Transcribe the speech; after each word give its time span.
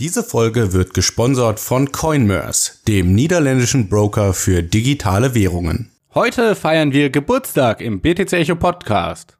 Diese 0.00 0.22
Folge 0.22 0.72
wird 0.72 0.94
gesponsert 0.94 1.58
von 1.58 1.90
Coinmerse, 1.90 2.74
dem 2.86 3.16
niederländischen 3.16 3.88
Broker 3.88 4.32
für 4.32 4.62
digitale 4.62 5.34
Währungen. 5.34 5.90
Heute 6.14 6.54
feiern 6.54 6.92
wir 6.92 7.10
Geburtstag 7.10 7.80
im 7.80 8.00
BTC 8.00 8.32
Echo 8.34 8.54
Podcast. 8.54 9.36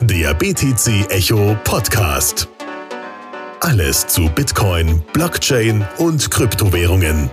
Der 0.00 0.32
BTC 0.32 1.10
Echo 1.10 1.58
Podcast. 1.64 2.48
Alles 3.60 4.06
zu 4.06 4.30
Bitcoin, 4.30 5.02
Blockchain 5.12 5.86
und 5.98 6.30
Kryptowährungen. 6.30 7.28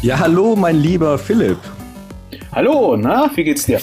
Ja, 0.00 0.18
hallo, 0.18 0.56
mein 0.56 0.76
lieber 0.76 1.18
Philipp. 1.18 1.58
Hallo, 2.52 2.96
na, 2.96 3.30
wie 3.36 3.44
geht's 3.44 3.66
dir? 3.66 3.78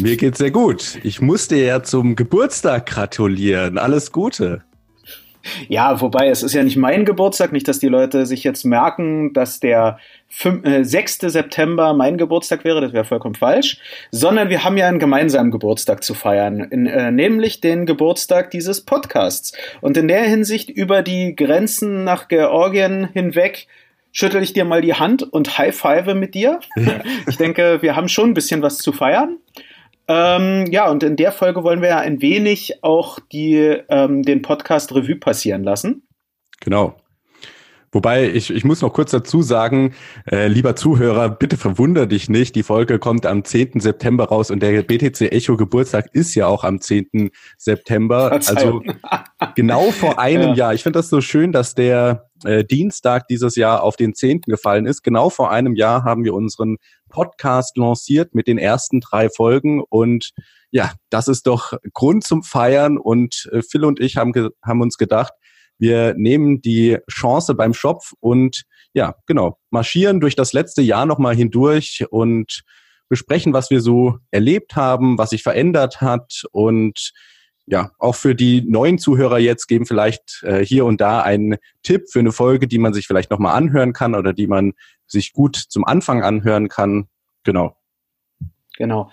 Mir 0.00 0.16
geht's 0.16 0.38
sehr 0.38 0.50
gut. 0.50 0.98
Ich 1.04 1.20
musste 1.20 1.54
ja 1.54 1.84
zum 1.84 2.16
Geburtstag 2.16 2.86
gratulieren. 2.86 3.78
Alles 3.78 4.10
Gute. 4.10 4.64
Ja, 5.68 6.00
wobei 6.00 6.28
es 6.28 6.42
ist 6.42 6.52
ja 6.52 6.64
nicht 6.64 6.76
mein 6.76 7.04
Geburtstag, 7.04 7.52
nicht, 7.52 7.68
dass 7.68 7.78
die 7.78 7.86
Leute 7.86 8.26
sich 8.26 8.42
jetzt 8.42 8.64
merken, 8.64 9.32
dass 9.32 9.60
der 9.60 9.98
5, 10.28 10.66
äh, 10.66 10.84
6. 10.84 11.30
September 11.30 11.94
mein 11.94 12.18
Geburtstag 12.18 12.64
wäre, 12.64 12.80
das 12.80 12.92
wäre 12.92 13.04
vollkommen 13.04 13.36
falsch, 13.36 13.78
sondern 14.10 14.48
wir 14.48 14.64
haben 14.64 14.76
ja 14.76 14.88
einen 14.88 14.98
gemeinsamen 14.98 15.52
Geburtstag 15.52 16.02
zu 16.02 16.14
feiern, 16.14 16.60
in, 16.60 16.86
äh, 16.86 17.12
nämlich 17.12 17.60
den 17.60 17.86
Geburtstag 17.86 18.50
dieses 18.50 18.84
Podcasts. 18.84 19.52
Und 19.80 19.96
in 19.96 20.08
der 20.08 20.24
Hinsicht 20.24 20.70
über 20.70 21.02
die 21.02 21.36
Grenzen 21.36 22.02
nach 22.02 22.26
Georgien 22.26 23.08
hinweg 23.12 23.68
schüttel 24.12 24.42
ich 24.42 24.52
dir 24.52 24.64
mal 24.64 24.82
die 24.82 24.94
Hand 24.94 25.22
und 25.22 25.58
high 25.58 25.74
five 25.74 26.14
mit 26.14 26.34
dir. 26.34 26.60
Ja. 26.76 27.00
Ich 27.28 27.36
denke, 27.36 27.82
wir 27.82 27.96
haben 27.96 28.08
schon 28.08 28.30
ein 28.30 28.34
bisschen 28.34 28.62
was 28.62 28.78
zu 28.78 28.92
feiern. 28.92 29.38
Ähm, 30.08 30.66
ja, 30.70 30.90
und 30.90 31.02
in 31.04 31.16
der 31.16 31.30
Folge 31.30 31.62
wollen 31.62 31.82
wir 31.82 31.90
ja 31.90 31.98
ein 31.98 32.20
wenig 32.20 32.82
auch 32.82 33.20
die, 33.32 33.76
ähm, 33.88 34.22
den 34.22 34.42
Podcast 34.42 34.92
Revue 34.92 35.16
passieren 35.16 35.62
lassen. 35.62 36.02
Genau. 36.60 36.96
Wobei, 37.92 38.30
ich, 38.30 38.50
ich 38.50 38.64
muss 38.64 38.82
noch 38.82 38.92
kurz 38.92 39.10
dazu 39.10 39.42
sagen, 39.42 39.94
äh, 40.30 40.46
lieber 40.46 40.76
Zuhörer, 40.76 41.28
bitte 41.28 41.56
verwunder 41.56 42.06
dich 42.06 42.28
nicht. 42.28 42.54
Die 42.54 42.62
Folge 42.62 43.00
kommt 43.00 43.26
am 43.26 43.44
10. 43.44 43.80
September 43.80 44.26
raus 44.26 44.50
und 44.50 44.62
der 44.62 44.82
BTC 44.82 45.32
Echo 45.32 45.56
Geburtstag 45.56 46.06
ist 46.12 46.36
ja 46.36 46.46
auch 46.46 46.62
am 46.62 46.80
10. 46.80 47.30
September. 47.56 48.30
Also 48.32 48.82
genau 49.56 49.90
vor 49.90 50.20
einem 50.20 50.48
ja. 50.50 50.54
Jahr. 50.54 50.74
Ich 50.74 50.84
finde 50.84 51.00
das 51.00 51.08
so 51.08 51.20
schön, 51.20 51.50
dass 51.50 51.74
der 51.74 52.29
äh, 52.44 52.64
Dienstag 52.64 53.28
dieses 53.28 53.56
Jahr 53.56 53.82
auf 53.82 53.96
den 53.96 54.14
10. 54.14 54.42
gefallen 54.42 54.86
ist. 54.86 55.02
Genau 55.02 55.30
vor 55.30 55.50
einem 55.50 55.74
Jahr 55.74 56.04
haben 56.04 56.24
wir 56.24 56.34
unseren 56.34 56.76
Podcast 57.08 57.76
lanciert 57.76 58.34
mit 58.34 58.46
den 58.46 58.58
ersten 58.58 59.00
drei 59.00 59.28
Folgen 59.28 59.82
und 59.88 60.30
ja, 60.70 60.92
das 61.10 61.26
ist 61.26 61.46
doch 61.46 61.74
Grund 61.92 62.24
zum 62.24 62.42
Feiern 62.42 62.96
und 62.96 63.48
äh, 63.52 63.62
Phil 63.62 63.84
und 63.84 64.00
ich 64.00 64.16
haben, 64.16 64.32
haben 64.64 64.80
uns 64.80 64.98
gedacht, 64.98 65.32
wir 65.78 66.14
nehmen 66.14 66.60
die 66.60 66.98
Chance 67.10 67.54
beim 67.54 67.74
Schopf 67.74 68.12
und 68.20 68.64
ja, 68.92 69.14
genau, 69.26 69.58
marschieren 69.70 70.20
durch 70.20 70.36
das 70.36 70.52
letzte 70.52 70.82
Jahr 70.82 71.06
nochmal 71.06 71.34
hindurch 71.34 72.04
und 72.10 72.62
besprechen, 73.08 73.52
was 73.52 73.70
wir 73.70 73.80
so 73.80 74.18
erlebt 74.30 74.76
haben, 74.76 75.18
was 75.18 75.30
sich 75.30 75.42
verändert 75.42 76.00
hat 76.00 76.44
und 76.52 77.12
ja, 77.70 77.92
auch 77.98 78.16
für 78.16 78.34
die 78.34 78.62
neuen 78.62 78.98
Zuhörer 78.98 79.38
jetzt 79.38 79.68
geben 79.68 79.86
vielleicht 79.86 80.42
äh, 80.42 80.64
hier 80.64 80.84
und 80.84 81.00
da 81.00 81.22
einen 81.22 81.56
Tipp 81.82 82.10
für 82.10 82.18
eine 82.18 82.32
Folge, 82.32 82.66
die 82.66 82.78
man 82.78 82.92
sich 82.92 83.06
vielleicht 83.06 83.30
nochmal 83.30 83.56
anhören 83.56 83.92
kann 83.92 84.14
oder 84.14 84.32
die 84.32 84.48
man 84.48 84.72
sich 85.06 85.32
gut 85.32 85.56
zum 85.56 85.84
Anfang 85.84 86.22
anhören 86.22 86.68
kann. 86.68 87.06
Genau. 87.44 87.76
Genau. 88.76 89.10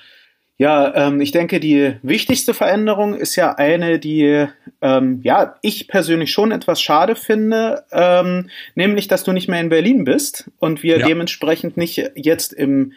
Ja, 0.60 0.96
ähm, 0.96 1.22
ich 1.22 1.32
denke, 1.32 1.60
die 1.60 1.98
wichtigste 2.02 2.56
Veränderung 2.56 3.14
ist 3.14 3.36
ja 3.36 3.54
eine, 3.54 4.00
die 4.00 4.48
ähm, 4.82 5.22
ja 5.22 5.56
ich 5.62 5.88
persönlich 5.88 6.32
schon 6.32 6.52
etwas 6.52 6.82
schade 6.82 7.16
finde, 7.16 7.86
ähm, 7.92 8.50
nämlich, 8.74 9.08
dass 9.08 9.24
du 9.24 9.34
nicht 9.34 9.48
mehr 9.48 9.62
in 9.62 9.70
Berlin 9.70 10.04
bist 10.04 10.50
und 10.58 10.82
wir 10.82 10.98
ja. 10.98 11.06
dementsprechend 11.06 11.78
nicht 11.78 12.12
jetzt 12.16 12.54
im 12.54 12.94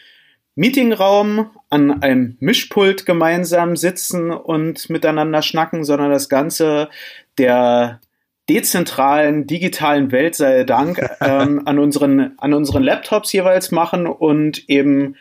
Meetingraum 0.55 1.51
an 1.71 2.03
einem 2.03 2.37
Mischpult 2.41 3.07
gemeinsam 3.07 3.77
sitzen 3.77 4.31
und 4.31 4.91
miteinander 4.91 5.43
schnacken, 5.43 5.85
sondern 5.85 6.11
das 6.11 6.29
Ganze 6.29 6.89
der 7.39 8.01
dezentralen 8.49 9.47
digitalen 9.47 10.11
Welt 10.11 10.35
sei 10.35 10.65
Dank 10.65 11.01
ähm, 11.21 11.63
an 11.67 11.79
unseren 11.79 12.33
an 12.39 12.53
unseren 12.53 12.83
Laptops 12.83 13.33
jeweils 13.33 13.71
machen 13.71 14.07
und 14.07 14.69
eben 14.69 15.17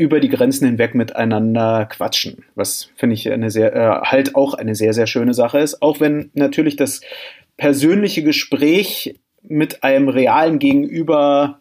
über 0.00 0.18
die 0.18 0.30
Grenzen 0.30 0.66
hinweg 0.66 0.94
miteinander 0.94 1.84
quatschen, 1.84 2.44
was 2.54 2.90
finde 2.96 3.12
ich 3.12 3.30
eine 3.30 3.50
sehr, 3.50 3.76
äh, 3.76 4.00
halt 4.06 4.34
auch 4.34 4.54
eine 4.54 4.74
sehr, 4.74 4.94
sehr 4.94 5.06
schöne 5.06 5.34
Sache 5.34 5.58
ist, 5.58 5.82
auch 5.82 6.00
wenn 6.00 6.30
natürlich 6.32 6.76
das 6.76 7.02
persönliche 7.58 8.22
Gespräch 8.22 9.20
mit 9.42 9.84
einem 9.84 10.08
realen 10.08 10.58
Gegenüber 10.58 11.60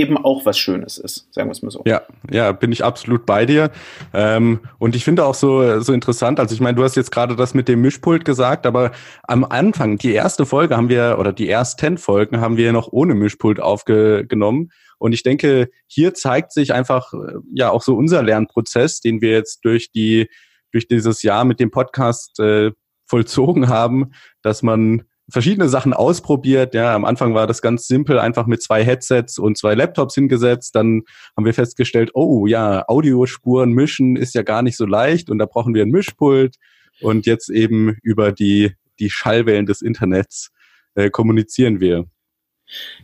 eben 0.00 0.16
auch 0.16 0.46
was 0.46 0.58
Schönes 0.58 0.98
ist, 0.98 1.32
sagen 1.32 1.48
wir 1.48 1.52
es 1.52 1.62
mal 1.62 1.70
so. 1.70 1.82
Ja, 1.86 2.02
ja, 2.30 2.52
bin 2.52 2.72
ich 2.72 2.84
absolut 2.84 3.26
bei 3.26 3.46
dir. 3.46 3.70
Ähm, 4.12 4.60
und 4.78 4.96
ich 4.96 5.04
finde 5.04 5.24
auch 5.24 5.34
so, 5.34 5.80
so 5.80 5.92
interessant, 5.92 6.40
also 6.40 6.54
ich 6.54 6.60
meine, 6.60 6.76
du 6.76 6.82
hast 6.82 6.96
jetzt 6.96 7.12
gerade 7.12 7.36
das 7.36 7.54
mit 7.54 7.68
dem 7.68 7.80
Mischpult 7.80 8.24
gesagt, 8.24 8.66
aber 8.66 8.92
am 9.22 9.44
Anfang, 9.44 9.98
die 9.98 10.12
erste 10.12 10.46
Folge 10.46 10.76
haben 10.76 10.88
wir, 10.88 11.16
oder 11.18 11.32
die 11.32 11.48
ersten 11.48 11.98
Folgen 11.98 12.40
haben 12.40 12.56
wir 12.56 12.72
noch 12.72 12.88
ohne 12.90 13.14
Mischpult 13.14 13.60
aufgenommen. 13.60 14.70
Und 14.98 15.12
ich 15.12 15.22
denke, 15.22 15.70
hier 15.86 16.14
zeigt 16.14 16.52
sich 16.52 16.74
einfach 16.74 17.12
äh, 17.12 17.38
ja 17.54 17.70
auch 17.70 17.82
so 17.82 17.96
unser 17.96 18.22
Lernprozess, 18.22 19.00
den 19.00 19.20
wir 19.20 19.30
jetzt 19.30 19.64
durch 19.64 19.90
die 19.92 20.28
durch 20.72 20.86
dieses 20.86 21.22
Jahr 21.22 21.44
mit 21.44 21.58
dem 21.58 21.70
Podcast 21.70 22.38
äh, 22.38 22.70
vollzogen 23.06 23.68
haben, 23.68 24.12
dass 24.42 24.62
man 24.62 25.02
verschiedene 25.30 25.68
Sachen 25.68 25.92
ausprobiert. 25.92 26.74
Ja, 26.74 26.94
am 26.94 27.04
Anfang 27.04 27.34
war 27.34 27.46
das 27.46 27.62
ganz 27.62 27.86
simpel, 27.86 28.18
einfach 28.18 28.46
mit 28.46 28.62
zwei 28.62 28.84
Headsets 28.84 29.38
und 29.38 29.56
zwei 29.56 29.74
Laptops 29.74 30.14
hingesetzt. 30.14 30.74
Dann 30.74 31.02
haben 31.36 31.44
wir 31.44 31.54
festgestellt, 31.54 32.10
oh 32.14 32.46
ja, 32.46 32.84
Audiospuren 32.88 33.72
mischen 33.72 34.16
ist 34.16 34.34
ja 34.34 34.42
gar 34.42 34.62
nicht 34.62 34.76
so 34.76 34.86
leicht 34.86 35.30
und 35.30 35.38
da 35.38 35.46
brauchen 35.46 35.74
wir 35.74 35.82
ein 35.82 35.90
Mischpult. 35.90 36.56
Und 37.00 37.24
jetzt 37.26 37.48
eben 37.48 37.96
über 38.02 38.30
die, 38.30 38.74
die 38.98 39.08
Schallwellen 39.08 39.64
des 39.64 39.80
Internets 39.80 40.50
äh, 40.94 41.08
kommunizieren 41.08 41.80
wir. 41.80 42.04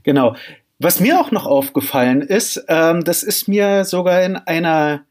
Genau. 0.03 0.36
Was 0.78 1.00
mir 1.00 1.19
auch 1.19 1.31
noch 1.31 1.47
aufgefallen 1.47 2.20
ist, 2.20 2.62
ähm, 2.69 3.03
das 3.03 3.22
ist 3.22 3.48
mir 3.48 3.84
sogar 3.84 4.22
in 4.22 4.36
einer 4.36 5.06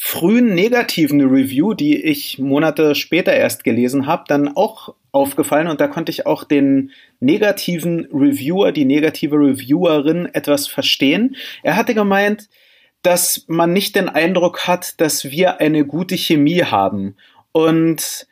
frühen 0.00 0.54
negativen 0.54 1.20
Review, 1.20 1.74
die 1.74 2.00
ich 2.00 2.38
Monate 2.38 2.94
später 2.94 3.32
erst 3.32 3.64
gelesen 3.64 4.06
habe, 4.06 4.24
dann 4.28 4.48
auch 4.56 4.94
aufgefallen 5.10 5.66
und 5.66 5.80
da 5.80 5.88
konnte 5.88 6.12
ich 6.12 6.24
auch 6.24 6.44
den 6.44 6.92
negativen 7.18 8.06
Reviewer, 8.12 8.70
die 8.70 8.84
negative 8.84 9.34
Reviewerin 9.36 10.26
etwas 10.32 10.68
verstehen. 10.68 11.34
Er 11.64 11.74
hatte 11.74 11.94
gemeint, 11.94 12.48
dass 13.02 13.44
man 13.48 13.72
nicht 13.72 13.96
den 13.96 14.08
Eindruck 14.08 14.68
hat, 14.68 15.00
dass 15.00 15.24
wir 15.24 15.60
eine 15.60 15.84
gute 15.84 16.16
Chemie 16.16 16.62
haben. 16.62 17.16
Und 17.50 18.28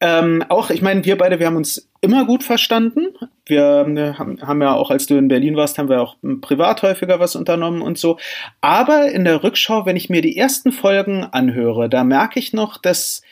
ähm, 0.00 0.44
auch, 0.48 0.68
ich 0.70 0.82
meine, 0.82 1.04
wir 1.06 1.16
beide, 1.16 1.38
wir 1.38 1.46
haben 1.46 1.56
uns 1.56 1.87
immer 2.00 2.24
gut 2.24 2.44
verstanden. 2.44 3.08
Wir 3.46 3.86
äh, 3.88 4.12
haben, 4.14 4.62
ja 4.62 4.74
auch, 4.74 4.90
als 4.90 5.06
du 5.06 5.16
in 5.16 5.28
Berlin 5.28 5.56
warst, 5.56 5.78
haben 5.78 5.88
wir 5.88 6.00
auch 6.00 6.16
privat 6.40 6.82
häufiger 6.82 7.20
was 7.20 7.36
unternommen 7.36 7.82
und 7.82 7.98
so. 7.98 8.18
Aber 8.60 9.10
in 9.10 9.24
der 9.24 9.42
Rückschau, 9.42 9.86
wenn 9.86 9.96
ich 9.96 10.10
mir 10.10 10.22
die 10.22 10.36
ersten 10.36 10.72
Folgen 10.72 11.24
anhöre, 11.24 11.88
da 11.88 12.04
merke 12.04 12.38
ich 12.38 12.52
noch, 12.52 12.78
dass 12.78 13.22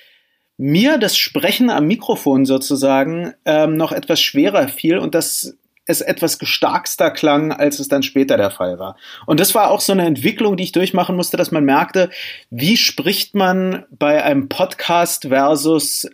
mir 0.59 0.99
das 0.99 1.17
Sprechen 1.19 1.71
am 1.71 1.87
Mikrofon 1.87 2.47
sozusagen 2.47 3.35
ähm, 3.45 3.77
noch 3.77 3.93
etwas 3.93 4.21
schwerer 4.21 4.69
fiel 4.69 4.99
und 4.99 5.15
dass 5.15 5.57
es 5.87 6.01
etwas 6.01 6.39
gestarkster 6.39 7.11
klang, 7.11 7.53
als 7.53 7.79
es 7.79 7.89
dann 7.89 8.03
später 8.03 8.37
der 8.37 8.51
Fall 8.51 8.79
war. 8.79 8.97
Und 9.25 9.39
das 9.39 9.55
war 9.55 9.71
auch 9.71 9.81
so 9.81 9.93
eine 9.93 10.05
Entwicklung, 10.05 10.57
die 10.57 10.65
ich 10.65 10.73
durchmachen 10.73 11.15
musste, 11.15 11.37
dass 11.37 11.53
man 11.53 11.65
merkte, 11.65 12.11
wie 12.51 12.77
spricht 12.77 13.35
man 13.35 13.85
bei 13.91 14.25
einem 14.25 14.49
Podcast 14.49 15.29
versus 15.29 16.09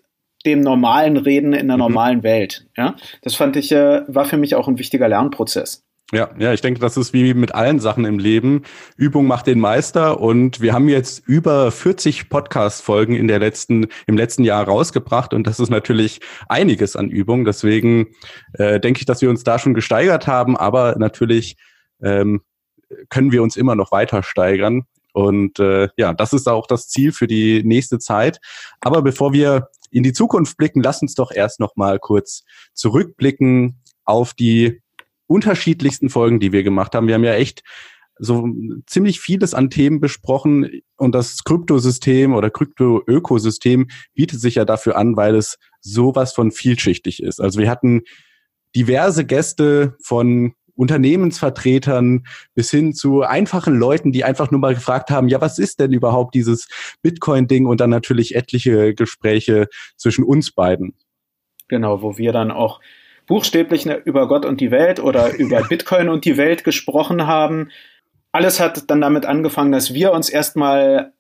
dem 0.46 0.60
normalen 0.60 1.16
Reden 1.16 1.52
in 1.52 1.68
der 1.68 1.76
mhm. 1.76 1.82
normalen 1.82 2.22
Welt. 2.22 2.66
Ja, 2.76 2.96
das 3.22 3.34
fand 3.34 3.56
ich, 3.56 3.72
äh, 3.72 4.02
war 4.06 4.24
für 4.24 4.36
mich 4.36 4.54
auch 4.54 4.68
ein 4.68 4.78
wichtiger 4.78 5.08
Lernprozess. 5.08 5.84
Ja, 6.14 6.28
ja, 6.38 6.52
ich 6.52 6.60
denke, 6.60 6.78
das 6.78 6.98
ist 6.98 7.14
wie 7.14 7.32
mit 7.32 7.54
allen 7.54 7.80
Sachen 7.80 8.04
im 8.04 8.18
Leben. 8.18 8.64
Übung 8.98 9.26
macht 9.26 9.46
den 9.46 9.58
Meister 9.58 10.20
und 10.20 10.60
wir 10.60 10.74
haben 10.74 10.90
jetzt 10.90 11.26
über 11.26 11.70
40 11.70 12.28
Podcast-Folgen 12.28 13.16
in 13.16 13.28
der 13.28 13.38
letzten, 13.38 13.86
im 14.06 14.18
letzten 14.18 14.44
Jahr 14.44 14.64
rausgebracht 14.64 15.32
und 15.32 15.46
das 15.46 15.58
ist 15.58 15.70
natürlich 15.70 16.20
einiges 16.50 16.96
an 16.96 17.08
Übung. 17.08 17.46
Deswegen 17.46 18.08
äh, 18.52 18.78
denke 18.78 19.00
ich, 19.00 19.06
dass 19.06 19.22
wir 19.22 19.30
uns 19.30 19.42
da 19.42 19.58
schon 19.58 19.72
gesteigert 19.72 20.26
haben, 20.26 20.54
aber 20.54 20.96
natürlich 20.98 21.56
ähm, 22.02 22.42
können 23.08 23.32
wir 23.32 23.42
uns 23.42 23.56
immer 23.56 23.74
noch 23.74 23.90
weiter 23.90 24.22
steigern. 24.22 24.82
Und 25.14 25.60
äh, 25.60 25.88
ja, 25.96 26.12
das 26.12 26.34
ist 26.34 26.46
auch 26.46 26.66
das 26.66 26.88
Ziel 26.88 27.12
für 27.12 27.26
die 27.26 27.62
nächste 27.64 27.98
Zeit. 27.98 28.38
Aber 28.80 29.00
bevor 29.00 29.32
wir 29.32 29.68
in 29.92 30.02
die 30.02 30.12
Zukunft 30.12 30.56
blicken, 30.56 30.82
lass 30.82 31.02
uns 31.02 31.14
doch 31.14 31.30
erst 31.30 31.60
noch 31.60 31.76
mal 31.76 31.98
kurz 31.98 32.44
zurückblicken 32.74 33.80
auf 34.04 34.34
die 34.34 34.80
unterschiedlichsten 35.26 36.08
Folgen, 36.08 36.40
die 36.40 36.52
wir 36.52 36.62
gemacht 36.62 36.94
haben. 36.94 37.06
Wir 37.06 37.14
haben 37.14 37.24
ja 37.24 37.34
echt 37.34 37.62
so 38.18 38.46
ziemlich 38.86 39.20
vieles 39.20 39.54
an 39.54 39.70
Themen 39.70 40.00
besprochen 40.00 40.82
und 40.96 41.14
das 41.14 41.44
Kryptosystem 41.44 42.34
oder 42.34 42.50
Krypto-Ökosystem 42.50 43.88
bietet 44.14 44.40
sich 44.40 44.56
ja 44.56 44.64
dafür 44.64 44.96
an, 44.96 45.16
weil 45.16 45.34
es 45.34 45.58
sowas 45.80 46.32
von 46.32 46.52
vielschichtig 46.52 47.22
ist. 47.22 47.40
Also 47.40 47.58
wir 47.58 47.70
hatten 47.70 48.02
diverse 48.76 49.24
Gäste 49.24 49.96
von 50.02 50.54
Unternehmensvertretern 50.74 52.24
bis 52.54 52.70
hin 52.70 52.94
zu 52.94 53.22
einfachen 53.22 53.74
Leuten, 53.74 54.12
die 54.12 54.24
einfach 54.24 54.50
nur 54.50 54.60
mal 54.60 54.74
gefragt 54.74 55.10
haben, 55.10 55.28
ja, 55.28 55.40
was 55.40 55.58
ist 55.58 55.80
denn 55.80 55.92
überhaupt 55.92 56.34
dieses 56.34 56.68
Bitcoin-Ding 57.02 57.66
und 57.66 57.80
dann 57.80 57.90
natürlich 57.90 58.34
etliche 58.34 58.94
Gespräche 58.94 59.68
zwischen 59.96 60.24
uns 60.24 60.52
beiden. 60.52 60.94
Genau, 61.68 62.02
wo 62.02 62.18
wir 62.18 62.32
dann 62.32 62.50
auch 62.50 62.80
buchstäblich 63.26 63.86
über 63.86 64.28
Gott 64.28 64.44
und 64.44 64.60
die 64.60 64.70
Welt 64.70 65.00
oder 65.00 65.34
über 65.38 65.62
Bitcoin 65.62 66.08
und 66.08 66.24
die 66.24 66.36
Welt 66.36 66.64
gesprochen 66.64 67.26
haben. 67.26 67.70
Alles 68.32 68.60
hat 68.60 68.90
dann 68.90 69.00
damit 69.00 69.26
angefangen, 69.26 69.72
dass 69.72 69.92
wir 69.92 70.12
uns 70.12 70.30
erstmal 70.30 71.12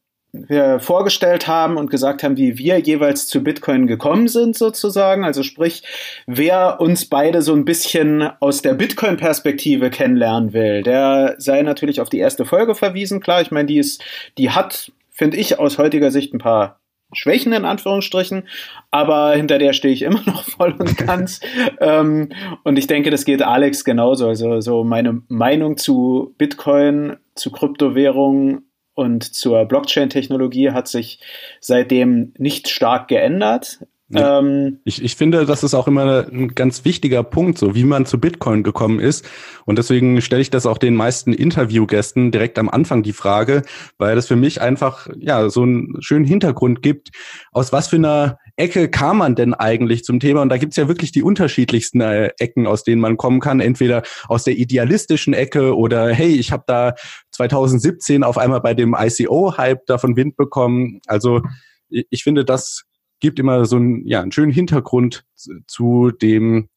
vorgestellt 0.78 1.46
haben 1.46 1.76
und 1.76 1.90
gesagt 1.90 2.22
haben, 2.22 2.38
wie 2.38 2.56
wir 2.56 2.78
jeweils 2.78 3.26
zu 3.26 3.44
Bitcoin 3.44 3.86
gekommen 3.86 4.28
sind, 4.28 4.56
sozusagen. 4.56 5.24
Also 5.24 5.42
sprich, 5.42 5.82
wer 6.26 6.80
uns 6.80 7.04
beide 7.04 7.42
so 7.42 7.52
ein 7.52 7.66
bisschen 7.66 8.30
aus 8.40 8.62
der 8.62 8.72
Bitcoin-Perspektive 8.72 9.90
kennenlernen 9.90 10.54
will, 10.54 10.82
der 10.82 11.34
sei 11.36 11.60
natürlich 11.62 12.00
auf 12.00 12.08
die 12.08 12.18
erste 12.18 12.46
Folge 12.46 12.74
verwiesen. 12.74 13.20
Klar, 13.20 13.42
ich 13.42 13.50
meine, 13.50 13.66
die 13.66 13.78
ist, 13.78 14.02
die 14.38 14.50
hat, 14.50 14.90
finde 15.10 15.36
ich, 15.36 15.58
aus 15.58 15.76
heutiger 15.76 16.10
Sicht 16.10 16.32
ein 16.32 16.38
paar 16.38 16.80
Schwächen 17.12 17.52
in 17.52 17.66
Anführungsstrichen, 17.66 18.48
aber 18.90 19.32
hinter 19.32 19.58
der 19.58 19.74
stehe 19.74 19.92
ich 19.92 20.00
immer 20.02 20.22
noch 20.24 20.44
voll 20.44 20.74
und 20.78 20.96
ganz. 20.96 21.40
ähm, 21.80 22.30
und 22.64 22.78
ich 22.78 22.86
denke, 22.86 23.10
das 23.10 23.26
geht 23.26 23.42
Alex 23.42 23.84
genauso. 23.84 24.28
Also 24.28 24.62
so 24.62 24.82
meine 24.82 25.20
Meinung 25.28 25.76
zu 25.76 26.34
Bitcoin, 26.38 27.18
zu 27.34 27.50
Kryptowährungen 27.50 28.64
und 28.94 29.34
zur 29.34 29.64
Blockchain-Technologie 29.64 30.70
hat 30.70 30.88
sich 30.88 31.20
seitdem 31.60 32.34
nicht 32.38 32.68
stark 32.68 33.08
geändert. 33.08 33.86
Ja. 34.14 34.40
Ähm, 34.40 34.80
ich, 34.84 35.02
ich 35.02 35.16
finde, 35.16 35.46
das 35.46 35.62
ist 35.62 35.74
auch 35.74 35.88
immer 35.88 36.26
ein 36.30 36.54
ganz 36.54 36.84
wichtiger 36.84 37.22
Punkt, 37.22 37.56
so 37.58 37.74
wie 37.74 37.84
man 37.84 38.04
zu 38.04 38.20
Bitcoin 38.20 38.62
gekommen 38.62 39.00
ist. 39.00 39.26
Und 39.64 39.78
deswegen 39.78 40.20
stelle 40.20 40.42
ich 40.42 40.50
das 40.50 40.66
auch 40.66 40.76
den 40.76 40.94
meisten 40.94 41.32
Interviewgästen 41.32 42.30
direkt 42.30 42.58
am 42.58 42.68
Anfang 42.68 43.02
die 43.02 43.14
Frage, 43.14 43.62
weil 43.96 44.14
das 44.14 44.26
für 44.26 44.36
mich 44.36 44.60
einfach 44.60 45.08
ja 45.18 45.48
so 45.48 45.62
einen 45.62 45.96
schönen 46.00 46.26
Hintergrund 46.26 46.82
gibt, 46.82 47.10
aus 47.52 47.72
was 47.72 47.88
für 47.88 47.96
einer 47.96 48.38
Ecke 48.56 48.90
kam 48.90 49.18
man 49.18 49.34
denn 49.34 49.54
eigentlich 49.54 50.04
zum 50.04 50.20
Thema? 50.20 50.42
Und 50.42 50.50
da 50.50 50.58
gibt's 50.58 50.76
ja 50.76 50.88
wirklich 50.88 51.12
die 51.12 51.22
unterschiedlichsten 51.22 52.02
äh, 52.02 52.32
Ecken, 52.38 52.66
aus 52.66 52.84
denen 52.84 53.00
man 53.00 53.16
kommen 53.16 53.40
kann. 53.40 53.60
Entweder 53.60 54.02
aus 54.28 54.44
der 54.44 54.58
idealistischen 54.58 55.32
Ecke 55.32 55.74
oder 55.74 56.12
hey, 56.12 56.34
ich 56.34 56.52
habe 56.52 56.64
da 56.66 56.94
2017 57.30 58.24
auf 58.24 58.36
einmal 58.36 58.60
bei 58.60 58.74
dem 58.74 58.94
ICO-Hype 58.98 59.86
davon 59.86 60.16
Wind 60.16 60.36
bekommen. 60.36 61.00
Also 61.06 61.40
ich 61.88 62.24
finde, 62.24 62.44
das 62.44 62.84
gibt 63.22 63.38
immer 63.38 63.64
so 63.64 63.76
einen, 63.76 64.06
ja, 64.06 64.20
einen 64.20 64.32
schönen 64.32 64.52
Hintergrund 64.52 65.24
zu 65.66 66.10
dem, 66.10 66.68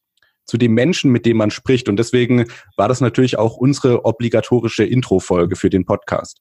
zu 0.44 0.56
dem 0.56 0.72
Menschen, 0.72 1.10
mit 1.10 1.26
dem 1.26 1.36
man 1.36 1.50
spricht. 1.50 1.88
Und 1.88 1.98
deswegen 1.98 2.46
war 2.76 2.88
das 2.88 3.02
natürlich 3.02 3.36
auch 3.36 3.56
unsere 3.56 4.06
obligatorische 4.06 4.84
Intro-Folge 4.84 5.56
für 5.56 5.68
den 5.68 5.84
Podcast. 5.84 6.40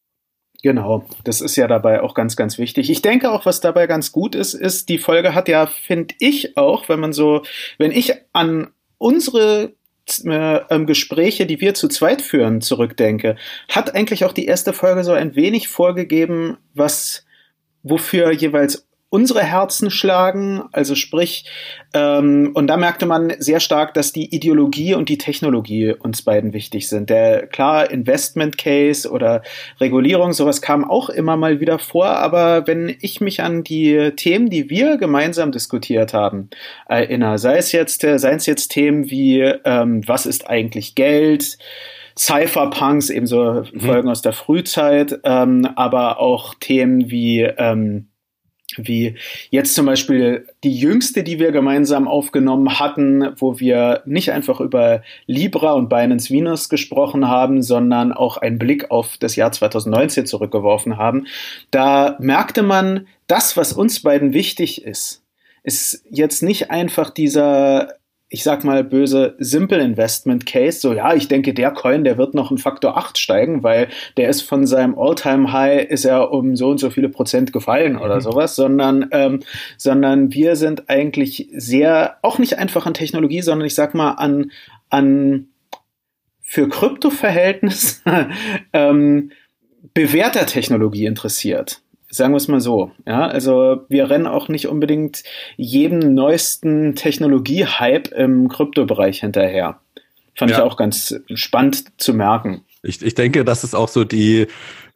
Genau, 0.64 1.06
das 1.24 1.42
ist 1.42 1.56
ja 1.58 1.68
dabei 1.68 2.02
auch 2.02 2.14
ganz, 2.14 2.36
ganz 2.36 2.58
wichtig. 2.58 2.90
Ich 2.90 3.02
denke 3.02 3.32
auch, 3.32 3.46
was 3.46 3.60
dabei 3.60 3.88
ganz 3.88 4.12
gut 4.12 4.36
ist, 4.36 4.54
ist, 4.54 4.90
die 4.90 4.98
Folge 4.98 5.36
hat 5.36 5.50
ja, 5.50 5.68
finde 5.68 6.16
ich 6.20 6.56
auch, 6.56 6.88
wenn 6.88 7.00
man 7.00 7.12
so, 7.12 7.44
wenn 7.78 7.92
ich 7.92 8.14
an 8.32 8.70
unsere 8.98 9.74
äh, 10.24 10.60
ähm, 10.70 10.86
Gespräche, 10.86 11.46
die 11.46 11.60
wir 11.62 11.74
zu 11.74 11.88
zweit 11.88 12.22
führen, 12.22 12.62
zurückdenke, 12.62 13.38
hat 13.70 13.96
eigentlich 13.96 14.24
auch 14.24 14.34
die 14.34 14.46
erste 14.46 14.72
Folge 14.72 15.04
so 15.04 15.12
ein 15.12 15.36
wenig 15.36 15.68
vorgegeben, 15.68 16.58
was 16.74 17.26
wofür 17.82 18.32
jeweils 18.32 18.88
unsere 19.16 19.44
Herzen 19.44 19.90
schlagen. 19.90 20.64
Also 20.74 20.94
sprich, 20.94 21.46
ähm, 21.94 22.52
und 22.54 22.68
da 22.68 22.76
merkte 22.76 23.06
man 23.06 23.34
sehr 23.40 23.62
stark, 23.62 23.94
dass 23.94 24.12
die 24.12 24.36
Ideologie 24.36 24.94
und 24.94 25.08
die 25.08 25.18
Technologie 25.18 25.94
uns 25.94 26.22
beiden 26.22 26.52
wichtig 26.52 26.90
sind. 26.90 27.10
Der 27.10 27.48
klar 27.48 27.90
Investment 27.90 28.58
Case 28.58 29.10
oder 29.10 29.42
Regulierung, 29.80 30.34
sowas 30.34 30.62
kam 30.62 30.84
auch 30.84 31.08
immer 31.08 31.38
mal 31.38 31.62
wieder 31.62 31.80
vor. 31.80 32.08
Aber 32.08 32.68
wenn 32.68 32.94
ich 33.00 33.22
mich 33.22 33.42
an 33.42 33.64
die 33.64 34.12
Themen, 34.18 34.50
die 34.50 34.70
wir 34.70 34.98
gemeinsam 34.98 35.54
diskutiert 35.54 36.14
haben, 36.14 36.50
erinnere, 36.90 37.40
sei 37.40 37.56
es 37.56 37.72
jetzt, 37.72 38.02
seien 38.02 38.36
es 38.36 38.46
jetzt 38.46 38.68
Themen 38.68 39.10
wie 39.10 39.40
ähm, 39.40 40.06
was 40.06 40.26
ist 40.26 40.50
eigentlich 40.50 40.94
Geld? 40.94 41.58
Cypherpunks, 42.18 43.10
ebenso 43.10 43.64
mhm. 43.72 43.80
Folgen 43.80 44.10
aus 44.10 44.22
der 44.22 44.34
Frühzeit, 44.34 45.20
ähm, 45.24 45.70
aber 45.78 46.20
auch 46.20 46.54
Themen 46.56 47.10
wie 47.10 47.42
ähm, 47.42 48.08
wie 48.78 49.16
jetzt 49.50 49.76
zum 49.76 49.86
Beispiel 49.86 50.48
die 50.64 50.76
jüngste, 50.76 51.24
die 51.24 51.40
wir 51.40 51.52
gemeinsam 51.52 52.08
aufgenommen 52.08 52.80
hatten, 52.80 53.34
wo 53.38 53.60
wir 53.60 54.02
nicht 54.06 54.32
einfach 54.32 54.60
über 54.60 55.04
Libra 55.28 55.74
und 55.74 55.90
Binance 55.90 56.30
Venus 56.32 56.70
gesprochen 56.70 57.28
haben, 57.28 57.62
sondern 57.62 58.12
auch 58.12 58.38
einen 58.38 58.58
Blick 58.58 58.92
auf 58.92 59.18
das 59.18 59.36
Jahr 59.36 59.52
2019 59.52 60.26
zurückgeworfen 60.26 60.98
haben. 60.98 61.28
Da 61.72 62.18
merkte 62.20 62.64
man, 62.64 63.08
das, 63.28 63.58
was 63.58 63.74
uns 63.74 64.02
beiden 64.02 64.34
wichtig 64.34 64.84
ist, 64.84 65.24
ist 65.64 66.04
jetzt 66.10 66.44
nicht 66.44 66.70
einfach 66.70 67.10
dieser 67.10 67.96
ich 68.30 68.44
sag 68.44 68.64
mal 68.64 68.84
böse, 68.84 69.36
Simple 69.38 69.82
Investment 69.82 70.46
Case, 70.46 70.80
so 70.80 70.94
ja, 70.94 71.14
ich 71.14 71.28
denke, 71.28 71.54
der 71.54 71.72
Coin, 71.72 72.04
der 72.04 72.18
wird 72.18 72.34
noch 72.34 72.50
einen 72.50 72.58
Faktor 72.58 72.98
8 72.98 73.18
steigen, 73.18 73.62
weil 73.64 73.88
der 74.18 74.30
ist 74.30 74.42
von 74.42 74.66
seinem 74.66 74.98
All-Time 74.98 75.52
High, 75.54 75.88
ist 75.90 76.06
er 76.06 76.32
um 76.32 76.56
so 76.56 76.70
und 76.70 76.80
so 76.80 76.90
viele 76.90 77.10
Prozent 77.10 77.54
gefallen 77.54 77.98
oder 77.98 78.16
mhm. 78.16 78.22
sowas, 78.22 78.56
sondern, 78.56 79.08
ähm, 79.12 79.42
sondern 79.78 80.34
wir 80.34 80.56
sind 80.56 80.90
eigentlich 80.90 81.50
sehr, 81.54 82.18
auch 82.24 82.40
nicht 82.40 82.58
einfach 82.58 82.88
an 82.88 82.96
Technologie, 82.96 83.42
sondern 83.42 83.68
ich 83.68 83.76
sag 83.76 83.94
mal 83.94 84.12
an, 84.12 84.52
an 84.90 85.48
für 86.42 86.68
Krypto-Verhältnis 86.68 88.04
ähm, 88.74 89.32
bewährter 89.94 90.46
Technologie 90.48 91.06
interessiert. 91.06 91.82
Sagen 92.16 92.34
wir 92.34 92.38
es 92.38 92.48
mal 92.48 92.62
so. 92.62 92.92
Ja, 93.06 93.28
also 93.28 93.82
wir 93.90 94.10
rennen 94.10 94.26
auch 94.28 94.48
nicht 94.48 94.68
unbedingt 94.68 95.24
jedem 95.58 96.14
neuesten 96.14 96.96
Technologie-Hype 96.96 98.08
im 98.14 98.48
Kryptobereich 98.48 99.20
hinterher. 99.20 99.80
Fand 100.38 100.52
ja. 100.52 100.58
ich 100.58 100.64
auch 100.64 100.78
ganz 100.78 101.16
spannend 101.34 101.86
zu 101.98 102.14
merken. 102.14 102.62
Ich, 102.84 103.02
ich 103.02 103.16
denke, 103.16 103.44
das 103.44 103.64
ist 103.64 103.76
auch 103.76 103.90
so 103.90 104.04
die, 104.04 104.48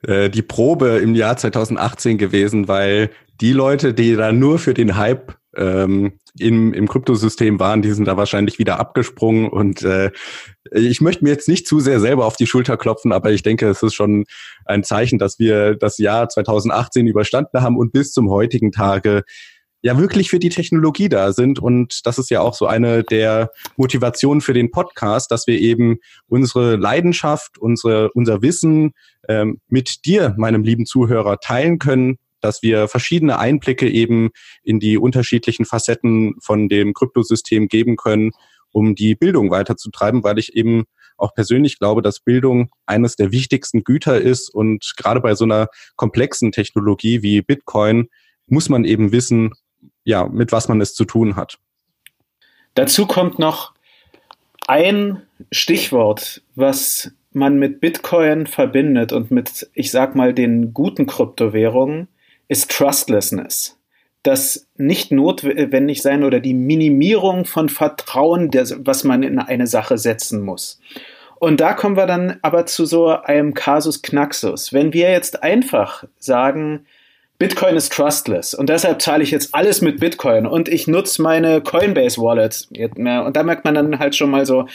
äh, 0.06 0.30
die 0.30 0.42
Probe 0.42 1.00
im 1.04 1.16
Jahr 1.16 1.36
2018 1.36 2.18
gewesen, 2.18 2.68
weil 2.68 3.10
die 3.42 3.54
Leute, 3.54 3.94
die 3.94 4.16
da 4.16 4.32
nur 4.32 4.60
für 4.60 4.74
den 4.74 4.96
Hype 4.96 5.34
ähm, 5.56 6.14
im, 6.38 6.74
im 6.74 6.88
Kryptosystem 6.88 7.60
waren, 7.60 7.82
die 7.82 7.92
sind 7.92 8.06
da 8.06 8.16
wahrscheinlich 8.16 8.60
wieder 8.60 8.80
abgesprungen. 8.80 9.50
Und 9.50 9.82
äh, 9.82 10.12
ich 10.72 11.02
möchte 11.02 11.24
mir 11.24 11.32
jetzt 11.32 11.48
nicht 11.48 11.68
zu 11.68 11.80
sehr 11.80 12.00
selber 12.00 12.26
auf 12.26 12.36
die 12.36 12.48
Schulter 12.48 12.78
klopfen, 12.78 13.12
aber 13.12 13.32
ich 13.32 13.44
denke, 13.44 13.68
es 13.68 13.84
ist 13.84 13.94
schon 13.96 14.26
ein 14.66 14.84
Zeichen, 14.84 15.20
dass 15.20 15.40
wir 15.40 15.76
das 15.76 15.98
Jahr 15.98 16.30
2018 16.30 17.08
überstanden 17.08 17.62
haben 17.62 17.78
und 17.78 17.92
bis 17.92 18.12
zum 18.12 18.30
heutigen 18.30 18.72
Tage 18.72 19.24
ja 19.82 19.98
wirklich 19.98 20.30
für 20.30 20.40
die 20.40 20.50
Technologie 20.50 21.10
da 21.10 21.32
sind. 21.32 21.60
Und 21.60 22.06
das 22.06 22.18
ist 22.18 22.30
ja 22.30 22.42
auch 22.42 22.54
so 22.54 22.68
eine 22.68 23.04
der 23.04 23.52
Motivationen 23.78 24.42
für 24.42 24.54
den 24.54 24.72
Podcast, 24.72 25.32
dass 25.32 25.48
wir 25.48 25.60
eben 25.60 26.00
unsere 26.28 26.76
Leidenschaft, 26.76 27.58
unsere, 27.58 28.12
unser 28.12 28.42
Wissen 28.42 28.92
ähm, 29.28 29.60
mit 29.68 30.06
dir, 30.06 30.36
meinem 30.38 30.64
lieben 30.64 30.86
Zuhörer, 30.86 31.40
teilen 31.40 31.80
können 31.80 32.18
dass 32.42 32.64
wir 32.64 32.88
verschiedene 32.88 33.38
Einblicke 33.38 33.90
eben 33.90 34.30
in 34.64 34.80
die 34.80 34.98
unterschiedlichen 34.98 35.66
Facetten 35.66 36.36
von 36.42 36.70
dem 36.70 36.94
Kryptosystem 36.94 37.68
geben 37.68 37.98
können, 37.98 38.32
um 38.72 38.96
die 38.96 39.16
Bildung 39.16 39.52
weiterzutreiben, 39.52 40.24
weil 40.24 40.40
ich 40.40 40.56
eben 40.56 40.86
auch 41.18 41.34
persönlich 41.34 41.80
glaube, 41.80 42.02
dass 42.02 42.20
Bildung 42.20 42.70
eines 42.86 43.16
der 43.16 43.32
wichtigsten 43.32 43.84
Güter 43.84 44.20
ist 44.20 44.50
und 44.50 44.94
gerade 44.98 45.20
bei 45.20 45.36
so 45.36 45.46
einer 45.46 45.68
komplexen 45.96 46.52
Technologie 46.52 47.22
wie 47.22 47.42
Bitcoin 47.42 48.10
muss 48.48 48.70
man 48.70 48.86
eben 48.86 49.12
wissen, 49.12 49.54
ja, 50.04 50.28
mit 50.28 50.52
was 50.52 50.68
man 50.68 50.82
es 50.82 50.94
zu 50.94 51.06
tun 51.06 51.36
hat. 51.36 51.60
Dazu 52.74 53.06
kommt 53.06 53.40
noch 53.40 53.74
ein 54.68 55.22
Stichwort, 55.52 56.42
was 56.56 57.12
man 57.32 57.58
mit 57.60 57.80
Bitcoin 57.80 58.48
verbindet 58.48 59.12
und 59.12 59.32
mit, 59.32 59.70
ich 59.74 59.92
sag 59.92 60.16
mal, 60.16 60.34
den 60.34 60.74
guten 60.74 61.06
Kryptowährungen, 61.06 62.08
ist 62.48 62.72
Trustlessness. 62.72 63.79
Das 64.24 64.68
nicht 64.76 65.12
notwendig 65.12 66.02
sein 66.02 66.24
oder 66.24 66.40
die 66.40 66.54
Minimierung 66.54 67.46
von 67.46 67.70
Vertrauen, 67.70 68.52
was 68.80 69.04
man 69.04 69.24
in 69.24 69.40
eine 69.40 69.68
Sache 69.68 69.98
setzen 69.98 70.42
muss. 70.42 70.80
Und 71.40 71.62
da 71.62 71.74
kommen 71.74 71.96
wir 71.96 72.06
dann 72.06 72.38
aber 72.42 72.66
zu 72.66 72.86
so 72.86 73.08
einem 73.08 73.54
Kasus 73.54 74.02
Knaxus. 74.02 74.74
Wenn 74.74 74.92
wir 74.92 75.10
jetzt 75.10 75.42
einfach 75.42 76.04
sagen, 76.18 76.86
Bitcoin 77.38 77.78
ist 77.78 77.94
trustless 77.94 78.54
und 78.54 78.68
deshalb 78.68 79.02
zahle 79.02 79.24
ich 79.24 79.32
jetzt 79.32 79.56
alles 79.56 79.80
mit 79.80 80.02
Bitcoin 80.02 80.46
und 80.46 80.68
ich 80.68 80.88
nutze 80.88 81.22
meine 81.22 81.62
Coinbase 81.62 82.20
Wallet. 82.20 82.68
Und 82.98 83.38
da 83.38 83.44
merkt 83.44 83.64
man 83.64 83.76
dann 83.76 84.00
halt 84.00 84.18
schon 84.18 84.30
mal 84.30 84.46
so, 84.46 84.68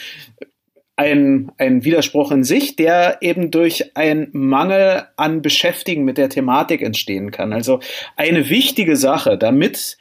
ein, 0.95 1.51
ein 1.57 1.83
Widerspruch 1.83 2.31
in 2.31 2.43
sich, 2.43 2.75
der 2.75 3.17
eben 3.21 3.51
durch 3.51 3.95
einen 3.95 4.29
Mangel 4.31 5.03
an 5.17 5.41
Beschäftigen 5.41 6.05
mit 6.05 6.17
der 6.17 6.29
Thematik 6.29 6.81
entstehen 6.81 7.31
kann. 7.31 7.53
Also 7.53 7.79
eine 8.15 8.49
wichtige 8.49 8.95
Sache, 8.95 9.37
damit 9.37 9.97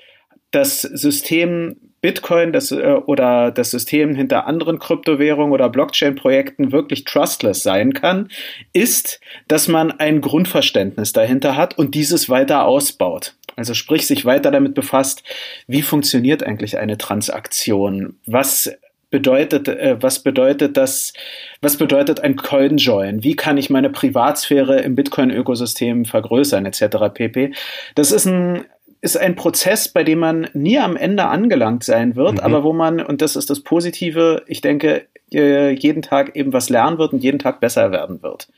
das 0.50 0.82
System 0.82 1.76
Bitcoin 2.04 2.52
das, 2.52 2.70
äh, 2.70 3.00
oder 3.06 3.50
das 3.50 3.70
System 3.70 4.14
hinter 4.14 4.46
anderen 4.46 4.78
Kryptowährungen 4.78 5.52
oder 5.52 5.70
Blockchain-Projekten 5.70 6.70
wirklich 6.70 7.04
trustless 7.04 7.62
sein 7.62 7.94
kann, 7.94 8.28
ist, 8.74 9.20
dass 9.48 9.68
man 9.68 9.90
ein 9.90 10.20
Grundverständnis 10.20 11.14
dahinter 11.14 11.56
hat 11.56 11.78
und 11.78 11.94
dieses 11.94 12.28
weiter 12.28 12.66
ausbaut. 12.66 13.36
Also 13.56 13.72
sprich, 13.72 14.06
sich 14.06 14.26
weiter 14.26 14.50
damit 14.50 14.74
befasst, 14.74 15.22
wie 15.66 15.80
funktioniert 15.80 16.42
eigentlich 16.42 16.76
eine 16.76 16.98
Transaktion? 16.98 18.18
Was 18.26 18.70
bedeutet, 19.14 19.68
äh, 19.68 19.96
was 20.00 20.24
bedeutet 20.24 20.76
das, 20.76 21.12
was 21.60 21.76
bedeutet 21.76 22.18
ein 22.18 22.34
CoinJoin? 22.34 23.22
Wie 23.22 23.36
kann 23.36 23.58
ich 23.58 23.70
meine 23.70 23.88
Privatsphäre 23.88 24.80
im 24.80 24.96
Bitcoin-Ökosystem 24.96 26.04
vergrößern, 26.04 26.66
etc. 26.66 27.14
pp. 27.14 27.54
Das 27.94 28.10
ist 28.10 28.26
ein 28.26 28.64
ist 29.02 29.16
ein 29.16 29.36
Prozess, 29.36 29.88
bei 29.88 30.02
dem 30.02 30.18
man 30.18 30.48
nie 30.52 30.78
am 30.78 30.96
Ende 30.96 31.26
angelangt 31.26 31.84
sein 31.84 32.16
wird, 32.16 32.34
mhm. 32.34 32.40
aber 32.40 32.64
wo 32.64 32.72
man, 32.72 33.00
und 33.00 33.20
das 33.22 33.36
ist 33.36 33.50
das 33.50 33.60
Positive, 33.60 34.42
ich 34.48 34.62
denke, 34.62 35.06
äh, 35.32 35.70
jeden 35.72 36.02
Tag 36.02 36.34
eben 36.34 36.52
was 36.52 36.70
lernen 36.70 36.98
wird 36.98 37.12
und 37.12 37.22
jeden 37.22 37.38
Tag 37.38 37.60
besser 37.60 37.92
werden 37.92 38.20
wird. 38.22 38.48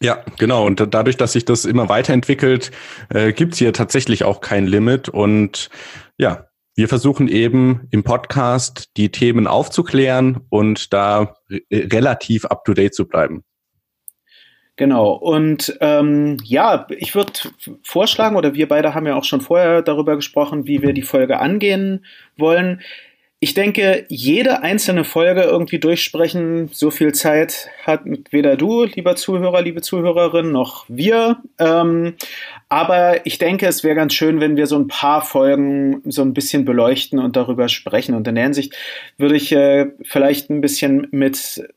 Ja, 0.00 0.24
genau. 0.38 0.64
Und 0.66 0.86
dadurch, 0.94 1.18
dass 1.18 1.32
sich 1.32 1.44
das 1.44 1.66
immer 1.66 1.88
weiterentwickelt, 1.90 2.70
äh, 3.12 3.32
gibt 3.32 3.52
es 3.52 3.58
hier 3.58 3.72
tatsächlich 3.72 4.24
auch 4.24 4.40
kein 4.40 4.66
Limit. 4.66 5.08
Und 5.08 5.68
ja, 6.16 6.46
wir 6.74 6.88
versuchen 6.88 7.28
eben 7.28 7.86
im 7.90 8.02
Podcast 8.02 8.96
die 8.96 9.10
Themen 9.10 9.46
aufzuklären 9.46 10.40
und 10.48 10.92
da 10.92 11.36
relativ 11.70 12.44
up-to-date 12.46 12.94
zu 12.94 13.06
bleiben. 13.06 13.44
Genau. 14.76 15.12
Und 15.12 15.76
ähm, 15.80 16.38
ja, 16.44 16.86
ich 16.88 17.14
würde 17.14 17.32
vorschlagen, 17.84 18.36
oder 18.36 18.54
wir 18.54 18.68
beide 18.68 18.94
haben 18.94 19.06
ja 19.06 19.16
auch 19.16 19.24
schon 19.24 19.42
vorher 19.42 19.82
darüber 19.82 20.16
gesprochen, 20.16 20.66
wie 20.66 20.80
wir 20.80 20.94
die 20.94 21.02
Folge 21.02 21.40
angehen 21.40 22.06
wollen. 22.38 22.80
Ich 23.44 23.54
denke, 23.54 24.06
jede 24.08 24.62
einzelne 24.62 25.02
Folge 25.02 25.42
irgendwie 25.42 25.80
durchsprechen, 25.80 26.68
so 26.72 26.92
viel 26.92 27.10
Zeit 27.12 27.70
hat 27.84 28.02
weder 28.30 28.56
du, 28.56 28.84
lieber 28.84 29.16
Zuhörer, 29.16 29.62
liebe 29.62 29.82
Zuhörerin, 29.82 30.52
noch 30.52 30.84
wir. 30.86 31.42
Ähm, 31.58 32.14
aber 32.68 33.26
ich 33.26 33.38
denke, 33.38 33.66
es 33.66 33.82
wäre 33.82 33.96
ganz 33.96 34.14
schön, 34.14 34.38
wenn 34.38 34.54
wir 34.54 34.68
so 34.68 34.78
ein 34.78 34.86
paar 34.86 35.22
Folgen 35.22 36.02
so 36.04 36.22
ein 36.22 36.34
bisschen 36.34 36.64
beleuchten 36.64 37.18
und 37.18 37.34
darüber 37.34 37.68
sprechen. 37.68 38.14
Und 38.14 38.28
in 38.28 38.36
der 38.36 38.44
Hinsicht 38.44 38.76
würde 39.18 39.34
ich 39.34 39.50
äh, 39.50 39.86
vielleicht 40.04 40.48
ein 40.48 40.60
bisschen 40.60 41.08
mit, 41.10 41.68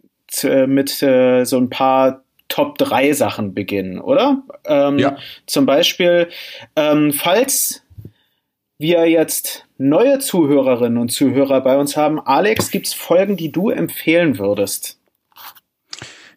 äh, 0.43 0.67
mit 0.67 1.01
äh, 1.01 1.45
so 1.45 1.57
ein 1.57 1.71
paar 1.71 2.21
Top 2.47 2.77
3 2.77 3.13
Sachen 3.13 3.55
beginnen, 3.55 3.99
oder? 3.99 4.43
Ähm, 4.67 4.99
ja. 4.99 5.17
Zum 5.47 5.65
Beispiel, 5.65 6.29
ähm, 6.75 7.11
falls 7.11 7.83
wir 8.77 9.09
jetzt 9.09 9.64
neue 9.77 10.19
Zuhörerinnen 10.19 10.97
und 10.97 11.09
Zuhörer 11.09 11.61
bei 11.61 11.77
uns 11.77 11.97
haben, 11.97 12.19
Alex, 12.19 12.71
gibt 12.71 12.87
es 12.87 12.93
Folgen, 12.93 13.37
die 13.37 13.51
du 13.51 13.69
empfehlen 13.69 14.37
würdest? 14.37 14.99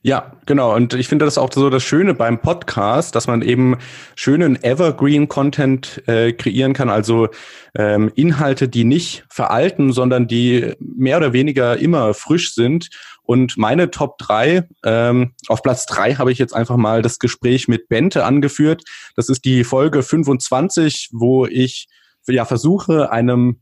Ja, 0.02 0.33
genau. 0.47 0.75
Und 0.76 0.95
ich 0.95 1.09
finde 1.09 1.25
das 1.25 1.38
auch 1.38 1.52
so 1.52 1.71
das 1.71 1.83
Schöne 1.83 2.14
beim 2.14 2.40
Podcast, 2.40 3.16
dass 3.16 3.26
man 3.26 3.42
eben 3.42 3.76
schönen 4.14 4.62
Evergreen-Content 4.62 6.04
äh, 6.07 6.33
kreieren 6.33 6.73
kann, 6.73 6.88
also 6.88 7.28
ähm, 7.75 8.12
Inhalte, 8.14 8.68
die 8.68 8.85
nicht 8.85 9.25
veralten, 9.28 9.92
sondern 9.92 10.28
die 10.28 10.73
mehr 10.78 11.16
oder 11.16 11.33
weniger 11.33 11.76
immer 11.78 12.14
frisch 12.14 12.54
sind. 12.54 12.90
Und 13.23 13.59
meine 13.59 13.90
Top 13.90 14.18
3, 14.18 14.68
ähm, 14.85 15.33
auf 15.49 15.62
Platz 15.62 15.85
3 15.87 16.14
habe 16.14 16.30
ich 16.33 16.38
jetzt 16.38 16.54
einfach 16.54 16.76
mal 16.76 17.02
das 17.02 17.18
Gespräch 17.18 17.66
mit 17.66 17.88
Bente 17.88 18.25
angeführt. 18.25 18.85
Das 19.16 19.28
ist 19.28 19.45
die 19.45 19.64
Folge 19.64 20.02
25, 20.02 21.11
wo 21.12 21.45
ich 21.45 21.88
ja 22.32 22.44
versuche, 22.44 23.11
einem 23.12 23.61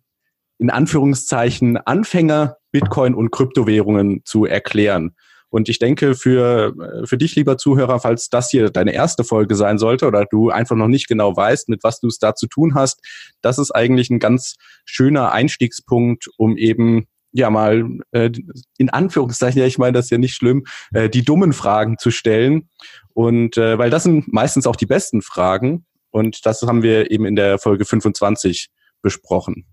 in 0.58 0.70
Anführungszeichen 0.70 1.76
Anfänger 1.76 2.56
Bitcoin 2.72 3.14
und 3.14 3.30
Kryptowährungen 3.30 4.22
zu 4.24 4.44
erklären. 4.44 5.14
Und 5.48 5.68
ich 5.68 5.78
denke, 5.78 6.14
für, 6.14 6.74
äh, 6.78 7.06
für 7.06 7.16
dich, 7.16 7.34
lieber 7.36 7.56
Zuhörer, 7.56 8.00
falls 8.00 8.28
das 8.28 8.50
hier 8.50 8.70
deine 8.70 8.92
erste 8.92 9.24
Folge 9.24 9.54
sein 9.54 9.78
sollte 9.78 10.06
oder 10.06 10.26
du 10.26 10.50
einfach 10.50 10.76
noch 10.76 10.88
nicht 10.88 11.08
genau 11.08 11.36
weißt, 11.36 11.68
mit 11.68 11.84
was 11.84 12.00
du 12.00 12.08
es 12.08 12.18
da 12.18 12.34
zu 12.34 12.46
tun 12.46 12.74
hast, 12.74 13.00
das 13.42 13.58
ist 13.58 13.70
eigentlich 13.70 14.10
ein 14.10 14.18
ganz 14.18 14.56
schöner 14.84 15.32
Einstiegspunkt, 15.32 16.28
um 16.36 16.56
eben 16.56 17.06
ja 17.32 17.50
mal 17.50 17.86
äh, 18.12 18.30
in 18.78 18.90
Anführungszeichen, 18.90 19.60
ja, 19.60 19.66
ich 19.66 19.78
meine 19.78 19.92
das 19.92 20.06
ist 20.06 20.10
ja 20.10 20.18
nicht 20.18 20.34
schlimm, 20.34 20.64
äh, 20.92 21.08
die 21.08 21.24
dummen 21.24 21.52
Fragen 21.52 21.96
zu 21.98 22.10
stellen. 22.10 22.68
Und 23.14 23.56
äh, 23.56 23.78
weil 23.78 23.90
das 23.90 24.02
sind 24.02 24.32
meistens 24.32 24.66
auch 24.66 24.76
die 24.76 24.86
besten 24.86 25.22
Fragen. 25.22 25.86
Und 26.16 26.46
das 26.46 26.62
haben 26.62 26.82
wir 26.82 27.10
eben 27.10 27.26
in 27.26 27.36
der 27.36 27.58
Folge 27.58 27.84
25 27.84 28.70
besprochen. 29.02 29.66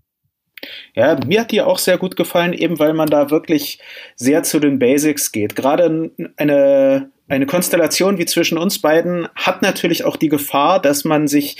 Ja, 0.94 1.18
mir 1.26 1.40
hat 1.40 1.52
die 1.52 1.62
auch 1.62 1.78
sehr 1.78 1.96
gut 1.96 2.16
gefallen, 2.16 2.52
eben 2.52 2.78
weil 2.78 2.92
man 2.92 3.08
da 3.08 3.30
wirklich 3.30 3.80
sehr 4.14 4.42
zu 4.42 4.60
den 4.60 4.78
Basics 4.78 5.32
geht. 5.32 5.56
Gerade 5.56 6.10
eine, 6.36 7.10
eine 7.28 7.46
Konstellation 7.46 8.18
wie 8.18 8.26
zwischen 8.26 8.58
uns 8.58 8.78
beiden 8.78 9.26
hat 9.34 9.62
natürlich 9.62 10.04
auch 10.04 10.18
die 10.18 10.28
Gefahr, 10.28 10.82
dass 10.82 11.04
man 11.04 11.28
sich 11.28 11.56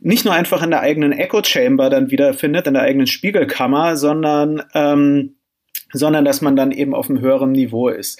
nicht 0.00 0.24
nur 0.24 0.32
einfach 0.32 0.62
in 0.62 0.70
der 0.70 0.80
eigenen 0.80 1.12
Echo 1.12 1.42
Chamber 1.44 1.90
dann 1.90 2.10
wiederfindet, 2.10 2.66
in 2.66 2.72
der 2.72 2.84
eigenen 2.84 3.08
Spiegelkammer, 3.08 3.98
sondern, 3.98 4.62
ähm, 4.72 5.36
sondern 5.92 6.24
dass 6.24 6.40
man 6.40 6.56
dann 6.56 6.72
eben 6.72 6.94
auf 6.94 7.10
einem 7.10 7.20
höheren 7.20 7.52
Niveau 7.52 7.90
ist. 7.90 8.18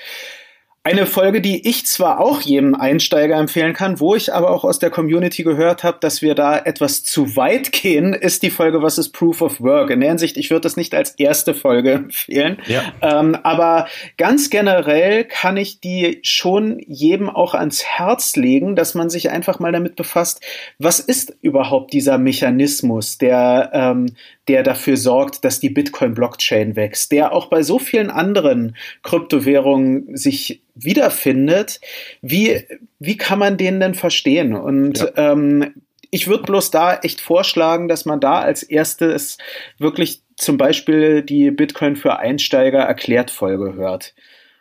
Eine 0.85 1.07
Folge, 1.07 1.41
die 1.41 1.69
ich 1.69 1.87
zwar 1.87 2.19
auch 2.19 2.41
jedem 2.41 2.75
Einsteiger 2.75 3.37
empfehlen 3.37 3.73
kann, 3.73 4.01
wo 4.01 4.17
ich 4.17 4.35
aber 4.35 4.51
auch 4.51 4.65
aus 4.65 4.81
der 4.81 4.91
Community 4.91 5.45
gehört 5.45 5.85
habe, 5.85 5.99
dass 6.01 6.23
wir 6.23 6.35
da 6.35 6.59
etwas 6.59 7.05
zu 7.05 7.37
weit 7.37 7.71
gehen, 7.71 8.15
ist 8.15 8.43
die 8.43 8.51
Folge 8.51 8.83
Was 8.83 8.99
ist 8.99 9.11
Proof 9.11 9.43
of 9.43 9.61
Work? 9.61 9.91
In 9.91 10.01
der 10.01 10.09
Hinsicht, 10.09 10.37
ich 10.37 10.51
würde 10.51 10.62
das 10.62 10.77
nicht 10.77 10.93
als 10.93 11.12
erste 11.12 11.55
Folge 11.55 11.93
empfehlen. 11.93 12.59
Ja. 12.67 12.83
Ähm, 13.01 13.37
aber 13.45 13.87
ganz 14.17 14.51
generell 14.51 15.23
kann 15.23 15.57
ich 15.57 15.79
die 15.79 16.19
schon 16.25 16.81
jedem 16.81 17.31
auch 17.31 17.55
ans 17.55 17.85
Herz 17.85 18.35
legen, 18.35 18.75
dass 18.75 18.97
man 18.97 19.09
sich 19.09 19.31
einfach 19.31 19.61
mal 19.61 19.71
damit 19.71 19.95
befasst, 19.95 20.41
was 20.81 20.99
ist 20.99 21.37
überhaupt 21.43 21.93
dieser 21.93 22.19
Mechanismus, 22.19 23.19
der, 23.19 23.71
ähm, 23.73 24.17
der 24.49 24.63
dafür 24.63 24.97
sorgt, 24.97 25.45
dass 25.45 25.61
die 25.61 25.71
Bitcoin-Blockchain 25.71 26.75
wächst, 26.75 27.13
der 27.13 27.33
auch 27.33 27.47
bei 27.47 27.63
so 27.63 27.79
vielen 27.79 28.11
anderen 28.11 28.77
Kryptowährungen 29.03 30.17
sich 30.17 30.63
wiederfindet. 30.75 31.81
Wie, 32.23 32.65
wie 32.99 33.17
kann 33.17 33.39
man 33.39 33.57
den 33.57 33.81
denn 33.81 33.95
verstehen? 33.95 34.55
Und 34.55 34.99
ja. 34.99 35.33
ähm, 35.33 35.75
ich 36.11 36.29
würde 36.29 36.45
bloß 36.45 36.71
da 36.71 36.97
echt 36.97 37.21
vorschlagen, 37.21 37.89
dass 37.89 38.05
man 38.05 38.21
da 38.21 38.41
als 38.41 38.63
erstes 38.63 39.39
wirklich 39.79 40.23
zum 40.37 40.57
Beispiel 40.57 41.23
die 41.23 41.51
Bitcoin 41.51 41.97
für 41.97 42.19
Einsteiger 42.19 42.81
erklärt 42.81 43.31
Folge 43.31 43.75
hört. 43.75 44.15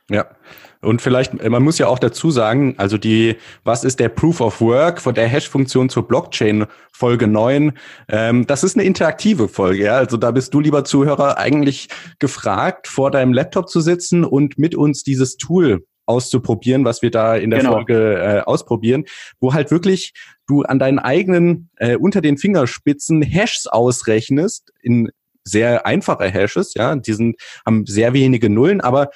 Ja. 0.09 0.29
Und 0.81 1.01
vielleicht, 1.01 1.33
man 1.47 1.61
muss 1.61 1.77
ja 1.77 1.87
auch 1.87 1.99
dazu 1.99 2.31
sagen, 2.31 2.73
also 2.77 2.97
die, 2.97 3.35
was 3.63 3.83
ist 3.83 3.99
der 3.99 4.09
Proof 4.09 4.41
of 4.41 4.61
Work 4.61 4.99
von 4.99 5.13
der 5.13 5.27
Hash-Funktion 5.27 5.89
zur 5.89 6.07
Blockchain 6.07 6.65
Folge 6.91 7.27
9? 7.27 7.73
Ähm, 8.09 8.47
das 8.47 8.63
ist 8.63 8.75
eine 8.75 8.85
interaktive 8.85 9.47
Folge, 9.47 9.85
ja. 9.85 9.97
Also 9.97 10.17
da 10.17 10.31
bist 10.31 10.53
du, 10.53 10.59
lieber 10.59 10.83
Zuhörer, 10.83 11.37
eigentlich 11.37 11.89
gefragt, 12.19 12.87
vor 12.87 13.11
deinem 13.11 13.31
Laptop 13.31 13.69
zu 13.69 13.79
sitzen 13.79 14.23
und 14.25 14.57
mit 14.57 14.75
uns 14.75 15.03
dieses 15.03 15.37
Tool 15.37 15.85
auszuprobieren, 16.07 16.83
was 16.83 17.01
wir 17.01 17.11
da 17.11 17.35
in 17.35 17.51
der 17.51 17.59
genau. 17.59 17.73
Folge 17.73 18.17
äh, 18.17 18.39
ausprobieren, 18.41 19.05
wo 19.39 19.53
halt 19.53 19.71
wirklich 19.71 20.13
du 20.47 20.63
an 20.63 20.79
deinen 20.79 20.99
eigenen 20.99 21.69
äh, 21.77 21.95
unter 21.95 22.21
den 22.21 22.37
Fingerspitzen 22.37 23.21
Hashes 23.21 23.67
ausrechnest 23.67 24.71
in 24.81 25.09
sehr 25.43 25.85
einfache 25.85 26.27
Hashes, 26.27 26.73
ja, 26.75 26.95
die 26.95 27.13
sind, 27.13 27.35
haben 27.65 27.85
sehr 27.85 28.13
wenige 28.13 28.49
Nullen, 28.49 28.81
aber 28.81 29.09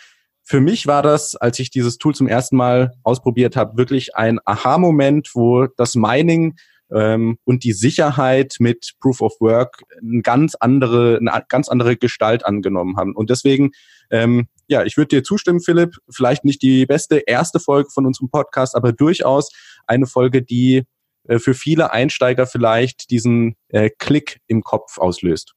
für 0.45 0.61
mich 0.61 0.85
war 0.85 1.01
das, 1.01 1.35
als 1.35 1.57
ich 1.57 1.71
dieses 1.71 1.97
Tool 1.97 2.13
zum 2.13 2.27
ersten 2.27 2.55
Mal 2.55 2.93
ausprobiert 3.03 3.55
habe, 3.55 3.77
wirklich 3.77 4.15
ein 4.15 4.39
Aha-Moment, 4.45 5.31
wo 5.33 5.65
das 5.65 5.95
Mining 5.95 6.55
ähm, 6.93 7.39
und 7.45 7.63
die 7.63 7.73
Sicherheit 7.73 8.57
mit 8.59 8.93
Proof 9.01 9.21
of 9.21 9.33
Work 9.41 9.81
eine 9.99 10.21
ganz 10.21 10.53
andere, 10.53 11.17
eine 11.17 11.43
ganz 11.49 11.67
andere 11.67 11.97
Gestalt 11.97 12.45
angenommen 12.45 12.95
haben. 12.95 13.15
Und 13.15 13.31
deswegen, 13.31 13.71
ähm, 14.11 14.47
ja, 14.67 14.83
ich 14.83 14.97
würde 14.97 15.15
dir 15.15 15.23
zustimmen, 15.23 15.61
Philipp. 15.61 15.97
Vielleicht 16.11 16.45
nicht 16.45 16.61
die 16.61 16.85
beste 16.85 17.23
erste 17.25 17.59
Folge 17.59 17.89
von 17.89 18.05
unserem 18.05 18.29
Podcast, 18.29 18.75
aber 18.75 18.93
durchaus 18.93 19.49
eine 19.87 20.05
Folge, 20.05 20.43
die 20.43 20.83
äh, 21.27 21.39
für 21.39 21.55
viele 21.55 21.91
Einsteiger 21.91 22.45
vielleicht 22.45 23.09
diesen 23.09 23.55
äh, 23.69 23.89
Klick 23.97 24.41
im 24.45 24.61
Kopf 24.61 24.99
auslöst. 24.99 25.55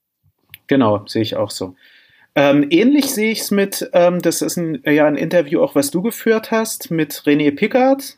Genau, 0.66 1.04
sehe 1.07 1.23
ich 1.23 1.37
auch 1.37 1.50
so. 1.50 1.75
Ähm, 2.38 2.68
ähnlich 2.71 3.12
sehe 3.12 3.33
ich 3.33 3.40
es 3.40 3.50
mit, 3.50 3.90
ähm, 3.95 4.23
das 4.23 4.42
ist 4.42 4.57
ein, 4.57 4.80
ja 4.85 5.09
ein 5.09 5.16
Interview 5.16 5.61
auch, 5.61 5.75
was 5.75 5.90
du 5.90 6.02
geführt 6.02 6.52
hast, 6.52 6.88
mit 6.88 7.12
René 7.26 7.50
Pickard 7.52 8.16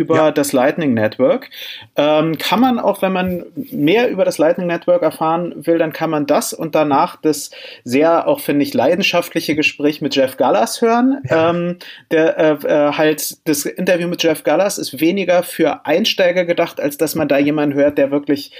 über 0.00 0.16
ja. 0.16 0.30
das 0.32 0.52
Lightning 0.52 0.94
Network. 0.94 1.50
Ähm, 1.94 2.38
kann 2.38 2.58
man 2.58 2.78
auch, 2.78 3.02
wenn 3.02 3.12
man 3.12 3.44
mehr 3.54 4.08
über 4.08 4.24
das 4.24 4.38
Lightning 4.38 4.66
Network 4.66 5.02
erfahren 5.02 5.54
will, 5.66 5.76
dann 5.76 5.92
kann 5.92 6.08
man 6.08 6.26
das 6.26 6.54
und 6.54 6.74
danach 6.74 7.16
das 7.16 7.50
sehr, 7.84 8.26
auch 8.26 8.40
finde 8.40 8.62
ich, 8.62 8.72
leidenschaftliche 8.72 9.54
Gespräch 9.54 10.00
mit 10.00 10.16
Jeff 10.16 10.38
Gallas 10.38 10.80
hören. 10.80 11.22
Ja. 11.28 11.50
Ähm, 11.50 11.76
der 12.10 12.38
äh, 12.38 12.52
äh, 12.66 12.92
halt, 12.92 13.46
das 13.46 13.66
Interview 13.66 14.08
mit 14.08 14.22
Jeff 14.22 14.42
Gallas 14.42 14.78
ist 14.78 15.00
weniger 15.00 15.42
für 15.42 15.84
Einsteiger 15.84 16.46
gedacht, 16.46 16.80
als 16.80 16.96
dass 16.96 17.14
man 17.14 17.28
da 17.28 17.36
jemanden 17.36 17.76
hört, 17.76 17.98
der 17.98 18.10
wirklich 18.10 18.52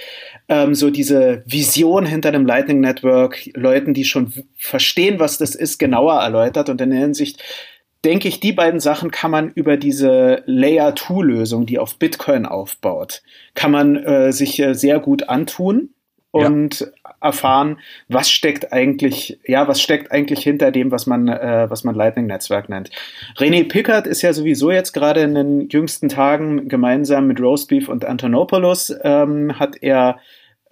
ähm, 0.47 0.75
so 0.75 0.91
diese 0.91 1.41
Vision 1.47 2.05
hinter 2.05 2.31
dem 2.31 2.45
Lightning 2.45 2.81
Network, 2.81 3.49
Leuten, 3.55 3.95
die 3.95 4.05
schon 4.05 4.31
verstehen, 4.55 5.19
was 5.19 5.39
das 5.39 5.55
ist, 5.55 5.79
genauer 5.79 6.21
erläutert 6.21 6.69
und 6.69 6.79
in 6.81 6.91
der 6.91 6.99
Hinsicht 6.99 7.41
denke 8.03 8.27
ich, 8.27 8.39
die 8.39 8.53
beiden 8.53 8.79
Sachen 8.79 9.11
kann 9.11 9.31
man 9.31 9.49
über 9.51 9.77
diese 9.77 10.43
Layer-2-Lösung, 10.45 11.65
die 11.65 11.79
auf 11.79 11.97
Bitcoin 11.97 12.45
aufbaut, 12.45 13.21
kann 13.53 13.71
man 13.71 13.95
äh, 13.95 14.31
sich 14.31 14.59
äh, 14.59 14.73
sehr 14.73 14.99
gut 14.99 15.29
antun 15.29 15.89
und 16.31 16.79
ja. 16.79 16.87
erfahren, 17.19 17.77
was 18.07 18.31
steckt 18.31 18.71
eigentlich, 18.71 19.39
ja, 19.45 19.67
was 19.67 19.81
steckt 19.81 20.11
eigentlich 20.11 20.41
hinter 20.43 20.71
dem, 20.71 20.89
was 20.89 21.05
man, 21.05 21.27
äh, 21.27 21.69
was 21.69 21.83
man 21.83 21.93
Lightning-Netzwerk 21.93 22.69
nennt. 22.69 22.89
René 23.37 23.67
Pickard 23.67 24.07
ist 24.07 24.21
ja 24.21 24.31
sowieso 24.33 24.71
jetzt 24.71 24.93
gerade 24.93 25.21
in 25.21 25.35
den 25.35 25.69
jüngsten 25.69 26.07
Tagen 26.07 26.69
gemeinsam 26.69 27.27
mit 27.27 27.41
Roastbeef 27.41 27.89
und 27.89 28.05
Antonopoulos 28.05 28.95
ähm, 29.03 29.59
hat 29.59 29.75
er 29.81 30.19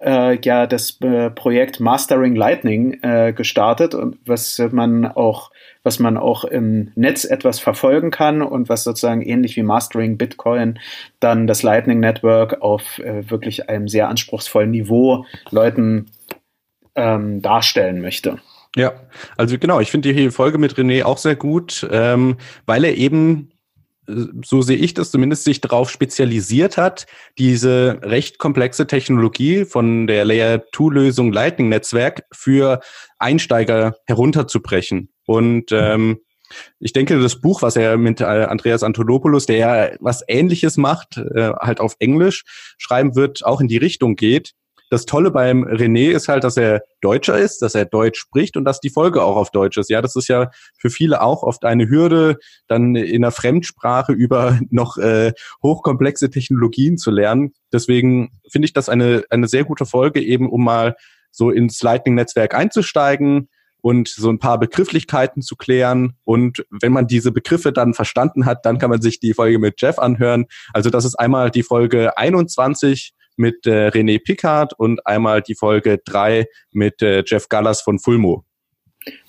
äh, 0.00 0.38
ja 0.42 0.66
das 0.66 0.98
äh, 1.02 1.30
Projekt 1.30 1.78
Mastering 1.78 2.34
Lightning 2.34 2.94
äh, 3.02 3.34
gestartet 3.34 3.94
und 3.94 4.16
was 4.24 4.60
man 4.72 5.06
auch 5.06 5.50
was 5.82 5.98
man 5.98 6.16
auch 6.16 6.44
im 6.44 6.92
Netz 6.94 7.24
etwas 7.24 7.58
verfolgen 7.58 8.10
kann 8.10 8.42
und 8.42 8.68
was 8.68 8.84
sozusagen 8.84 9.22
ähnlich 9.22 9.56
wie 9.56 9.62
Mastering 9.62 10.18
Bitcoin 10.18 10.78
dann 11.20 11.46
das 11.46 11.62
Lightning 11.62 12.00
Network 12.00 12.60
auf 12.60 12.98
äh, 12.98 13.28
wirklich 13.30 13.68
einem 13.68 13.88
sehr 13.88 14.08
anspruchsvollen 14.08 14.70
Niveau 14.70 15.24
Leuten 15.50 16.06
ähm, 16.94 17.40
darstellen 17.42 18.00
möchte. 18.00 18.38
Ja, 18.76 18.92
also 19.36 19.58
genau, 19.58 19.80
ich 19.80 19.90
finde 19.90 20.12
die 20.12 20.30
Folge 20.30 20.58
mit 20.58 20.74
René 20.74 21.02
auch 21.04 21.18
sehr 21.18 21.34
gut, 21.34 21.88
ähm, 21.90 22.36
weil 22.66 22.84
er 22.84 22.96
eben 22.96 23.50
so 24.44 24.62
sehe 24.62 24.76
ich 24.76 24.94
das 24.94 25.10
zumindest, 25.10 25.44
sich 25.44 25.60
darauf 25.60 25.90
spezialisiert 25.90 26.76
hat, 26.76 27.06
diese 27.38 28.00
recht 28.02 28.38
komplexe 28.38 28.86
Technologie 28.86 29.64
von 29.64 30.06
der 30.06 30.24
Layer-2-Lösung 30.24 31.32
Lightning-Netzwerk 31.32 32.24
für 32.32 32.80
Einsteiger 33.18 33.96
herunterzubrechen. 34.06 35.10
Und 35.26 35.72
ähm, 35.72 36.20
ich 36.78 36.92
denke, 36.92 37.20
das 37.20 37.40
Buch, 37.40 37.62
was 37.62 37.76
er 37.76 37.96
mit 37.96 38.20
äh, 38.20 38.24
Andreas 38.24 38.82
Antolopoulos, 38.82 39.46
der 39.46 39.56
ja 39.56 39.90
was 40.00 40.24
Ähnliches 40.26 40.76
macht, 40.76 41.16
äh, 41.16 41.52
halt 41.60 41.80
auf 41.80 41.94
Englisch 41.98 42.44
schreiben 42.78 43.14
wird, 43.14 43.44
auch 43.44 43.60
in 43.60 43.68
die 43.68 43.76
Richtung 43.76 44.16
geht. 44.16 44.52
Das 44.90 45.06
Tolle 45.06 45.30
beim 45.30 45.64
René 45.64 46.10
ist 46.10 46.28
halt, 46.28 46.42
dass 46.44 46.56
er 46.56 46.82
Deutscher 47.00 47.38
ist, 47.38 47.62
dass 47.62 47.76
er 47.76 47.84
Deutsch 47.84 48.18
spricht 48.18 48.56
und 48.56 48.64
dass 48.64 48.80
die 48.80 48.90
Folge 48.90 49.22
auch 49.22 49.36
auf 49.36 49.50
Deutsch 49.50 49.78
ist. 49.78 49.88
Ja, 49.88 50.02
das 50.02 50.16
ist 50.16 50.28
ja 50.28 50.50
für 50.76 50.90
viele 50.90 51.22
auch 51.22 51.44
oft 51.44 51.64
eine 51.64 51.88
Hürde, 51.88 52.38
dann 52.66 52.96
in 52.96 53.24
einer 53.24 53.30
Fremdsprache 53.30 54.12
über 54.12 54.58
noch 54.70 54.98
äh, 54.98 55.32
hochkomplexe 55.62 56.28
Technologien 56.28 56.98
zu 56.98 57.10
lernen. 57.10 57.52
Deswegen 57.72 58.32
finde 58.50 58.66
ich 58.66 58.72
das 58.72 58.88
eine, 58.88 59.22
eine 59.30 59.46
sehr 59.46 59.64
gute 59.64 59.86
Folge, 59.86 60.20
eben 60.20 60.50
um 60.50 60.64
mal 60.64 60.96
so 61.30 61.50
ins 61.50 61.80
Lightning-Netzwerk 61.82 62.54
einzusteigen 62.54 63.48
und 63.82 64.08
so 64.08 64.28
ein 64.28 64.40
paar 64.40 64.58
Begrifflichkeiten 64.58 65.40
zu 65.40 65.54
klären. 65.54 66.14
Und 66.24 66.66
wenn 66.70 66.92
man 66.92 67.06
diese 67.06 67.30
Begriffe 67.30 67.72
dann 67.72 67.94
verstanden 67.94 68.44
hat, 68.44 68.66
dann 68.66 68.78
kann 68.78 68.90
man 68.90 69.00
sich 69.00 69.20
die 69.20 69.34
Folge 69.34 69.60
mit 69.60 69.80
Jeff 69.80 70.00
anhören. 70.00 70.46
Also 70.72 70.90
das 70.90 71.04
ist 71.04 71.14
einmal 71.14 71.50
die 71.52 71.62
Folge 71.62 72.18
21 72.18 73.14
mit 73.40 73.66
äh, 73.66 73.88
René 73.88 74.22
Pickard 74.22 74.78
und 74.78 75.04
einmal 75.06 75.42
die 75.42 75.54
Folge 75.54 75.98
3 76.04 76.46
mit 76.70 77.02
äh, 77.02 77.24
Jeff 77.26 77.48
Gallas 77.48 77.80
von 77.80 77.98
Fulmo. 77.98 78.44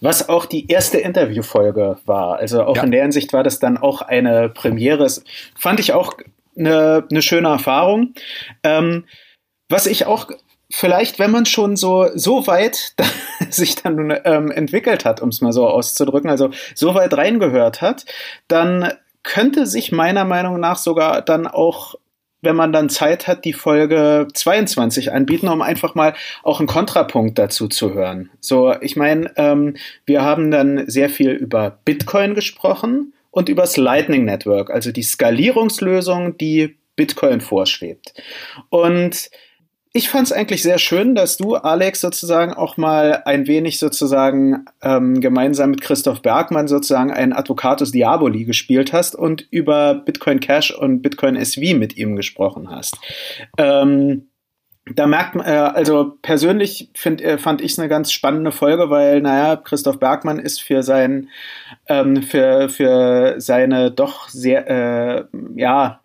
Was 0.01 0.27
auch 0.27 0.45
die 0.45 0.67
erste 0.67 0.97
Interviewfolge 0.97 1.97
war. 2.05 2.37
Also 2.37 2.63
auch 2.63 2.75
ja. 2.75 2.83
in 2.83 2.91
der 2.91 3.03
Hinsicht 3.03 3.31
war 3.31 3.43
das 3.43 3.59
dann 3.59 3.77
auch 3.77 4.01
eine 4.01 4.49
Premiere. 4.49 4.97
Das 4.97 5.23
fand 5.57 5.79
ich 5.79 5.93
auch 5.93 6.13
eine, 6.57 7.07
eine 7.09 7.21
schöne 7.21 7.47
Erfahrung. 7.47 8.13
Ähm, 8.63 9.05
was 9.69 9.85
ich 9.85 10.05
auch 10.05 10.29
vielleicht, 10.69 11.19
wenn 11.19 11.31
man 11.31 11.45
schon 11.45 11.77
so, 11.77 12.09
so 12.13 12.47
weit 12.47 12.95
sich 13.49 13.75
dann 13.75 14.13
ähm, 14.25 14.51
entwickelt 14.51 15.05
hat, 15.05 15.21
um 15.21 15.29
es 15.29 15.39
mal 15.39 15.53
so 15.53 15.67
auszudrücken, 15.67 16.29
also 16.29 16.49
so 16.75 16.93
weit 16.93 17.15
reingehört 17.15 17.81
hat, 17.81 18.05
dann 18.49 18.91
könnte 19.23 19.67
sich 19.67 19.91
meiner 19.91 20.25
Meinung 20.25 20.59
nach 20.59 20.77
sogar 20.77 21.21
dann 21.21 21.47
auch 21.47 21.95
wenn 22.41 22.55
man 22.55 22.73
dann 22.73 22.89
Zeit 22.89 23.27
hat, 23.27 23.45
die 23.45 23.53
Folge 23.53 24.27
22 24.33 25.11
anbieten, 25.11 25.47
um 25.47 25.61
einfach 25.61 25.95
mal 25.95 26.13
auch 26.43 26.59
einen 26.59 26.67
Kontrapunkt 26.67 27.37
dazu 27.37 27.67
zu 27.67 27.93
hören. 27.93 28.29
So, 28.39 28.75
ich 28.81 28.95
meine, 28.95 29.31
ähm, 29.37 29.75
wir 30.05 30.23
haben 30.23 30.51
dann 30.51 30.89
sehr 30.89 31.09
viel 31.09 31.31
über 31.31 31.79
Bitcoin 31.85 32.33
gesprochen 32.33 33.13
und 33.29 33.47
über 33.47 33.61
das 33.61 33.77
Lightning 33.77 34.25
Network, 34.25 34.69
also 34.69 34.91
die 34.91 35.03
Skalierungslösung, 35.03 36.37
die 36.37 36.77
Bitcoin 36.95 37.41
vorschwebt. 37.41 38.13
Und 38.69 39.29
ich 39.93 40.09
fand 40.09 40.27
es 40.27 40.31
eigentlich 40.31 40.63
sehr 40.63 40.77
schön, 40.77 41.15
dass 41.15 41.35
du, 41.35 41.55
Alex, 41.55 41.99
sozusagen 41.99 42.53
auch 42.53 42.77
mal 42.77 43.23
ein 43.25 43.45
wenig 43.47 43.77
sozusagen 43.77 44.65
ähm, 44.81 45.19
gemeinsam 45.19 45.71
mit 45.71 45.81
Christoph 45.81 46.21
Bergmann 46.21 46.69
sozusagen 46.69 47.11
ein 47.11 47.33
Advocatus 47.33 47.91
Diaboli 47.91 48.45
gespielt 48.45 48.93
hast 48.93 49.15
und 49.15 49.45
über 49.51 49.95
Bitcoin 49.95 50.39
Cash 50.39 50.71
und 50.71 51.01
Bitcoin 51.01 51.35
SV 51.35 51.77
mit 51.77 51.97
ihm 51.97 52.15
gesprochen 52.15 52.69
hast. 52.69 52.97
Ähm, 53.57 54.27
da 54.95 55.07
merkt 55.07 55.35
man, 55.35 55.45
äh, 55.45 55.51
also 55.51 56.17
persönlich 56.21 56.89
find, 56.95 57.21
äh, 57.21 57.37
fand 57.37 57.61
ich 57.61 57.73
es 57.73 57.79
eine 57.79 57.89
ganz 57.89 58.11
spannende 58.11 58.51
Folge, 58.51 58.89
weil, 58.89 59.21
naja, 59.21 59.57
Christoph 59.57 59.99
Bergmann 59.99 60.39
ist 60.39 60.61
für 60.61 60.83
sein, 60.83 61.29
ähm, 61.87 62.23
für, 62.23 62.69
für 62.69 63.35
seine 63.39 63.91
doch 63.91 64.29
sehr, 64.29 64.67
äh, 64.69 65.25
ja, 65.55 66.00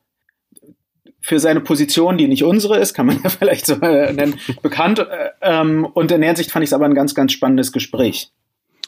für 1.27 1.41
seine 1.41 1.61
Position, 1.61 2.19
die 2.19 2.29
nicht 2.29 2.45
unsere 2.45 2.79
ist, 2.79 2.95
kann 2.95 3.07
man 3.07 3.21
ja 3.25 3.31
vielleicht 3.31 3.67
so 3.67 3.75
äh, 3.81 4.13
nennen, 4.13 4.39
bekannt. 4.63 5.01
Äh, 5.01 5.31
ähm, 5.43 5.85
und 5.85 6.13
in 6.13 6.21
der 6.21 6.29
Hinsicht 6.29 6.53
fand 6.53 6.63
ich 6.63 6.69
es 6.69 6.73
aber 6.73 6.85
ein 6.85 6.95
ganz, 6.95 7.17
ganz 7.17 7.33
spannendes 7.33 7.73
Gespräch. 7.73 8.31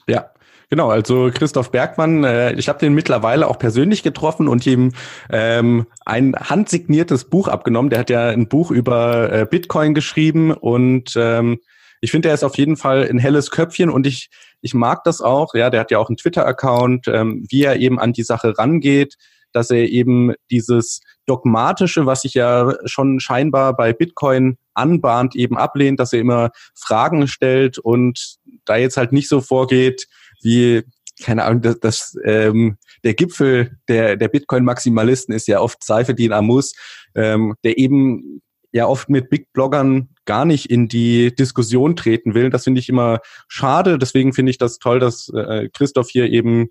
Ja, 0.06 0.30
Genau, 0.70 0.90
also 0.90 1.30
Christoph 1.32 1.70
Bergmann, 1.70 2.24
äh, 2.24 2.52
ich 2.52 2.68
habe 2.68 2.78
den 2.78 2.92
mittlerweile 2.92 3.48
auch 3.48 3.58
persönlich 3.58 4.02
getroffen 4.02 4.48
und 4.48 4.66
ihm 4.66 4.92
ähm, 5.30 5.86
ein 6.04 6.36
handsigniertes 6.36 7.24
Buch 7.24 7.48
abgenommen. 7.48 7.88
Der 7.88 8.00
hat 8.00 8.10
ja 8.10 8.28
ein 8.28 8.48
Buch 8.48 8.70
über 8.70 9.32
äh, 9.32 9.46
Bitcoin 9.46 9.94
geschrieben 9.94 10.52
und 10.52 11.14
ähm, 11.16 11.58
ich 12.02 12.10
finde, 12.10 12.28
er 12.28 12.34
ist 12.34 12.44
auf 12.44 12.58
jeden 12.58 12.76
Fall 12.76 13.08
ein 13.08 13.16
helles 13.16 13.50
Köpfchen 13.50 13.88
und 13.88 14.06
ich, 14.06 14.28
ich 14.60 14.74
mag 14.74 15.04
das 15.04 15.22
auch. 15.22 15.54
Ja, 15.54 15.70
der 15.70 15.80
hat 15.80 15.90
ja 15.90 15.98
auch 16.00 16.10
einen 16.10 16.18
Twitter-Account, 16.18 17.08
ähm, 17.08 17.46
wie 17.48 17.62
er 17.62 17.76
eben 17.76 17.98
an 17.98 18.12
die 18.12 18.22
Sache 18.22 18.58
rangeht 18.58 19.16
dass 19.52 19.70
er 19.70 19.88
eben 19.88 20.34
dieses 20.50 21.00
dogmatische, 21.26 22.06
was 22.06 22.22
sich 22.22 22.34
ja 22.34 22.74
schon 22.84 23.20
scheinbar 23.20 23.76
bei 23.76 23.92
Bitcoin 23.92 24.56
anbahnt, 24.74 25.34
eben 25.36 25.56
ablehnt, 25.58 26.00
dass 26.00 26.12
er 26.12 26.20
immer 26.20 26.50
Fragen 26.74 27.26
stellt 27.28 27.78
und 27.78 28.36
da 28.64 28.76
jetzt 28.76 28.96
halt 28.96 29.12
nicht 29.12 29.28
so 29.28 29.40
vorgeht 29.40 30.06
wie 30.42 30.82
keine 31.20 31.44
Ahnung, 31.44 31.62
das, 31.62 31.80
das 31.80 32.16
ähm, 32.24 32.78
der 33.04 33.14
Gipfel 33.14 33.76
der, 33.88 34.16
der 34.16 34.28
Bitcoin-Maximalisten 34.28 35.34
ist 35.34 35.48
ja 35.48 35.60
oft 35.60 35.82
Seifedin 35.82 36.32
Amus, 36.32 36.74
ähm, 37.14 37.54
der 37.64 37.78
eben 37.78 38.40
ja 38.72 38.86
oft 38.86 39.08
mit 39.08 39.30
Big 39.30 39.52
Bloggern 39.52 40.10
gar 40.26 40.44
nicht 40.44 40.70
in 40.70 40.88
die 40.88 41.34
Diskussion 41.34 41.96
treten 41.96 42.34
will. 42.34 42.50
Das 42.50 42.64
finde 42.64 42.80
ich 42.80 42.88
immer 42.88 43.20
schade. 43.48 43.98
Deswegen 43.98 44.32
finde 44.32 44.50
ich 44.50 44.58
das 44.58 44.78
toll, 44.78 45.00
dass 45.00 45.30
äh, 45.30 45.68
Christoph 45.72 46.10
hier 46.10 46.30
eben 46.30 46.68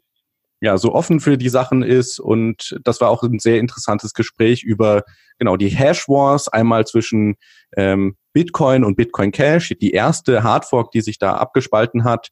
ja, 0.61 0.77
so 0.77 0.93
offen 0.93 1.19
für 1.19 1.37
die 1.37 1.49
Sachen 1.49 1.83
ist. 1.83 2.19
Und 2.19 2.79
das 2.83 2.99
war 3.01 3.09
auch 3.09 3.23
ein 3.23 3.39
sehr 3.39 3.59
interessantes 3.59 4.13
Gespräch 4.13 4.63
über 4.63 5.03
genau 5.37 5.57
die 5.57 5.69
Hash 5.69 6.07
Wars, 6.07 6.47
einmal 6.47 6.85
zwischen 6.85 7.35
ähm, 7.75 8.15
Bitcoin 8.33 8.83
und 8.83 8.95
Bitcoin 8.95 9.31
Cash, 9.31 9.73
die 9.81 9.91
erste 9.91 10.43
Hardfork, 10.43 10.91
die 10.91 11.01
sich 11.01 11.19
da 11.19 11.35
abgespalten 11.35 12.03
hat, 12.03 12.29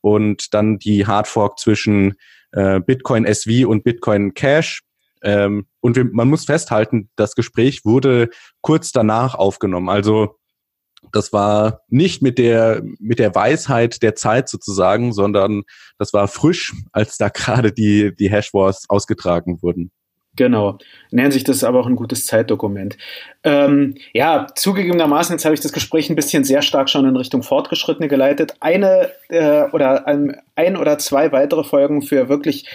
und 0.00 0.54
dann 0.54 0.78
die 0.78 1.06
Hardfork 1.06 1.58
zwischen 1.58 2.14
äh, 2.52 2.80
Bitcoin 2.80 3.24
SV 3.24 3.68
und 3.68 3.84
Bitcoin 3.84 4.34
Cash. 4.34 4.82
Ähm, 5.22 5.66
und 5.80 5.96
wir, 5.96 6.04
man 6.04 6.28
muss 6.28 6.44
festhalten, 6.44 7.10
das 7.16 7.34
Gespräch 7.34 7.84
wurde 7.84 8.30
kurz 8.60 8.92
danach 8.92 9.34
aufgenommen. 9.34 9.88
Also 9.88 10.37
das 11.12 11.32
war 11.32 11.82
nicht 11.88 12.22
mit 12.22 12.38
der, 12.38 12.82
mit 12.98 13.18
der 13.18 13.34
Weisheit 13.34 14.02
der 14.02 14.14
Zeit 14.14 14.48
sozusagen, 14.48 15.12
sondern 15.12 15.62
das 15.98 16.12
war 16.12 16.28
frisch, 16.28 16.72
als 16.92 17.16
da 17.16 17.28
gerade 17.28 17.72
die, 17.72 18.14
die 18.14 18.30
Hashwars 18.30 18.84
ausgetragen 18.88 19.62
wurden. 19.62 19.90
Genau. 20.38 20.78
In 21.10 21.18
ist 21.18 21.48
es 21.48 21.64
aber 21.64 21.80
auch 21.80 21.88
ein 21.88 21.96
gutes 21.96 22.24
Zeitdokument. 22.24 22.96
Ähm, 23.42 23.96
ja, 24.12 24.46
zugegebenermaßen, 24.54 25.34
jetzt 25.34 25.44
habe 25.44 25.54
ich 25.54 25.60
das 25.60 25.72
Gespräch 25.72 26.08
ein 26.08 26.16
bisschen 26.16 26.44
sehr 26.44 26.62
stark 26.62 26.88
schon 26.88 27.08
in 27.08 27.16
Richtung 27.16 27.42
Fortgeschrittene 27.42 28.06
geleitet. 28.06 28.54
Eine 28.60 29.10
äh, 29.30 29.64
oder 29.72 30.06
ein, 30.06 30.36
ein 30.54 30.76
oder 30.76 30.96
zwei 30.98 31.32
weitere 31.32 31.64
Folgen 31.64 32.02
für 32.02 32.28
wirklich 32.28 32.66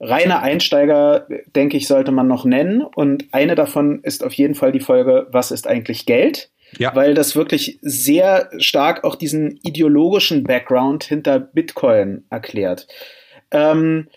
reine 0.00 0.42
Einsteiger, 0.42 1.26
denke 1.56 1.78
ich, 1.78 1.88
sollte 1.88 2.12
man 2.12 2.28
noch 2.28 2.44
nennen. 2.44 2.82
Und 2.82 3.24
eine 3.32 3.54
davon 3.54 4.00
ist 4.02 4.22
auf 4.22 4.34
jeden 4.34 4.54
Fall 4.54 4.72
die 4.72 4.80
Folge, 4.80 5.28
was 5.30 5.50
ist 5.50 5.66
eigentlich 5.66 6.04
Geld? 6.04 6.50
Ja. 6.76 6.94
Weil 6.94 7.14
das 7.14 7.34
wirklich 7.34 7.78
sehr 7.82 8.50
stark 8.58 9.04
auch 9.04 9.14
diesen 9.14 9.58
ideologischen 9.62 10.44
Background 10.44 11.04
hinter 11.04 11.38
Bitcoin 11.40 12.24
erklärt. 12.30 12.86
Ähm, 13.50 14.08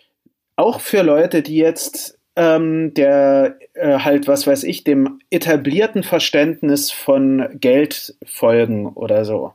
auch 0.56 0.82
für 0.82 1.02
Leute, 1.02 1.42
die 1.42 1.56
jetzt 1.56 2.18
ähm, 2.36 2.94
der 2.94 3.58
äh, 3.74 4.00
halt, 4.00 4.28
was 4.28 4.48
weiß 4.48 4.64
ich, 4.64 4.84
dem 4.84 5.20
etablierten 5.30 6.04
Verständnis 6.04 6.92
von 6.92 7.48
Geld 7.60 8.16
folgen 8.26 8.88
oder 8.88 9.26
so 9.26 9.54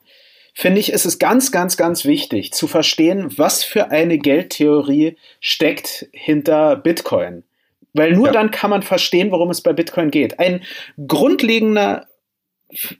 finde 0.59 0.81
ich, 0.81 0.91
ist 0.91 1.05
es 1.05 1.19
ganz, 1.19 1.53
ganz, 1.53 1.77
ganz 1.77 2.07
wichtig 2.07 2.55
zu 2.55 2.67
verstehen, 2.67 3.29
was 3.37 3.63
für 3.63 3.91
eine 3.91 4.17
Geldtheorie 4.17 5.17
steckt 5.39 6.09
hinter 6.13 6.77
Bitcoin. 6.77 7.43
Weil 7.93 8.13
nur 8.13 8.29
ja. 8.29 8.33
dann 8.33 8.51
kann 8.51 8.71
man 8.71 8.81
verstehen, 8.81 9.31
worum 9.33 9.51
es 9.51 9.61
bei 9.61 9.75
Bitcoin 9.75 10.11
geht. 10.11 10.39
Ein 10.39 10.63
grundlegender 11.07 12.07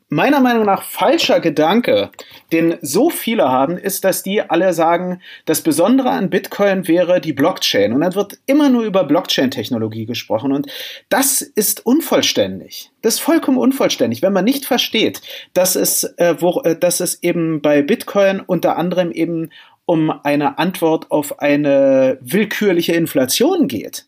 meiner 0.09 0.41
Meinung 0.41 0.65
nach 0.65 0.83
falscher 0.83 1.41
Gedanke, 1.41 2.11
den 2.53 2.77
so 2.83 3.11
viele 3.11 3.49
haben, 3.49 3.77
ist, 3.77 4.05
dass 4.05 4.23
die 4.23 4.41
alle 4.41 4.73
sagen, 4.73 5.21
das 5.45 5.61
Besondere 5.61 6.11
an 6.11 6.31
Bitcoin 6.31 6.87
wäre 6.87 7.21
die 7.21 7.33
Blockchain. 7.33 7.93
Und 7.93 8.03
dann 8.03 8.15
wird 8.15 8.39
immer 8.47 8.69
nur 8.69 8.85
über 8.85 9.05
Blockchain-Technologie 9.05 10.07
gesprochen. 10.07 10.53
Und 10.53 10.71
das 11.09 11.43
ist 11.43 11.85
unvollständig. 11.85 12.91
Das 13.03 13.15
ist 13.15 13.21
vollkommen 13.21 13.59
unvollständig, 13.59 14.23
wenn 14.23 14.33
man 14.33 14.45
nicht 14.45 14.65
versteht, 14.65 15.21
dass 15.53 15.75
es, 15.75 16.05
äh, 16.17 16.37
wo, 16.39 16.61
äh, 16.63 16.79
dass 16.79 17.01
es 17.01 17.23
eben 17.23 17.61
bei 17.61 17.83
Bitcoin 17.83 18.41
unter 18.41 18.77
anderem 18.77 19.11
eben 19.11 19.51
um 19.85 20.11
eine 20.11 20.59
Antwort 20.59 21.11
auf 21.11 21.41
eine 21.41 22.19
willkürliche 22.21 22.93
Inflation 22.93 23.69
geht 23.69 24.06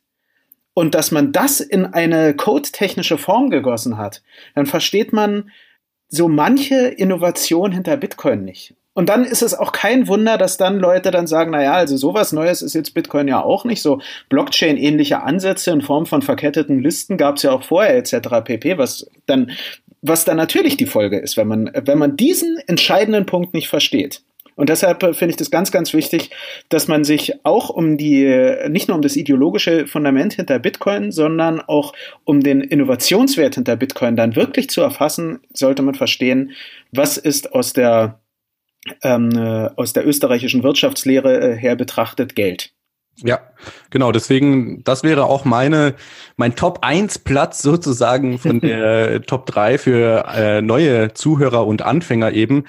und 0.79 0.95
dass 0.95 1.11
man 1.11 1.33
das 1.33 1.59
in 1.59 1.87
eine 1.87 2.35
codetechnische 2.35 3.19
Form 3.19 3.51
gegossen 3.51 3.99
hat, 3.99 4.23
dann 4.55 4.65
versteht 4.65 5.13
man 5.13 5.51
so 6.07 6.29
manche 6.29 6.87
Innovation 6.87 7.73
hinter 7.73 7.97
Bitcoin 7.97 8.45
nicht. 8.45 8.77
Und 8.95 9.09
dann 9.09 9.25
ist 9.25 9.43
es 9.43 9.55
auch 9.55 9.73
kein 9.73 10.07
Wunder, 10.07 10.39
dass 10.39 10.57
dann 10.57 10.79
Leute 10.79 11.11
dann 11.11 11.27
sagen, 11.27 11.51
naja, 11.51 11.73
also 11.73 11.97
sowas 11.97 12.33
Neues 12.33 12.63
ist 12.63 12.75
jetzt 12.75 12.95
Bitcoin 12.95 13.27
ja 13.27 13.43
auch 13.43 13.65
nicht. 13.65 13.83
So 13.83 14.01
Blockchain-ähnliche 14.29 15.21
Ansätze 15.21 15.73
in 15.73 15.83
Form 15.83 16.07
von 16.07 16.23
verketteten 16.23 16.81
Listen 16.81 17.17
gab 17.17 17.39
es 17.39 17.43
ja 17.43 17.51
auch 17.51 17.65
vorher 17.65 17.97
etc. 17.97 18.45
pp, 18.45 18.79
was 18.79 19.11
dann, 19.27 19.51
was 20.01 20.25
dann 20.25 20.37
natürlich 20.37 20.77
die 20.77 20.87
Folge 20.87 21.19
ist, 21.19 21.37
wenn 21.37 21.49
man, 21.49 21.73
wenn 21.75 21.99
man 21.99 22.17
diesen 22.17 22.57
entscheidenden 22.69 23.27
Punkt 23.27 23.53
nicht 23.53 23.67
versteht. 23.67 24.23
Und 24.59 24.71
deshalb 24.71 25.01
äh, 25.05 25.15
finde 25.15 25.31
ich 25.31 25.37
das 25.37 25.53
ganz, 25.53 25.71
ganz 25.71 25.95
wichtig, 25.95 26.31
dass 26.69 26.89
man 26.89 27.05
sich 27.05 27.45
auch 27.45 27.71
um 27.71 27.97
die, 27.97 28.27
nicht 28.69 28.89
nur 28.89 28.97
um 28.97 29.03
das 29.03 29.15
ideologische 29.15 29.87
Fundament 29.87 30.35
hinter 30.35 30.59
Bitcoin, 30.59 31.13
sondern 31.13 31.61
auch 31.61 31.93
um 32.25 32.41
den 32.41 32.61
Innovationswert 32.61 33.55
hinter 33.55 33.77
Bitcoin 33.77 34.17
dann 34.17 34.35
wirklich 34.35 34.69
zu 34.69 34.81
erfassen, 34.81 35.39
sollte 35.55 35.83
man 35.83 35.95
verstehen, 35.95 36.51
was 36.91 37.19
ist 37.19 37.53
aus 37.53 37.73
der, 37.73 38.21
ähm, 39.03 39.31
äh, 39.31 39.71
aus 39.77 39.93
der 39.93 40.05
österreichischen 40.05 40.65
Wirtschaftslehre 40.65 41.53
äh, 41.53 41.57
her 41.57 41.77
betrachtet 41.77 42.35
Geld. 42.35 42.73
Ja, 43.23 43.39
genau. 43.91 44.11
Deswegen, 44.11 44.83
das 44.83 45.05
wäre 45.05 45.27
auch 45.27 45.45
meine, 45.45 45.95
mein 46.37 46.57
Top 46.57 46.81
1 46.83 47.21
Platz 47.21 47.63
sozusagen 47.63 48.39
von 48.39 48.59
der 48.61 49.23
Top 49.23 49.47
3 49.47 49.79
für 49.79 50.25
äh, 50.35 50.63
neue 50.63 51.15
Zuhörer 51.15 51.65
und 51.65 51.83
Anfänger 51.83 52.33
eben. 52.33 52.65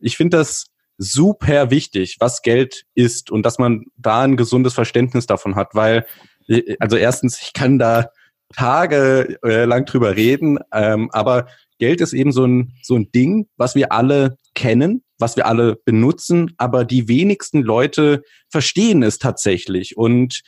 Ich 0.00 0.16
finde 0.16 0.38
das 0.38 0.69
super 1.00 1.70
wichtig, 1.70 2.18
was 2.20 2.42
Geld 2.42 2.84
ist 2.94 3.30
und 3.30 3.44
dass 3.44 3.58
man 3.58 3.86
da 3.96 4.20
ein 4.22 4.36
gesundes 4.36 4.74
Verständnis 4.74 5.26
davon 5.26 5.56
hat, 5.56 5.74
weil, 5.74 6.06
äh, 6.46 6.76
also 6.78 6.96
erstens, 6.96 7.40
ich 7.40 7.54
kann 7.54 7.78
da 7.78 8.10
Tage 8.54 9.38
äh, 9.42 9.64
lang 9.64 9.86
drüber 9.86 10.14
reden, 10.14 10.58
ähm, 10.72 11.08
aber 11.12 11.46
Geld 11.78 12.02
ist 12.02 12.12
eben 12.12 12.32
so 12.32 12.44
ein, 12.44 12.74
so 12.82 12.96
ein 12.96 13.10
Ding, 13.12 13.48
was 13.56 13.74
wir 13.74 13.92
alle 13.92 14.36
kennen, 14.54 15.02
was 15.18 15.36
wir 15.36 15.46
alle 15.46 15.76
benutzen, 15.76 16.52
aber 16.58 16.84
die 16.84 17.08
wenigsten 17.08 17.62
Leute 17.62 18.22
verstehen 18.48 19.02
es 19.02 19.18
tatsächlich. 19.18 19.96
Und 19.96 20.42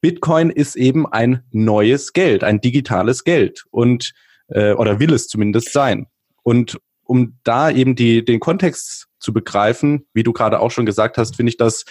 Bitcoin 0.00 0.48
ist 0.48 0.76
eben 0.76 1.06
ein 1.06 1.42
neues 1.50 2.14
Geld, 2.14 2.42
ein 2.42 2.62
digitales 2.62 3.24
Geld 3.24 3.64
und 3.70 4.12
äh, 4.48 4.72
oder 4.72 4.98
will 4.98 5.12
es 5.12 5.28
zumindest 5.28 5.72
sein. 5.72 6.06
Und 6.42 6.78
um 7.10 7.38
da 7.42 7.70
eben 7.70 7.96
die, 7.96 8.24
den 8.24 8.38
Kontext 8.38 9.08
zu 9.18 9.32
begreifen, 9.32 10.06
wie 10.14 10.22
du 10.22 10.32
gerade 10.32 10.60
auch 10.60 10.70
schon 10.70 10.86
gesagt 10.86 11.18
hast, 11.18 11.34
finde 11.34 11.50
ich 11.50 11.56
das 11.56 11.84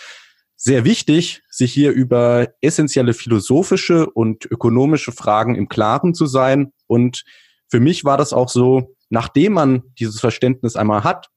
sehr 0.55 0.85
wichtig, 0.85 1.41
sich 1.49 1.73
hier 1.73 1.91
über 1.91 2.47
essentielle 2.61 3.13
philosophische 3.13 4.09
und 4.09 4.45
ökonomische 4.45 5.11
Fragen 5.11 5.55
im 5.55 5.67
Klaren 5.67 6.13
zu 6.13 6.25
sein. 6.25 6.71
Und 6.87 7.25
für 7.67 7.81
mich 7.81 8.05
war 8.05 8.17
das 8.17 8.31
auch 8.31 8.47
so, 8.47 8.95
nachdem 9.09 9.53
man 9.53 9.83
dieses 9.99 10.21
Verständnis 10.21 10.77
einmal 10.77 11.03
hat, 11.03 11.27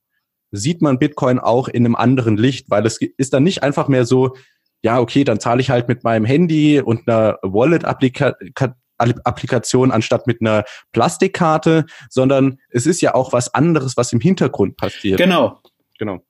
sieht 0.52 0.80
man 0.80 1.00
Bitcoin 1.00 1.40
auch 1.40 1.66
in 1.66 1.84
einem 1.84 1.96
anderen 1.96 2.36
Licht, 2.36 2.70
weil 2.70 2.86
es 2.86 3.00
ist 3.00 3.34
dann 3.34 3.42
nicht 3.42 3.64
einfach 3.64 3.88
mehr 3.88 4.04
so, 4.04 4.36
ja, 4.82 5.00
okay, 5.00 5.24
dann 5.24 5.40
zahle 5.40 5.60
ich 5.60 5.70
halt 5.70 5.88
mit 5.88 6.04
meinem 6.04 6.24
Handy 6.24 6.80
und 6.80 7.08
einer 7.08 7.38
Wallet-Applikation 7.42 8.76
Applikation 8.98 9.90
anstatt 9.90 10.26
mit 10.26 10.40
einer 10.40 10.64
Plastikkarte, 10.92 11.86
sondern 12.08 12.58
es 12.70 12.86
ist 12.86 13.00
ja 13.00 13.14
auch 13.14 13.32
was 13.32 13.52
anderes, 13.54 13.96
was 13.96 14.12
im 14.12 14.20
Hintergrund 14.20 14.76
passiert. 14.76 15.18
Genau. 15.18 15.58
Genau. 15.98 16.22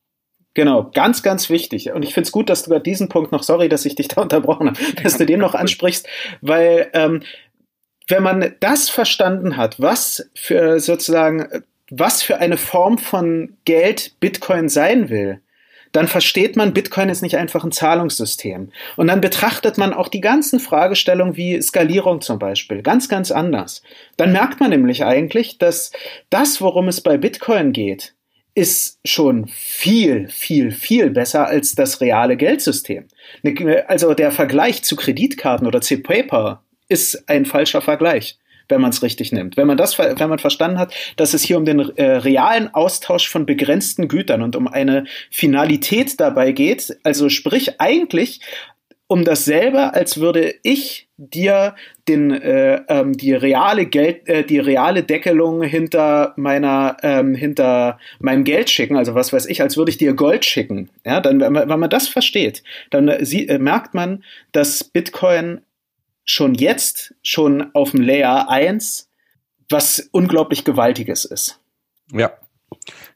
Genau, 0.55 0.91
ganz, 0.93 1.23
ganz 1.23 1.49
wichtig. 1.49 1.93
Und 1.93 2.03
ich 2.03 2.13
finde 2.13 2.27
es 2.27 2.33
gut, 2.33 2.51
dass 2.51 2.65
du 2.65 2.71
bei 2.71 2.79
diesem 2.79 3.09
Punkt 3.09 3.33
noch, 3.33 3.43
sorry, 3.43 3.71
dass 3.71 3.87
ich 3.87 3.95
dich 3.95 4.09
da 4.09 4.21
unterbrochen 4.21 4.69
habe, 4.69 4.79
dass 5.03 5.17
du 5.17 5.25
den 5.25 5.41
noch 5.41 5.55
ansprichst, 5.55 6.07
weil 6.43 6.91
ähm, 6.93 7.23
wenn 8.09 8.23
man 8.23 8.55
das 8.61 8.91
verstanden 8.91 9.57
hat, 9.57 9.81
was 9.81 10.29
für 10.35 10.81
sozusagen, 10.81 11.63
was 11.91 12.23
für 12.23 12.39
eine 12.39 12.59
Form 12.59 12.99
von 12.99 13.57
Geld 13.65 14.17
Bitcoin 14.21 14.69
sein 14.69 15.09
will, 15.09 15.41
dann 15.93 16.09
versteht 16.09 16.57
man, 16.57 16.73
Bitcoin 16.73 17.11
ist 17.11 17.23
nicht 17.23 17.37
einfach 17.37 17.65
ein 17.65 17.73
Zahlungssystem. 17.73 18.73
Und 18.97 19.07
dann 19.07 19.21
betrachtet 19.21 19.79
man 19.79 19.93
auch 19.93 20.09
die 20.09 20.23
ganzen 20.23 20.59
Fragestellungen 20.59 21.37
wie 21.37 21.61
Skalierung 21.61 22.21
zum 22.23 22.39
Beispiel 22.39 22.83
ganz, 22.83 23.09
ganz 23.09 23.31
anders. 23.31 23.83
Dann 24.17 24.33
merkt 24.33 24.61
man 24.61 24.71
nämlich 24.71 25.05
eigentlich, 25.05 25.59
dass 25.59 25.93
das, 26.31 26.61
worum 26.61 26.89
es 26.89 27.03
bei 27.03 27.19
Bitcoin 27.19 27.73
geht, 27.73 28.15
ist 28.55 28.99
schon 29.05 29.47
viel, 29.49 30.29
viel, 30.29 30.73
viel 30.73 31.11
besser 31.11 31.47
als 31.47 31.75
das 31.75 32.01
reale 32.01 32.37
Geldsystem. 32.37 33.07
Also 33.87 34.13
der 34.15 34.31
Vergleich 34.31 34.83
zu 34.83 34.97
Kreditkarten 34.97 35.67
oder 35.67 35.81
C-Paper 35.81 36.63
ist 36.89 37.29
ein 37.29 37.47
falscher 37.47 37.81
Vergleich 37.81 38.39
wenn 38.73 38.81
man 38.81 38.91
es 38.91 39.03
richtig 39.03 39.31
nimmt. 39.33 39.57
Wenn 39.57 39.67
man 39.67 39.77
das, 39.77 39.99
wenn 39.99 40.29
man 40.29 40.39
verstanden 40.39 40.79
hat, 40.79 40.95
dass 41.17 41.35
es 41.35 41.43
hier 41.43 41.59
um 41.59 41.65
den 41.65 41.79
äh, 41.97 42.05
realen 42.05 42.73
Austausch 42.75 43.29
von 43.29 43.45
begrenzten 43.45 44.09
Gütern 44.09 44.43
und 44.43 44.57
um 44.57 44.67
eine 44.67 45.05
Finalität 45.31 46.19
dabei 46.19 46.53
geht, 46.53 46.97
also 47.05 47.29
sprich 47.29 47.81
eigentlich 47.81 48.41
um 49.13 49.25
dasselbe, 49.25 49.93
als 49.93 50.21
würde 50.21 50.55
ich 50.63 51.07
dir 51.19 51.75
den, 52.09 52.31
äh, 52.31 52.81
ähm, 52.89 53.13
die 53.13 53.35
reale 53.35 53.85
Geld, 53.85 54.27
äh, 54.27 54.43
die 54.43 54.59
reale 54.59 55.03
Deckelung 55.03 55.63
hinter 55.63 56.33
meiner, 56.37 56.97
ähm, 57.03 57.35
hinter 57.35 57.99
meinem 58.21 58.45
Geld 58.45 58.71
schicken, 58.71 58.97
also 58.97 59.15
was 59.15 59.31
weiß 59.31 59.45
ich, 59.47 59.61
als 59.61 59.77
würde 59.77 59.91
ich 59.91 59.99
dir 59.99 60.15
Gold 60.15 60.47
schicken. 60.47 60.89
Ja, 61.05 61.21
dann, 61.21 61.41
wenn 61.41 61.53
man, 61.53 61.69
wenn 61.69 61.79
man 61.79 61.91
das 61.91 62.09
versteht, 62.09 62.63
dann 62.89 63.09
äh, 63.09 63.23
sie, 63.25 63.47
äh, 63.49 63.59
merkt 63.59 63.93
man, 63.93 64.25
dass 64.53 64.83
Bitcoin 64.83 65.61
schon 66.25 66.55
jetzt, 66.55 67.15
schon 67.23 67.71
auf 67.75 67.93
dem 67.93 68.03
Layer 68.03 68.49
1, 68.49 69.09
was 69.69 70.09
unglaublich 70.13 70.65
Gewaltiges 70.65 71.25
ist. 71.25 71.61
Ja, 72.13 72.33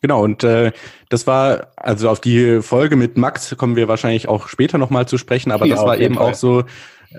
Genau, 0.02 0.22
und 0.22 0.44
äh, 0.44 0.72
das 1.08 1.26
war, 1.26 1.72
also 1.76 2.10
auf 2.10 2.20
die 2.20 2.60
Folge 2.62 2.96
mit 2.96 3.16
Max 3.16 3.56
kommen 3.56 3.76
wir 3.76 3.88
wahrscheinlich 3.88 4.28
auch 4.28 4.48
später 4.48 4.78
nochmal 4.78 5.08
zu 5.08 5.18
sprechen, 5.18 5.50
aber 5.50 5.66
ja, 5.66 5.76
das 5.76 5.84
war 5.84 5.98
eben 5.98 6.16
Fall. 6.16 6.30
auch 6.30 6.34
so 6.34 6.60
äh, 6.60 6.64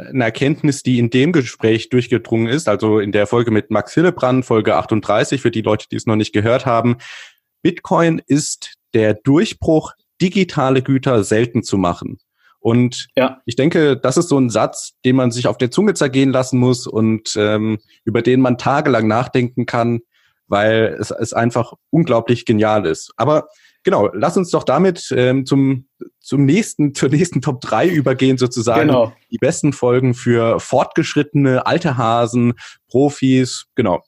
eine 0.10 0.26
Erkenntnis, 0.26 0.84
die 0.84 1.00
in 1.00 1.10
dem 1.10 1.32
Gespräch 1.32 1.90
durchgedrungen 1.90 2.48
ist, 2.48 2.68
also 2.68 3.00
in 3.00 3.12
der 3.12 3.28
Folge 3.28 3.52
mit 3.52 3.72
Max 3.72 3.94
Hillebrand, 3.94 4.46
Folge 4.46 4.76
38, 4.76 5.42
für 5.42 5.52
die 5.52 5.62
Leute, 5.62 5.88
die 5.92 5.96
es 5.96 6.06
noch 6.06 6.16
nicht 6.16 6.34
gehört 6.34 6.66
haben. 6.66 6.98
Bitcoin 7.62 8.22
ist 8.26 8.76
der 8.94 9.14
Durchbruch, 9.16 9.94
digitale 10.22 10.82
Güter 10.82 11.24
selten 11.24 11.64
zu 11.64 11.78
machen. 11.78 12.20
Und 12.68 13.08
ja. 13.16 13.40
ich 13.46 13.56
denke, 13.56 13.96
das 13.96 14.18
ist 14.18 14.28
so 14.28 14.38
ein 14.38 14.50
Satz, 14.50 14.92
den 15.06 15.16
man 15.16 15.32
sich 15.32 15.48
auf 15.48 15.58
der 15.58 15.72
Zunge 15.72 15.94
zergehen 15.94 16.32
lassen 16.32 16.60
muss 16.60 16.86
und 16.86 17.34
ähm, 17.38 17.78
über 18.04 18.22
den 18.22 18.42
man 18.42 18.58
tagelang 18.58 19.08
nachdenken 19.08 19.66
kann, 19.66 20.02
weil 20.48 20.98
es, 21.00 21.12
es 21.12 21.32
einfach 21.32 21.76
unglaublich 21.92 22.44
genial 22.44 22.86
ist. 22.86 23.14
Aber 23.16 23.48
genau, 23.84 24.10
lass 24.12 24.36
uns 24.36 24.50
doch 24.50 24.66
damit 24.66 25.14
ähm, 25.16 25.46
zum, 25.46 25.88
zum 26.20 26.44
nächsten, 26.44 26.94
zur 26.94 27.08
nächsten 27.08 27.42
Top 27.42 27.62
3 27.62 27.88
übergehen, 27.88 28.38
sozusagen. 28.38 28.88
Genau. 28.90 29.14
Die 29.32 29.38
besten 29.38 29.72
Folgen 29.72 30.14
für 30.14 30.60
fortgeschrittene, 30.60 31.66
alte 31.66 31.96
Hasen, 31.96 32.56
Profis, 32.90 33.68
genau. 33.76 34.04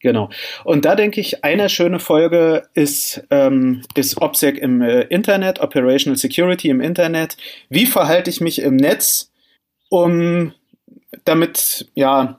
Genau. 0.00 0.30
Und 0.64 0.84
da 0.84 0.94
denke 0.94 1.20
ich, 1.20 1.44
eine 1.44 1.68
schöne 1.68 1.98
Folge 1.98 2.68
ist, 2.74 3.24
ähm, 3.30 3.82
ist 3.96 4.22
OPSEC 4.22 4.56
im 4.58 4.80
äh, 4.80 5.02
Internet, 5.02 5.60
Operational 5.60 6.16
Security 6.16 6.68
im 6.68 6.80
Internet. 6.80 7.36
Wie 7.68 7.86
verhalte 7.86 8.30
ich 8.30 8.40
mich 8.40 8.60
im 8.60 8.76
Netz? 8.76 9.32
um 9.88 10.52
damit, 11.24 11.90
ja, 11.94 12.38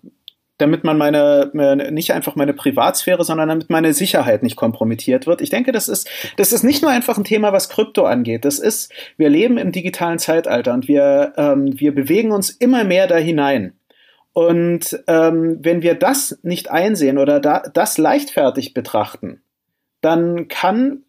damit 0.58 0.84
man 0.84 0.98
meine, 0.98 1.52
nicht 1.92 2.12
einfach 2.12 2.36
meine 2.36 2.54
Privatsphäre, 2.54 3.24
sondern 3.24 3.48
damit 3.48 3.70
meine 3.70 3.94
Sicherheit 3.94 4.44
nicht 4.44 4.58
kompromittiert 4.58 5.26
wird. 5.26 5.42
Ich 5.42 5.50
denke, 5.50 5.72
das 5.72 5.88
ist, 5.88 6.10
das 6.36 6.52
ist 6.52 6.64
nicht 6.64 6.82
nur 6.82 6.92
einfach 6.92 7.18
ein 7.18 7.24
Thema, 7.24 7.54
was 7.54 7.70
Krypto 7.70 8.06
angeht. 8.06 8.44
Das 8.46 8.60
ist, 8.60 8.92
wir 9.18 9.30
leben 9.30 9.58
im 9.58 9.72
digitalen 9.72 10.20
Zeitalter 10.20 10.74
und 10.74 10.88
wir, 10.88 11.34
ähm, 11.38 11.80
wir 11.80 11.96
bewegen 11.96 12.32
uns 12.32 12.50
immer 12.50 12.84
mehr 12.84 13.08
da 13.08 13.16
hinein. 13.16 13.79
Und 14.34 15.04
ähm, 15.08 15.58
wenn 15.62 15.82
wir 15.82 15.96
das 15.96 16.40
nicht 16.44 16.70
einsehen 16.70 17.18
oder 17.18 17.40
da, 17.40 17.64
das 17.74 17.98
leichtfertig 17.98 18.74
betrachten, 18.74 19.42
dann 20.02 20.48
kann 20.48 21.04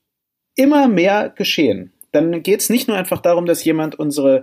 immer 0.56 0.88
mehr 0.88 1.32
geschehen. 1.34 1.92
Dann 2.12 2.42
geht 2.42 2.60
es 2.60 2.70
nicht 2.70 2.88
nur 2.88 2.96
einfach 2.96 3.20
darum, 3.20 3.46
dass 3.46 3.64
jemand 3.64 3.98
unsere 3.98 4.42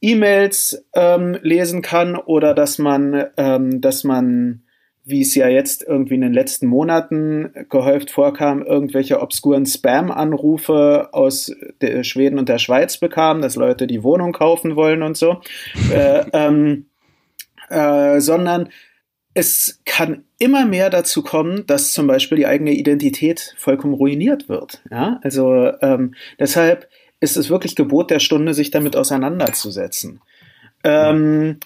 E-Mails 0.00 0.86
ähm, 0.94 1.36
lesen 1.42 1.82
kann 1.82 2.16
oder 2.16 2.54
dass 2.54 2.78
man, 2.78 3.26
ähm, 3.36 3.80
dass 3.80 4.04
man, 4.04 4.62
wie 5.04 5.22
es 5.22 5.34
ja 5.34 5.48
jetzt 5.48 5.82
irgendwie 5.82 6.14
in 6.14 6.20
den 6.20 6.32
letzten 6.32 6.66
Monaten 6.66 7.52
gehäuft 7.68 8.10
vorkam, 8.10 8.62
irgendwelche 8.62 9.20
obskuren 9.20 9.66
Spam-Anrufe 9.66 11.08
aus 11.12 11.52
Schweden 12.02 12.38
und 12.38 12.48
der 12.48 12.58
Schweiz 12.58 12.98
bekam, 12.98 13.42
dass 13.42 13.56
Leute 13.56 13.88
die 13.88 14.04
Wohnung 14.04 14.32
kaufen 14.32 14.76
wollen 14.76 15.02
und 15.02 15.16
so, 15.16 15.40
äh, 15.92 16.24
ähm, 16.32 16.87
äh, 17.70 18.20
sondern 18.20 18.68
es 19.34 19.80
kann 19.84 20.24
immer 20.38 20.66
mehr 20.66 20.90
dazu 20.90 21.22
kommen, 21.22 21.66
dass 21.66 21.92
zum 21.92 22.06
Beispiel 22.06 22.38
die 22.38 22.46
eigene 22.46 22.72
Identität 22.72 23.54
vollkommen 23.56 23.94
ruiniert 23.94 24.48
wird. 24.48 24.82
Ja, 24.90 25.20
also 25.22 25.70
ähm, 25.80 26.14
deshalb 26.38 26.88
ist 27.20 27.36
es 27.36 27.50
wirklich 27.50 27.76
Gebot 27.76 28.10
der 28.10 28.20
Stunde, 28.20 28.54
sich 28.54 28.70
damit 28.70 28.96
auseinanderzusetzen. 28.96 30.20
Ähm, 30.84 31.58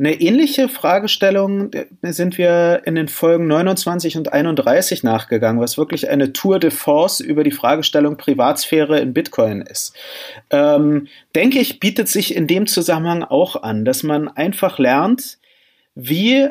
eine 0.00 0.18
ähnliche 0.18 0.70
Fragestellung 0.70 1.72
äh, 1.72 1.86
sind 2.12 2.38
wir 2.38 2.82
in 2.86 2.94
den 2.94 3.08
Folgen 3.08 3.46
29 3.48 4.16
und 4.16 4.32
31 4.32 5.02
nachgegangen, 5.02 5.60
was 5.60 5.76
wirklich 5.76 6.08
eine 6.08 6.32
Tour 6.32 6.58
de 6.58 6.70
Force 6.70 7.20
über 7.20 7.44
die 7.44 7.50
Fragestellung 7.50 8.16
Privatsphäre 8.16 8.98
in 8.98 9.12
Bitcoin 9.12 9.60
ist. 9.60 9.94
Ähm, 10.50 11.08
denke 11.34 11.58
ich, 11.58 11.80
bietet 11.80 12.08
sich 12.08 12.34
in 12.34 12.46
dem 12.46 12.66
Zusammenhang 12.66 13.24
auch 13.24 13.62
an, 13.62 13.84
dass 13.84 14.02
man 14.02 14.28
einfach 14.28 14.78
lernt, 14.78 15.38
wie 15.94 16.48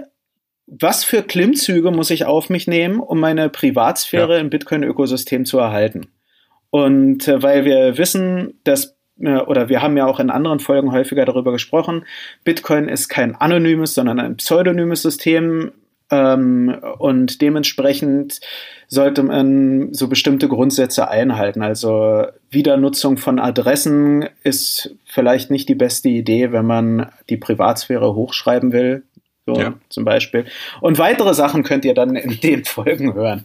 was 0.71 1.04
für 1.04 1.23
Klimmzüge 1.23 1.89
muss 1.91 2.12
ich 2.12 2.25
auf 2.25 2.49
mich 2.49 2.67
nehmen, 2.67 2.99
um 2.99 3.19
meine 3.19 3.49
Privatsphäre 3.49 4.36
ja. 4.36 4.39
im 4.39 4.49
Bitcoin-Ökosystem 4.52 5.45
zu 5.45 5.58
erhalten? 5.58 6.08
Und 6.69 7.28
äh, 7.28 7.41
weil 7.41 7.65
wir 7.65 7.97
wissen, 7.97 8.60
dass 8.63 8.95
äh, 9.19 9.38
oder 9.38 9.69
wir 9.69 9.82
haben 9.82 9.97
ja 9.97 10.06
auch 10.06 10.19
in 10.19 10.30
anderen 10.30 10.60
Folgen 10.60 10.91
häufiger 10.91 11.25
darüber 11.25 11.52
gesprochen, 11.52 12.06
Bitcoin 12.43 12.88
ist 12.88 13.10
kein 13.10 13.36
anonymes, 13.36 13.93
sondern 13.93 14.19
ein 14.19 14.38
pseudonymes 14.38 15.02
System. 15.02 15.71
Ähm, 16.12 16.75
und 16.97 17.41
dementsprechend 17.41 18.39
sollte 18.88 19.21
man 19.21 19.93
so 19.93 20.08
bestimmte 20.08 20.47
Grundsätze 20.47 21.08
einhalten. 21.08 21.62
Also 21.62 22.25
Wiedernutzung 22.49 23.17
von 23.17 23.39
Adressen 23.39 24.28
ist 24.43 24.95
vielleicht 25.06 25.52
nicht 25.52 25.69
die 25.69 25.75
beste 25.75 26.10
Idee, 26.10 26.52
wenn 26.52 26.65
man 26.65 27.12
die 27.30 27.38
Privatsphäre 27.38 28.15
hochschreiben 28.15 28.71
will. 28.71 29.04
So 29.56 29.60
ja. 29.60 29.74
zum 29.90 30.06
Beispiel. 30.06 30.46
Und 30.80 31.00
weitere 31.00 31.34
Sachen 31.34 31.64
könnt 31.64 31.84
ihr 31.86 31.96
dann 31.96 32.16
in 32.16 32.40
den 32.40 32.66
Folgen 32.66 33.14
hören. 33.14 33.44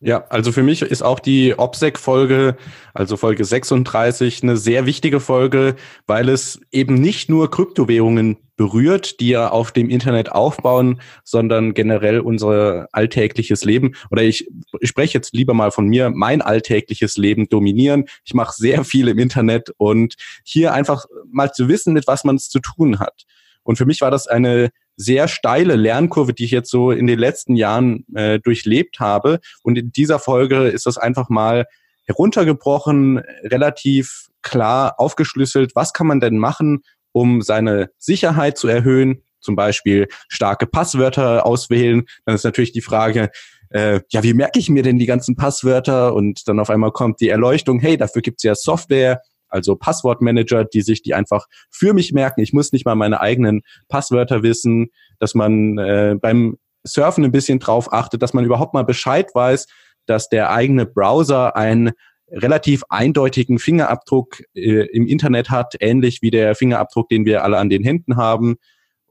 Ja, 0.00 0.24
also 0.28 0.52
für 0.52 0.62
mich 0.62 0.82
ist 0.82 1.02
auch 1.02 1.20
die 1.20 1.54
OPSEC-Folge, 1.56 2.56
also 2.92 3.16
Folge 3.16 3.44
36, 3.44 4.42
eine 4.42 4.56
sehr 4.56 4.84
wichtige 4.84 5.20
Folge, 5.20 5.76
weil 6.06 6.28
es 6.28 6.60
eben 6.70 6.94
nicht 6.94 7.30
nur 7.30 7.50
Kryptowährungen 7.50 8.36
berührt, 8.56 9.20
die 9.20 9.30
ja 9.30 9.48
auf 9.48 9.72
dem 9.72 9.88
Internet 9.88 10.32
aufbauen, 10.32 11.00
sondern 11.24 11.72
generell 11.72 12.20
unser 12.20 12.88
alltägliches 12.92 13.64
Leben. 13.64 13.94
Oder 14.10 14.22
ich, 14.22 14.48
ich 14.80 14.88
spreche 14.88 15.16
jetzt 15.16 15.34
lieber 15.34 15.54
mal 15.54 15.70
von 15.70 15.86
mir, 15.86 16.10
mein 16.10 16.42
alltägliches 16.42 17.16
Leben 17.16 17.48
dominieren. 17.48 18.04
Ich 18.24 18.34
mache 18.34 18.52
sehr 18.54 18.84
viel 18.84 19.08
im 19.08 19.18
Internet 19.18 19.72
und 19.78 20.14
hier 20.44 20.74
einfach 20.74 21.06
mal 21.30 21.52
zu 21.52 21.68
wissen, 21.68 21.94
mit 21.94 22.06
was 22.06 22.24
man 22.24 22.36
es 22.36 22.50
zu 22.50 22.60
tun 22.60 22.98
hat. 22.98 23.24
Und 23.62 23.76
für 23.76 23.86
mich 23.86 24.00
war 24.00 24.10
das 24.10 24.26
eine 24.26 24.70
sehr 24.96 25.28
steile 25.28 25.76
Lernkurve, 25.76 26.34
die 26.34 26.44
ich 26.44 26.50
jetzt 26.50 26.70
so 26.70 26.90
in 26.90 27.06
den 27.06 27.18
letzten 27.18 27.56
Jahren 27.56 28.04
äh, 28.14 28.38
durchlebt 28.38 29.00
habe. 29.00 29.40
Und 29.62 29.78
in 29.78 29.92
dieser 29.92 30.18
Folge 30.18 30.68
ist 30.68 30.86
das 30.86 30.98
einfach 30.98 31.28
mal 31.28 31.66
heruntergebrochen, 32.06 33.18
relativ 33.44 34.28
klar 34.42 34.94
aufgeschlüsselt, 34.98 35.74
was 35.74 35.92
kann 35.92 36.06
man 36.06 36.20
denn 36.20 36.36
machen, 36.36 36.82
um 37.12 37.42
seine 37.42 37.90
Sicherheit 37.98 38.58
zu 38.58 38.68
erhöhen, 38.68 39.22
zum 39.40 39.56
Beispiel 39.56 40.08
starke 40.28 40.66
Passwörter 40.66 41.46
auswählen. 41.46 42.04
Dann 42.24 42.34
ist 42.34 42.44
natürlich 42.44 42.72
die 42.72 42.80
Frage, 42.80 43.30
äh, 43.70 44.00
ja, 44.10 44.22
wie 44.22 44.34
merke 44.34 44.58
ich 44.58 44.68
mir 44.68 44.82
denn 44.82 44.98
die 44.98 45.06
ganzen 45.06 45.36
Passwörter? 45.36 46.14
Und 46.14 46.46
dann 46.48 46.60
auf 46.60 46.70
einmal 46.70 46.92
kommt 46.92 47.20
die 47.20 47.28
Erleuchtung, 47.28 47.80
hey, 47.80 47.96
dafür 47.96 48.22
gibt's 48.22 48.42
ja 48.42 48.54
Software, 48.54 49.20
also 49.52 49.76
Passwortmanager, 49.76 50.64
die 50.64 50.82
sich 50.82 51.02
die 51.02 51.14
einfach 51.14 51.46
für 51.70 51.94
mich 51.94 52.12
merken. 52.12 52.40
Ich 52.40 52.52
muss 52.52 52.72
nicht 52.72 52.84
mal 52.84 52.94
meine 52.94 53.20
eigenen 53.20 53.62
Passwörter 53.88 54.42
wissen, 54.42 54.88
dass 55.18 55.34
man 55.34 55.78
äh, 55.78 56.16
beim 56.20 56.56
Surfen 56.84 57.24
ein 57.24 57.32
bisschen 57.32 57.58
drauf 57.58 57.92
achtet, 57.92 58.22
dass 58.22 58.34
man 58.34 58.44
überhaupt 58.44 58.74
mal 58.74 58.84
Bescheid 58.84 59.28
weiß, 59.34 59.66
dass 60.06 60.28
der 60.28 60.50
eigene 60.50 60.86
Browser 60.86 61.54
einen 61.56 61.92
relativ 62.28 62.82
eindeutigen 62.88 63.58
Fingerabdruck 63.58 64.42
äh, 64.54 64.86
im 64.86 65.06
Internet 65.06 65.50
hat, 65.50 65.74
ähnlich 65.80 66.22
wie 66.22 66.30
der 66.30 66.54
Fingerabdruck, 66.54 67.08
den 67.08 67.24
wir 67.24 67.44
alle 67.44 67.58
an 67.58 67.68
den 67.68 67.84
Händen 67.84 68.16
haben. 68.16 68.56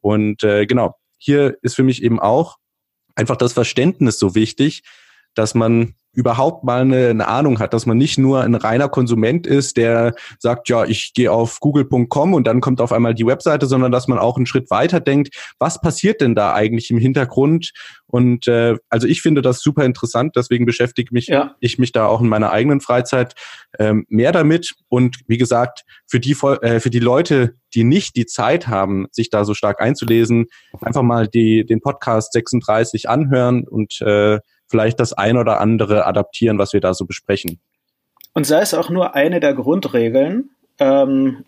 Und 0.01 0.43
äh, 0.43 0.65
genau, 0.65 0.95
hier 1.17 1.57
ist 1.61 1.75
für 1.75 1.83
mich 1.83 2.03
eben 2.03 2.19
auch 2.19 2.57
einfach 3.15 3.37
das 3.37 3.53
Verständnis 3.53 4.17
so 4.17 4.33
wichtig, 4.33 4.81
dass 5.35 5.53
man 5.53 5.93
überhaupt 6.13 6.63
mal 6.63 6.81
eine, 6.81 7.09
eine 7.09 7.27
Ahnung 7.27 7.59
hat, 7.59 7.73
dass 7.73 7.85
man 7.85 7.97
nicht 7.97 8.17
nur 8.17 8.41
ein 8.41 8.55
reiner 8.55 8.89
Konsument 8.89 9.47
ist, 9.47 9.77
der 9.77 10.13
sagt, 10.39 10.67
ja, 10.69 10.83
ich 10.83 11.13
gehe 11.13 11.31
auf 11.31 11.59
google.com 11.59 12.33
und 12.33 12.45
dann 12.47 12.59
kommt 12.59 12.81
auf 12.81 12.91
einmal 12.91 13.13
die 13.13 13.25
Webseite, 13.25 13.65
sondern 13.65 13.91
dass 13.91 14.07
man 14.07 14.19
auch 14.19 14.35
einen 14.35 14.45
Schritt 14.45 14.69
weiter 14.69 14.99
denkt, 14.99 15.33
was 15.59 15.79
passiert 15.79 16.21
denn 16.21 16.35
da 16.35 16.53
eigentlich 16.53 16.89
im 16.91 16.97
Hintergrund? 16.97 17.71
Und 18.07 18.47
äh, 18.47 18.75
also 18.89 19.07
ich 19.07 19.21
finde 19.21 19.41
das 19.41 19.61
super 19.61 19.85
interessant, 19.85 20.35
deswegen 20.35 20.65
beschäftige 20.65 21.13
mich 21.13 21.27
ja. 21.27 21.55
ich 21.61 21.79
mich 21.79 21.93
da 21.93 22.07
auch 22.07 22.19
in 22.19 22.27
meiner 22.27 22.51
eigenen 22.51 22.81
Freizeit 22.81 23.35
ähm, 23.79 24.05
mehr 24.09 24.33
damit. 24.33 24.73
Und 24.89 25.17
wie 25.27 25.37
gesagt, 25.37 25.83
für 26.07 26.19
die 26.19 26.35
äh, 26.61 26.81
für 26.81 26.89
die 26.89 26.99
Leute, 26.99 27.55
die 27.73 27.85
nicht 27.85 28.17
die 28.17 28.25
Zeit 28.25 28.67
haben, 28.67 29.07
sich 29.11 29.29
da 29.29 29.45
so 29.45 29.53
stark 29.53 29.81
einzulesen, 29.81 30.47
einfach 30.81 31.03
mal 31.03 31.29
die 31.29 31.65
den 31.65 31.79
Podcast 31.79 32.33
36 32.33 33.07
anhören 33.07 33.65
und 33.65 34.01
äh, 34.01 34.39
vielleicht 34.71 34.99
das 34.99 35.13
ein 35.13 35.37
oder 35.37 35.61
andere 35.61 36.07
adaptieren, 36.07 36.57
was 36.57 36.73
wir 36.73 36.81
da 36.81 36.93
so 36.93 37.05
besprechen. 37.05 37.59
Und 38.33 38.45
sei 38.45 38.61
es 38.61 38.73
auch 38.73 38.89
nur 38.89 39.13
eine 39.13 39.39
der 39.39 39.53
Grundregeln, 39.53 40.49
ähm, 40.79 41.43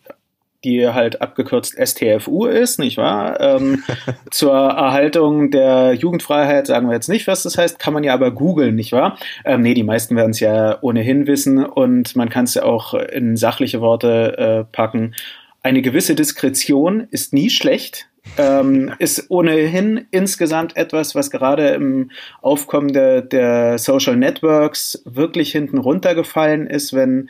die 0.64 0.88
halt 0.88 1.22
abgekürzt 1.22 1.76
STFU 1.78 2.46
ist, 2.46 2.80
nicht 2.80 2.98
wahr? 2.98 3.40
Ähm, 3.40 3.84
zur 4.32 4.54
Erhaltung 4.54 5.52
der 5.52 5.94
Jugendfreiheit 5.94 6.68
sagen 6.68 6.88
wir 6.88 6.94
jetzt 6.94 7.10
nicht, 7.10 7.28
was 7.28 7.44
das 7.44 7.58
heißt, 7.58 7.80
kann 7.80 7.94
man 7.94 8.04
ja 8.04 8.14
aber 8.14 8.32
googeln, 8.32 8.76
nicht 8.76 8.92
wahr? 8.92 9.18
Ähm, 9.46 9.62
nee, 9.62 9.74
die 9.74 9.84
meisten 9.84 10.16
werden 10.16 10.32
es 10.32 10.40
ja 10.40 10.78
ohnehin 10.82 11.28
wissen 11.28 11.66
und 11.66 12.16
man 12.16 12.30
kann 12.30 12.46
es 12.46 12.54
ja 12.54 12.64
auch 12.64 12.94
in 12.94 13.36
sachliche 13.36 13.82
Worte 13.82 14.38
äh, 14.38 14.64
packen. 14.72 15.16
Eine 15.62 15.82
gewisse 15.82 16.16
Diskretion 16.16 17.08
ist 17.12 17.34
nie 17.34 17.50
schlecht, 17.50 18.10
ähm, 18.38 18.94
ist 19.00 19.30
ohnehin 19.30 20.08
insgesamt 20.12 20.78
etwas, 20.78 21.16
was 21.16 21.32
gerade 21.32 21.70
im 21.70 22.12
Aufkommen 22.42 22.94
der, 22.94 23.22
der 23.22 23.78
Social 23.78 24.16
Networks 24.16 25.02
wirklich 25.06 25.52
hinten 25.52 25.78
runtergefallen 25.78 26.68
ist, 26.68 26.94
wenn 26.94 27.30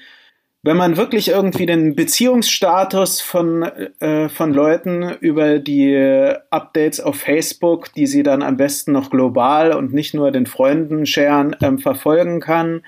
wenn 0.66 0.78
man 0.78 0.96
wirklich 0.96 1.28
irgendwie 1.28 1.66
den 1.66 1.94
Beziehungsstatus 1.94 3.20
von, 3.20 3.64
äh, 4.00 4.30
von 4.30 4.54
Leuten 4.54 5.14
über 5.20 5.60
die 5.60 6.34
Updates 6.52 7.02
auf 7.02 7.18
Facebook, 7.18 7.94
die 7.94 8.08
sie 8.08 8.24
dann 8.24 8.42
am 8.42 8.56
besten 8.56 8.94
noch 8.94 9.10
global 9.10 9.74
und 9.74 9.94
nicht 9.94 10.14
nur 10.14 10.32
den 10.32 10.46
Freunden 10.46 11.06
scheren, 11.06 11.54
ähm, 11.62 11.80
verfolgen 11.80 12.40
kann, 12.40 12.82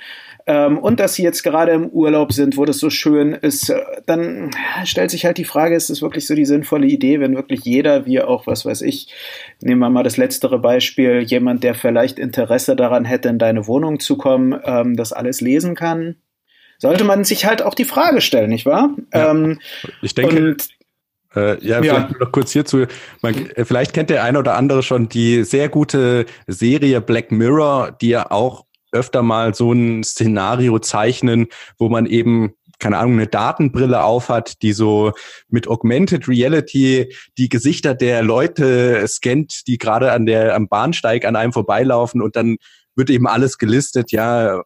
ähm, 0.47 0.77
und 0.77 0.99
dass 0.99 1.15
sie 1.15 1.23
jetzt 1.23 1.41
gerade 1.41 1.71
im 1.71 1.88
Urlaub 1.88 2.31
sind, 2.31 2.55
wo 2.55 2.65
das 2.65 2.77
so 2.77 2.91
schön 2.91 3.34
ist, 3.34 3.69
äh, 3.69 3.81
dann 4.05 4.51
stellt 4.84 5.10
sich 5.10 5.25
halt 5.25 5.39
die 5.39 5.45
Frage, 5.45 5.75
ist 5.75 5.89
es 5.89 6.03
wirklich 6.03 6.27
so 6.27 6.36
die 6.36 6.45
sinnvolle 6.45 6.86
Idee, 6.86 7.19
wenn 7.19 7.36
wirklich 7.36 7.62
jeder, 7.65 8.05
wie 8.05 8.21
auch, 8.21 8.45
was 8.45 8.65
weiß 8.65 8.81
ich, 8.81 9.08
nehmen 9.62 9.79
wir 9.79 9.89
mal 9.89 10.03
das 10.03 10.17
letztere 10.17 10.60
Beispiel, 10.60 11.21
jemand, 11.21 11.63
der 11.63 11.73
vielleicht 11.73 12.19
Interesse 12.19 12.75
daran 12.75 13.05
hätte, 13.05 13.29
in 13.29 13.39
deine 13.39 13.65
Wohnung 13.65 13.99
zu 13.99 14.17
kommen, 14.17 14.60
ähm, 14.65 14.95
das 14.95 15.13
alles 15.13 15.41
lesen 15.41 15.73
kann? 15.73 16.17
Sollte 16.77 17.05
man 17.05 17.23
sich 17.23 17.45
halt 17.45 17.62
auch 17.62 17.73
die 17.73 17.86
Frage 17.86 18.21
stellen, 18.21 18.49
nicht 18.49 18.65
wahr? 18.65 18.91
Ja, 19.13 19.31
ähm, 19.31 19.60
ich 20.01 20.13
denke, 20.13 20.58
äh, 21.36 21.58
ja, 21.65 21.81
ja, 21.81 21.81
vielleicht 21.81 22.19
noch 22.19 22.31
kurz 22.31 22.51
hierzu. 22.51 22.86
Man, 23.21 23.49
äh, 23.51 23.65
vielleicht 23.65 23.93
kennt 23.93 24.10
der 24.10 24.23
eine 24.23 24.39
oder 24.39 24.55
andere 24.55 24.84
schon 24.84 25.10
die 25.10 25.43
sehr 25.43 25.69
gute 25.69 26.25
Serie 26.47 27.01
Black 27.01 27.31
Mirror, 27.31 27.97
die 27.99 28.10
ja 28.10 28.29
auch 28.29 28.64
öfter 28.95 29.21
mal 29.21 29.53
so 29.53 29.71
ein 29.71 30.03
Szenario 30.03 30.79
zeichnen, 30.79 31.47
wo 31.77 31.89
man 31.89 32.05
eben 32.05 32.55
keine 32.79 32.97
Ahnung, 32.97 33.13
eine 33.13 33.27
Datenbrille 33.27 34.03
aufhat, 34.03 34.62
die 34.62 34.73
so 34.73 35.13
mit 35.47 35.67
Augmented 35.67 36.27
Reality 36.27 37.13
die 37.38 37.49
Gesichter 37.49 37.95
der 37.95 38.21
Leute 38.21 39.05
scannt, 39.08 39.67
die 39.67 39.77
gerade 39.77 40.12
an 40.12 40.25
der, 40.25 40.55
am 40.55 40.67
Bahnsteig 40.67 41.25
an 41.25 41.36
einem 41.36 41.53
vorbeilaufen 41.53 42.21
und 42.21 42.36
dann 42.36 42.58
wird 42.95 43.10
eben 43.10 43.27
alles 43.27 43.58
gelistet, 43.58 44.12
ja, 44.12 44.62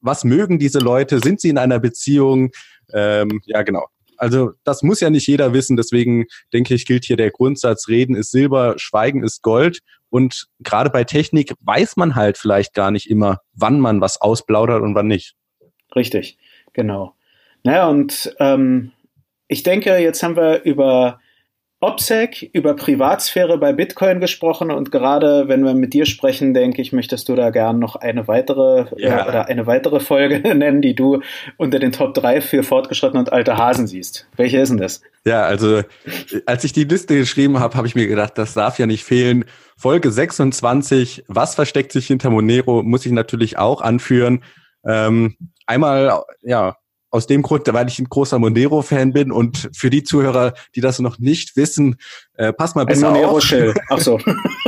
was 0.00 0.24
mögen 0.24 0.58
diese 0.58 0.78
Leute, 0.78 1.20
sind 1.20 1.40
sie 1.40 1.50
in 1.50 1.58
einer 1.58 1.78
Beziehung, 1.78 2.50
ähm, 2.92 3.40
ja, 3.44 3.62
genau. 3.62 3.86
Also 4.20 4.52
das 4.64 4.82
muss 4.82 5.00
ja 5.00 5.08
nicht 5.08 5.26
jeder 5.26 5.54
wissen, 5.54 5.78
deswegen 5.78 6.26
denke 6.52 6.74
ich, 6.74 6.84
gilt 6.84 7.06
hier 7.06 7.16
der 7.16 7.30
Grundsatz, 7.30 7.88
Reden 7.88 8.14
ist 8.14 8.30
Silber, 8.30 8.74
Schweigen 8.76 9.22
ist 9.22 9.42
Gold. 9.42 9.80
Und 10.10 10.48
gerade 10.58 10.90
bei 10.90 11.04
Technik 11.04 11.54
weiß 11.60 11.96
man 11.96 12.16
halt 12.16 12.36
vielleicht 12.36 12.74
gar 12.74 12.90
nicht 12.90 13.08
immer, 13.08 13.38
wann 13.54 13.80
man 13.80 14.00
was 14.00 14.20
ausplaudert 14.20 14.82
und 14.82 14.94
wann 14.94 15.06
nicht. 15.06 15.36
Richtig, 15.96 16.36
genau. 16.74 17.14
Naja, 17.62 17.88
und 17.88 18.34
ähm, 18.40 18.92
ich 19.48 19.62
denke, 19.62 19.96
jetzt 19.98 20.22
haben 20.22 20.36
wir 20.36 20.62
über 20.64 21.19
OPSEC, 21.82 22.50
über 22.52 22.74
Privatsphäre 22.76 23.56
bei 23.56 23.72
Bitcoin 23.72 24.20
gesprochen 24.20 24.70
und 24.70 24.92
gerade 24.92 25.48
wenn 25.48 25.64
wir 25.64 25.72
mit 25.72 25.94
dir 25.94 26.04
sprechen, 26.04 26.52
denke 26.52 26.82
ich, 26.82 26.92
möchtest 26.92 27.30
du 27.30 27.34
da 27.34 27.48
gern 27.48 27.78
noch 27.78 27.96
eine 27.96 28.28
weitere 28.28 28.84
äh, 28.96 29.02
ja. 29.02 29.24
äh, 29.24 29.28
oder 29.28 29.48
eine 29.48 29.66
weitere 29.66 29.98
Folge 29.98 30.40
nennen, 30.54 30.82
die 30.82 30.94
du 30.94 31.22
unter 31.56 31.78
den 31.78 31.92
Top 31.92 32.12
3 32.12 32.42
für 32.42 32.62
fortgeschrittene 32.62 33.20
und 33.20 33.32
alte 33.32 33.56
Hasen 33.56 33.86
siehst. 33.86 34.28
Welche 34.36 34.58
ist 34.58 34.68
denn 34.68 34.76
das? 34.76 35.00
Ja, 35.24 35.44
also 35.44 35.82
als 36.44 36.64
ich 36.64 36.74
die 36.74 36.84
Liste 36.84 37.16
geschrieben 37.16 37.60
habe, 37.60 37.74
habe 37.76 37.86
ich 37.86 37.94
mir 37.94 38.06
gedacht, 38.06 38.36
das 38.36 38.52
darf 38.52 38.78
ja 38.78 38.84
nicht 38.84 39.04
fehlen. 39.04 39.46
Folge 39.78 40.10
26, 40.10 41.24
was 41.28 41.54
versteckt 41.54 41.92
sich 41.92 42.06
hinter 42.06 42.28
Monero, 42.28 42.82
muss 42.82 43.06
ich 43.06 43.12
natürlich 43.12 43.56
auch 43.56 43.80
anführen. 43.80 44.44
Ähm, 44.86 45.36
einmal, 45.66 46.24
ja, 46.42 46.76
aus 47.10 47.26
dem 47.26 47.42
Grund, 47.42 47.72
weil 47.72 47.88
ich 47.88 47.98
ein 47.98 48.08
großer 48.08 48.38
Monero-Fan 48.38 49.12
bin 49.12 49.32
und 49.32 49.68
für 49.74 49.90
die 49.90 50.04
Zuhörer, 50.04 50.54
die 50.74 50.80
das 50.80 51.00
noch 51.00 51.18
nicht 51.18 51.56
wissen, 51.56 51.96
äh, 52.34 52.52
pass 52.52 52.74
mal 52.74 52.86
besser 52.86 53.10
Monero 53.10 53.36
auf. 53.36 53.42
Shell. 53.42 53.74
Ach 53.90 53.98
so. 53.98 54.18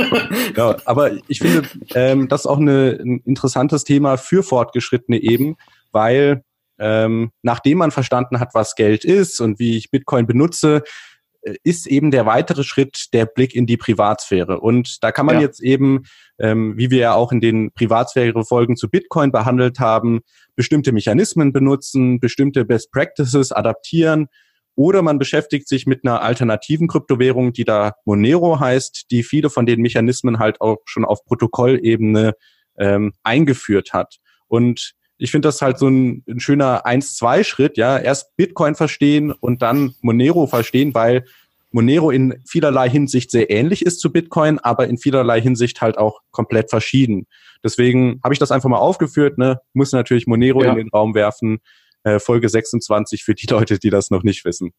ja, 0.55 0.75
aber 0.85 1.11
ich 1.27 1.39
finde, 1.39 1.67
ähm, 1.95 2.27
das 2.27 2.41
ist 2.41 2.47
auch 2.47 2.59
eine, 2.59 2.99
ein 3.01 3.21
interessantes 3.25 3.83
Thema 3.83 4.17
für 4.17 4.43
Fortgeschrittene 4.43 5.21
eben, 5.21 5.55
weil 5.91 6.43
ähm, 6.79 7.31
nachdem 7.43 7.77
man 7.77 7.91
verstanden 7.91 8.39
hat, 8.39 8.53
was 8.53 8.75
Geld 8.75 9.05
ist 9.05 9.39
und 9.39 9.59
wie 9.59 9.77
ich 9.77 9.91
Bitcoin 9.91 10.25
benutze, 10.25 10.83
ist 11.63 11.87
eben 11.87 12.11
der 12.11 12.25
weitere 12.25 12.63
Schritt 12.63 13.07
der 13.13 13.25
Blick 13.25 13.55
in 13.55 13.65
die 13.65 13.77
Privatsphäre. 13.77 14.59
Und 14.59 15.03
da 15.03 15.11
kann 15.11 15.25
man 15.25 15.35
ja. 15.35 15.41
jetzt 15.41 15.61
eben, 15.61 16.03
ähm, 16.39 16.73
wie 16.77 16.89
wir 16.89 16.99
ja 16.99 17.13
auch 17.13 17.31
in 17.31 17.41
den 17.41 17.71
Privatsphäre-Folgen 17.73 18.75
zu 18.75 18.89
Bitcoin 18.89 19.31
behandelt 19.31 19.79
haben, 19.79 20.21
bestimmte 20.55 20.91
Mechanismen 20.91 21.51
benutzen, 21.51 22.19
bestimmte 22.19 22.65
Best 22.65 22.91
Practices 22.91 23.51
adaptieren 23.51 24.27
oder 24.75 25.01
man 25.01 25.19
beschäftigt 25.19 25.67
sich 25.67 25.85
mit 25.85 26.03
einer 26.03 26.21
alternativen 26.21 26.87
Kryptowährung, 26.87 27.53
die 27.53 27.63
da 27.63 27.93
Monero 28.05 28.59
heißt, 28.59 29.05
die 29.11 29.23
viele 29.23 29.49
von 29.49 29.65
den 29.65 29.81
Mechanismen 29.81 30.39
halt 30.39 30.61
auch 30.61 30.77
schon 30.85 31.05
auf 31.05 31.23
Protokollebene 31.25 32.33
ähm, 32.77 33.13
eingeführt 33.21 33.93
hat. 33.93 34.17
Und 34.47 34.93
ich 35.23 35.31
finde 35.31 35.47
das 35.47 35.61
halt 35.61 35.79
so 35.79 35.87
ein, 35.87 36.21
ein 36.27 36.41
schöner 36.41 36.85
1-2-Schritt, 36.85 37.77
ja. 37.77 37.97
Erst 37.97 38.35
Bitcoin 38.35 38.75
verstehen 38.75 39.31
und 39.31 39.61
dann 39.61 39.95
Monero 40.01 40.47
verstehen, 40.47 40.93
weil 40.93 41.23
Monero 41.71 42.11
in 42.11 42.41
vielerlei 42.45 42.89
Hinsicht 42.89 43.31
sehr 43.31 43.49
ähnlich 43.49 43.85
ist 43.85 44.01
zu 44.01 44.11
Bitcoin, 44.11 44.59
aber 44.59 44.89
in 44.89 44.97
vielerlei 44.97 45.39
Hinsicht 45.39 45.81
halt 45.81 45.97
auch 45.97 46.19
komplett 46.31 46.69
verschieden. 46.69 47.25
Deswegen 47.63 48.19
habe 48.21 48.33
ich 48.33 48.39
das 48.39 48.51
einfach 48.51 48.67
mal 48.67 48.79
aufgeführt, 48.79 49.37
ne? 49.37 49.61
Muss 49.71 49.93
natürlich 49.93 50.27
Monero 50.27 50.61
ja. 50.61 50.71
in 50.71 50.75
den 50.75 50.89
Raum 50.89 51.15
werfen. 51.15 51.59
Äh, 52.03 52.19
Folge 52.19 52.49
26 52.49 53.23
für 53.23 53.33
die 53.33 53.47
Leute, 53.47 53.79
die 53.79 53.89
das 53.89 54.11
noch 54.11 54.23
nicht 54.23 54.43
wissen. 54.43 54.73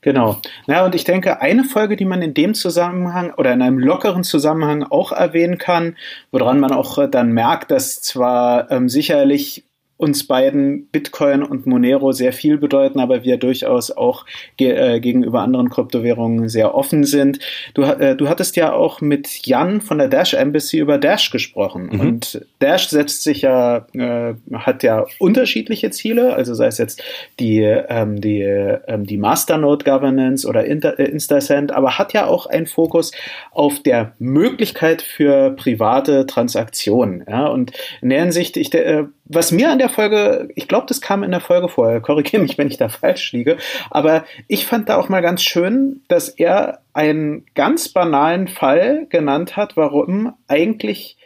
Genau. 0.00 0.40
Na, 0.66 0.86
und 0.86 0.94
ich 0.94 1.04
denke, 1.04 1.42
eine 1.42 1.64
Folge, 1.64 1.96
die 1.96 2.06
man 2.06 2.22
in 2.22 2.32
dem 2.32 2.54
Zusammenhang 2.54 3.34
oder 3.34 3.52
in 3.52 3.60
einem 3.60 3.78
lockeren 3.78 4.24
Zusammenhang 4.24 4.84
auch 4.84 5.12
erwähnen 5.12 5.58
kann, 5.58 5.98
woran 6.30 6.60
man 6.60 6.72
auch 6.72 6.96
äh, 6.96 7.10
dann 7.10 7.32
merkt, 7.32 7.70
dass 7.70 8.00
zwar 8.00 8.70
ähm, 8.70 8.88
sicherlich 8.88 9.66
uns 10.02 10.26
beiden 10.26 10.86
Bitcoin 10.88 11.44
und 11.44 11.64
Monero 11.64 12.10
sehr 12.10 12.32
viel 12.32 12.58
bedeuten, 12.58 12.98
aber 12.98 13.22
wir 13.22 13.36
durchaus 13.36 13.92
auch 13.92 14.26
ge 14.56 14.72
äh, 14.72 15.00
gegenüber 15.00 15.42
anderen 15.42 15.70
Kryptowährungen 15.70 16.48
sehr 16.48 16.74
offen 16.74 17.04
sind. 17.04 17.38
Du, 17.74 17.82
äh, 17.82 18.16
du 18.16 18.28
hattest 18.28 18.56
ja 18.56 18.72
auch 18.72 19.00
mit 19.00 19.46
Jan 19.46 19.80
von 19.80 19.98
der 19.98 20.08
Dash 20.08 20.34
Embassy 20.34 20.78
über 20.78 20.98
Dash 20.98 21.30
gesprochen 21.30 21.90
mhm. 21.92 22.00
und 22.00 22.46
Dash 22.58 22.88
setzt 22.88 23.22
sich 23.22 23.42
ja, 23.42 23.86
äh, 23.94 24.34
hat 24.52 24.82
ja 24.82 25.06
unterschiedliche 25.20 25.90
Ziele, 25.90 26.34
also 26.34 26.54
sei 26.54 26.66
es 26.66 26.78
jetzt 26.78 27.02
die, 27.38 27.60
ähm, 27.60 28.20
die, 28.20 28.42
ähm, 28.42 29.06
die 29.06 29.18
Masternode 29.18 29.84
Governance 29.84 30.46
oder 30.46 30.64
Inter 30.64 30.98
äh, 30.98 31.04
Instacent, 31.04 31.70
aber 31.70 31.98
hat 31.98 32.12
ja 32.12 32.26
auch 32.26 32.46
einen 32.46 32.66
Fokus 32.66 33.12
auf 33.52 33.80
der 33.80 34.14
Möglichkeit 34.18 35.00
für 35.00 35.50
private 35.50 36.26
Transaktionen. 36.26 37.24
Ja? 37.28 37.46
Und 37.46 37.70
in 38.00 38.10
der 38.10 38.20
Hinsicht, 38.20 38.56
ich, 38.56 38.74
äh, 38.74 39.04
was 39.24 39.52
mir 39.52 39.70
an 39.70 39.78
der 39.78 39.88
Folge, 39.88 40.48
ich 40.56 40.68
glaube, 40.68 40.86
das 40.88 41.00
kam 41.00 41.22
in 41.22 41.30
der 41.30 41.40
Folge 41.40 41.68
vorher, 41.68 42.00
korrigiere 42.00 42.42
mich, 42.42 42.58
wenn 42.58 42.68
ich 42.68 42.76
da 42.76 42.88
falsch 42.88 43.32
liege, 43.32 43.56
aber 43.90 44.24
ich 44.48 44.66
fand 44.66 44.88
da 44.88 44.96
auch 44.96 45.08
mal 45.08 45.22
ganz 45.22 45.42
schön, 45.42 46.02
dass 46.08 46.28
er 46.28 46.82
einen 46.92 47.46
ganz 47.54 47.88
banalen 47.88 48.48
Fall 48.48 49.06
genannt 49.08 49.56
hat, 49.56 49.76
warum 49.76 50.34
eigentlich 50.48 51.16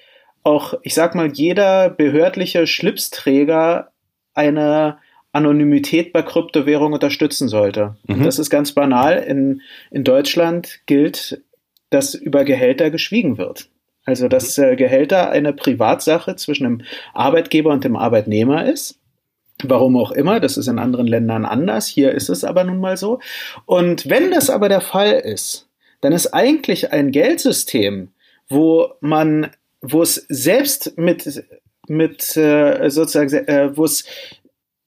auch, 0.42 0.74
ich 0.82 0.94
sag 0.94 1.14
mal, 1.14 1.32
jeder 1.32 1.90
behördliche 1.90 2.66
Schlipsträger 2.66 3.90
eine 4.35 4.98
Anonymität 5.32 6.12
bei 6.12 6.22
Kryptowährungen 6.22 6.94
unterstützen 6.94 7.48
sollte. 7.48 7.96
Mhm. 8.06 8.24
Das 8.24 8.38
ist 8.38 8.48
ganz 8.48 8.72
banal. 8.72 9.18
In, 9.18 9.61
in 9.90 10.04
Deutschland 10.04 10.80
gilt, 10.87 11.42
dass 11.90 12.14
über 12.14 12.44
Gehälter 12.44 12.90
geschwiegen 12.90 13.38
wird. 13.38 13.68
Also, 14.06 14.28
dass 14.28 14.56
mhm. 14.56 14.64
äh, 14.64 14.76
Gehälter 14.76 15.30
eine 15.30 15.52
Privatsache 15.52 16.36
zwischen 16.36 16.64
dem 16.64 16.82
Arbeitgeber 17.12 17.70
und 17.72 17.84
dem 17.84 17.96
Arbeitnehmer 17.96 18.64
ist. 18.64 19.00
Warum 19.62 19.96
auch 19.96 20.12
immer, 20.12 20.38
das 20.38 20.56
ist 20.56 20.68
in 20.68 20.78
anderen 20.78 21.06
Ländern 21.06 21.44
anders, 21.44 21.86
hier 21.86 22.12
ist 22.12 22.28
es 22.28 22.44
aber 22.44 22.64
nun 22.64 22.78
mal 22.78 22.96
so. 22.96 23.20
Und 23.64 24.08
wenn 24.08 24.30
das 24.30 24.50
aber 24.50 24.68
der 24.68 24.82
Fall 24.82 25.12
ist, 25.12 25.68
dann 26.02 26.12
ist 26.12 26.34
eigentlich 26.34 26.92
ein 26.92 27.10
Geldsystem, 27.10 28.10
wo 28.48 28.90
man, 29.00 29.50
wo 29.80 30.02
es 30.02 30.26
selbst 30.28 30.98
mit, 30.98 31.42
mit 31.88 32.36
äh, 32.36 32.90
sozusagen, 32.90 33.32
äh, 33.48 33.76
wo 33.76 33.84
es 33.84 34.04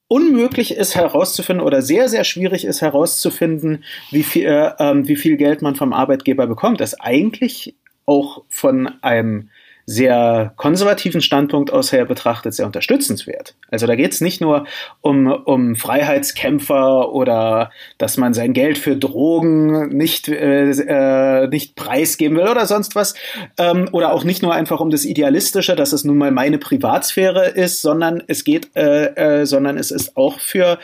unmöglich 0.07 0.75
ist 0.75 0.95
herauszufinden 0.95 1.65
oder 1.65 1.81
sehr, 1.81 2.07
sehr 2.07 2.23
schwierig 2.23 2.63
ist 2.63 2.81
herauszufinden, 2.81 3.83
wie 4.11 4.23
viel, 4.23 4.45
äh, 4.45 4.71
ähm, 4.79 5.07
wie 5.07 5.15
viel 5.15 5.35
Geld 5.35 5.61
man 5.61 5.75
vom 5.75 5.93
Arbeitgeber 5.93 6.47
bekommt, 6.47 6.79
das 6.79 6.99
eigentlich 6.99 7.75
auch 8.09 8.43
von 8.49 8.91
einem 9.01 9.49
sehr 9.85 10.53
konservativen 10.55 11.19
Standpunkt 11.19 11.73
aus 11.73 11.91
her 11.91 12.05
betrachtet 12.05 12.53
sehr 12.53 12.67
unterstützenswert. 12.67 13.55
Also 13.71 13.87
da 13.87 13.95
geht 13.95 14.13
es 14.13 14.21
nicht 14.21 14.39
nur 14.39 14.67
um, 15.01 15.25
um 15.25 15.75
Freiheitskämpfer 15.75 17.11
oder 17.11 17.71
dass 17.97 18.17
man 18.17 18.35
sein 18.35 18.53
Geld 18.53 18.77
für 18.77 18.95
Drogen 18.95 19.89
nicht, 19.89 20.27
äh, 20.27 20.69
äh, 20.69 21.47
nicht 21.47 21.75
preisgeben 21.75 22.37
will 22.37 22.47
oder 22.47 22.67
sonst 22.67 22.93
was. 22.93 23.15
Ähm, 23.57 23.89
oder 23.91 24.13
auch 24.13 24.23
nicht 24.23 24.43
nur 24.43 24.53
einfach 24.53 24.79
um 24.79 24.91
das 24.91 25.05
Idealistische, 25.05 25.75
dass 25.75 25.91
es 25.91 26.03
nun 26.03 26.19
mal 26.19 26.29
meine 26.29 26.59
Privatsphäre 26.59 27.47
ist, 27.47 27.81
sondern 27.81 28.21
es 28.27 28.43
geht, 28.43 28.69
äh, 28.75 29.39
äh, 29.41 29.45
sondern 29.47 29.75
es 29.75 29.89
ist 29.89 30.15
auch 30.15 30.39
für 30.39 30.77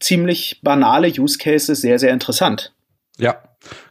ziemlich 0.00 0.58
banale 0.64 1.12
Use 1.16 1.38
Cases 1.38 1.80
sehr, 1.80 2.00
sehr 2.00 2.12
interessant. 2.12 2.72
Ja, 3.22 3.38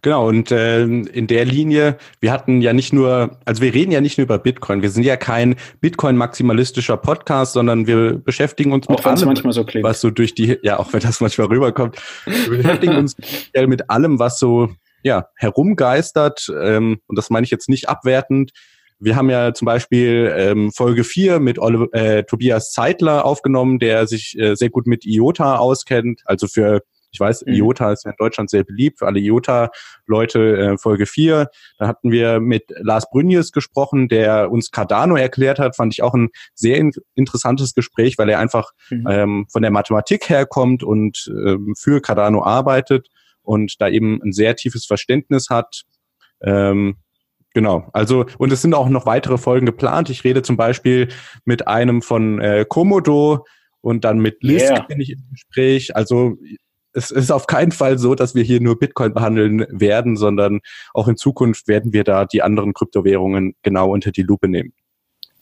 Genau, 0.02 0.28
und 0.28 0.52
äh, 0.52 0.84
in 0.84 1.28
der 1.28 1.46
Linie, 1.46 1.98
wir 2.20 2.32
hatten 2.32 2.62
ja 2.62 2.74
nicht 2.74 2.94
nur, 2.94 3.38
also 3.46 3.62
wir 3.62 3.74
reden 3.74 3.92
ja 3.92 4.02
nicht 4.02 4.18
nur 4.18 4.26
über 4.26 4.38
Bitcoin, 4.38 4.82
wir 4.82 4.90
sind 4.90 5.04
ja 5.04 5.16
kein 5.16 5.56
Bitcoin-maximalistischer 5.80 6.98
Podcast, 6.98 7.54
sondern 7.54 7.88
wir 7.88 8.18
beschäftigen 8.18 8.74
uns 8.74 8.88
auch 8.88 8.98
mit 8.98 9.06
allem, 9.06 9.26
manchmal 9.26 9.54
so 9.54 9.64
klingt. 9.64 9.86
was 9.86 10.02
so 10.02 10.10
durch 10.10 10.36
die, 10.36 10.58
ja, 10.64 10.80
auch 10.80 10.92
wenn 10.94 11.00
das 11.00 11.22
manchmal 11.22 11.48
rüberkommt, 11.48 11.98
wir 12.26 12.58
beschäftigen 12.58 12.98
uns 12.98 13.16
mit 13.56 13.90
allem, 13.90 14.20
was 14.20 14.40
so 14.40 14.70
ja, 15.04 15.28
herumgeistert, 15.36 16.52
ähm, 16.62 17.00
und 17.08 17.18
das 17.18 17.30
meine 17.30 17.44
ich 17.44 17.52
jetzt 17.52 17.70
nicht 17.70 17.90
abwertend. 17.90 18.52
Wir 19.00 19.16
haben 19.16 19.32
ja 19.32 19.52
zum 19.54 19.66
Beispiel 19.66 20.32
ähm, 20.38 20.72
Folge 20.72 21.04
4 21.04 21.40
mit 21.40 21.58
Oliver, 21.58 21.88
äh, 21.92 22.24
Tobias 22.24 22.72
Zeitler 22.72 23.26
aufgenommen, 23.26 23.80
der 23.80 24.06
sich 24.06 24.38
äh, 24.38 24.54
sehr 24.56 24.70
gut 24.70 24.86
mit 24.86 25.06
IOTA 25.06 25.58
auskennt, 25.58 26.22
also 26.26 26.46
für 26.46 26.84
ich 27.12 27.20
weiß, 27.20 27.46
mhm. 27.46 27.54
IOTA 27.54 27.92
ist 27.92 28.06
ja 28.06 28.12
in 28.12 28.18
Deutschland 28.18 28.50
sehr 28.50 28.64
beliebt, 28.64 29.00
für 29.00 29.08
alle 29.08 29.20
IOTA-Leute 29.20 30.58
äh, 30.58 30.78
Folge 30.78 31.06
4. 31.06 31.50
Da 31.78 31.88
hatten 31.88 32.12
wir 32.12 32.40
mit 32.40 32.64
Lars 32.78 33.10
Brünjes 33.10 33.52
gesprochen, 33.52 34.08
der 34.08 34.52
uns 34.52 34.72
Cardano 34.72 35.16
erklärt 35.16 35.60
hat, 35.60 35.76
fand 35.76 35.94
ich 35.94 36.04
auch 36.04 36.14
ein 36.14 36.30
sehr 36.56 36.78
in 36.78 36.92
interessantes 37.16 37.74
Gespräch, 37.74 38.18
weil 38.18 38.30
er 38.30 38.40
einfach 38.40 38.72
mhm. 38.90 39.08
ähm, 39.10 39.46
von 39.50 39.62
der 39.62 39.72
Mathematik 39.72 40.30
herkommt 40.30 40.84
und 40.84 41.30
ähm, 41.30 41.74
für 41.78 42.02
Cardano 42.02 42.44
arbeitet 42.44 43.10
und 43.42 43.82
da 43.82 43.90
eben 43.90 44.22
ein 44.24 44.32
sehr 44.32 44.56
tiefes 44.56 44.86
Verständnis 44.86 45.50
hat. 45.50 45.84
Ähm, 46.42 46.98
Genau, 47.54 47.90
also 47.92 48.28
und 48.38 48.54
es 48.54 48.62
sind 48.62 48.74
auch 48.74 48.88
noch 48.88 49.06
weitere 49.06 49.38
Folgen 49.38 49.66
geplant. 49.66 50.10
Ich 50.10 50.24
rede 50.24 50.42
zum 50.42 50.56
Beispiel 50.56 51.10
mit 51.44 51.68
einem 51.68 52.02
von 52.02 52.40
äh, 52.40 52.66
Komodo, 52.66 53.44
und 53.82 54.06
dann 54.06 54.20
mit 54.20 54.44
Lisk 54.44 54.72
Yeah. 54.72 54.82
bin 54.84 55.02
ich 55.02 55.12
im 55.12 55.24
Gespräch. 55.32 55.96
Also 55.96 56.38
es 56.94 57.12
ist 57.12 57.32
auf 57.32 57.48
keinen 57.48 57.72
Fall 57.72 57.98
so, 57.98 58.16
dass 58.16 58.36
wir 58.36 58.44
hier 58.44 58.62
nur 58.62 58.78
Bitcoin 58.80 59.14
behandeln 59.14 59.66
werden, 59.70 60.16
sondern 60.18 60.60
auch 60.94 61.08
in 61.08 61.18
Zukunft 61.18 61.68
werden 61.68 61.94
wir 61.94 62.04
da 62.04 62.26
die 62.26 62.42
anderen 62.42 62.74
Kryptowährungen 62.74 63.56
genau 63.64 63.92
unter 63.92 64.12
die 64.12 64.24
Lupe 64.24 64.48
nehmen. 64.48 64.74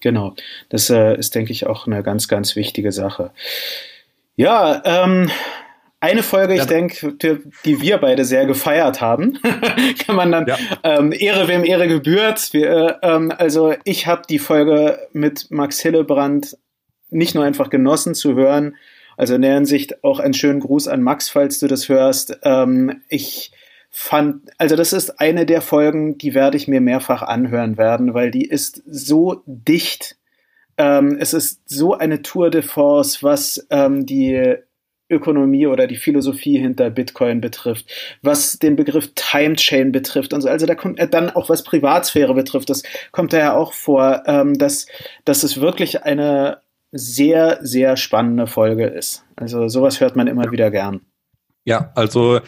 Genau, 0.01 0.35
das 0.69 0.89
äh, 0.89 1.15
ist, 1.17 1.35
denke 1.35 1.51
ich, 1.51 1.67
auch 1.67 1.85
eine 1.87 2.03
ganz, 2.03 2.27
ganz 2.27 2.55
wichtige 2.55 2.91
Sache. 2.91 3.31
Ja, 4.35 4.81
ähm, 4.85 5.29
eine 5.99 6.23
Folge, 6.23 6.53
ich 6.53 6.59
Ja. 6.59 6.65
denke, 6.65 7.13
die, 7.13 7.39
die 7.65 7.81
wir 7.81 7.97
beide 7.97 8.23
sehr 8.23 8.45
gefeiert 8.45 9.01
haben, 9.01 9.37
kann 10.05 10.15
man 10.15 10.31
dann 10.31 10.47
Ja. 10.47 10.57
ähm, 10.83 11.11
Ehre 11.11 11.49
wem 11.49 11.65
Ehre 11.65 11.89
gebührt. 11.89 12.53
Wir, 12.53 12.99
äh, 13.01 13.07
ähm, 13.15 13.33
also 13.37 13.73
ich 13.83 14.07
habe 14.07 14.21
die 14.29 14.39
Folge 14.39 15.07
mit 15.11 15.47
Max 15.51 15.81
Hillebrand 15.81 16.57
nicht 17.09 17.35
nur 17.35 17.43
einfach 17.43 17.69
genossen 17.69 18.15
zu 18.15 18.35
hören, 18.35 18.77
also 19.19 19.35
in 19.35 19.41
der 19.41 19.55
Hinsicht 19.55 20.01
auch 20.01 20.21
einen 20.21 20.33
schönen 20.33 20.61
Gruß 20.61 20.87
an 20.87 21.03
Max, 21.03 21.27
falls 21.27 21.59
du 21.59 21.67
das 21.67 21.89
hörst. 21.89 22.39
Ähm, 22.43 23.01
ich 23.09 23.51
fand, 23.89 24.49
also 24.57 24.77
das 24.77 24.93
ist 24.93 25.19
eine 25.19 25.45
der 25.45 25.61
Folgen, 25.61 26.17
die 26.17 26.33
werde 26.33 26.55
ich 26.55 26.69
mir 26.69 26.79
mehrfach 26.79 27.21
anhören 27.21 27.77
werden, 27.77 28.13
weil 28.13 28.31
die 28.31 28.45
ist 28.45 28.81
so 28.89 29.43
dicht. 29.45 30.15
Ähm, 30.77 31.17
es 31.19 31.33
ist 31.33 31.63
so 31.65 31.95
eine 31.95 32.21
Tour 32.21 32.49
de 32.49 32.61
force, 32.61 33.21
was 33.21 33.67
ähm, 33.71 34.05
die 34.05 34.55
Ökonomie 35.09 35.67
oder 35.67 35.85
die 35.85 35.97
Philosophie 35.97 36.57
hinter 36.57 36.89
Bitcoin 36.89 37.41
betrifft, 37.41 37.91
was 38.21 38.57
den 38.57 38.77
Begriff 38.77 39.11
Time 39.15 39.55
Chain 39.57 39.91
betrifft 39.91 40.31
und 40.31 40.39
so. 40.39 40.47
Also 40.47 40.65
da 40.65 40.75
kommt 40.75 40.97
äh, 40.97 41.09
dann 41.09 41.29
auch 41.29 41.49
was 41.49 41.65
Privatsphäre 41.65 42.33
betrifft, 42.33 42.69
das 42.69 42.83
kommt 43.11 43.33
da 43.33 43.39
ja 43.39 43.53
auch 43.53 43.73
vor, 43.73 44.23
ähm, 44.27 44.57
dass, 44.57 44.85
dass 45.25 45.43
es 45.43 45.59
wirklich 45.59 46.03
eine 46.03 46.61
sehr, 46.91 47.59
sehr 47.61 47.97
spannende 47.97 48.47
Folge 48.47 48.85
ist. 48.85 49.25
Also 49.35 49.67
sowas 49.67 49.99
hört 49.99 50.15
man 50.15 50.27
immer 50.27 50.51
wieder 50.51 50.71
gern. 50.71 51.01
Ja, 51.65 51.91
also 51.95 52.39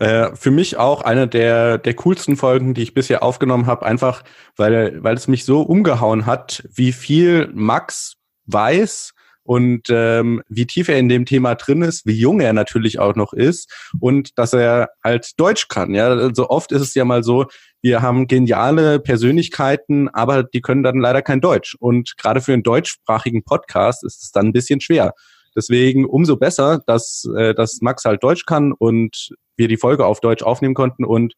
äh, 0.00 0.34
für 0.34 0.50
mich 0.50 0.76
auch 0.78 1.02
eine 1.02 1.28
der, 1.28 1.78
der 1.78 1.94
coolsten 1.94 2.36
Folgen, 2.36 2.74
die 2.74 2.82
ich 2.82 2.94
bisher 2.94 3.22
aufgenommen 3.22 3.66
habe, 3.66 3.84
einfach 3.84 4.22
weil, 4.56 5.02
weil 5.02 5.16
es 5.16 5.28
mich 5.28 5.44
so 5.44 5.62
umgehauen 5.62 6.26
hat, 6.26 6.66
wie 6.74 6.92
viel 6.92 7.50
Max 7.52 8.14
weiß 8.46 9.12
und 9.44 9.88
ähm, 9.90 10.42
wie 10.48 10.66
tief 10.66 10.88
er 10.88 10.98
in 10.98 11.08
dem 11.08 11.26
Thema 11.26 11.54
drin 11.56 11.82
ist, 11.82 12.06
wie 12.06 12.18
jung 12.18 12.40
er 12.40 12.52
natürlich 12.52 12.98
auch 12.98 13.16
noch 13.16 13.32
ist 13.32 13.90
und 14.00 14.38
dass 14.38 14.52
er 14.52 14.90
halt 15.02 15.38
Deutsch 15.38 15.68
kann. 15.68 15.94
Ja, 15.94 16.16
so 16.16 16.22
also 16.22 16.50
oft 16.50 16.72
ist 16.72 16.82
es 16.82 16.94
ja 16.94 17.04
mal 17.04 17.22
so, 17.22 17.46
wir 17.82 18.00
haben 18.00 18.28
geniale 18.28 19.00
Persönlichkeiten, 19.00 20.08
aber 20.08 20.44
die 20.44 20.60
können 20.60 20.84
dann 20.84 21.00
leider 21.00 21.20
kein 21.20 21.40
Deutsch. 21.40 21.76
Und 21.80 22.16
gerade 22.16 22.40
für 22.40 22.52
einen 22.52 22.62
deutschsprachigen 22.62 23.42
Podcast 23.42 24.04
ist 24.04 24.22
es 24.22 24.30
dann 24.30 24.46
ein 24.46 24.52
bisschen 24.52 24.80
schwer. 24.80 25.14
Deswegen 25.56 26.06
umso 26.06 26.36
besser, 26.36 26.80
dass, 26.86 27.28
äh, 27.36 27.54
dass 27.54 27.80
Max 27.82 28.04
halt 28.04 28.22
Deutsch 28.22 28.46
kann 28.46 28.72
und 28.72 29.30
wir 29.56 29.66
die 29.66 29.76
Folge 29.76 30.06
auf 30.06 30.20
Deutsch 30.20 30.44
aufnehmen 30.44 30.74
konnten. 30.74 31.04
Und 31.04 31.34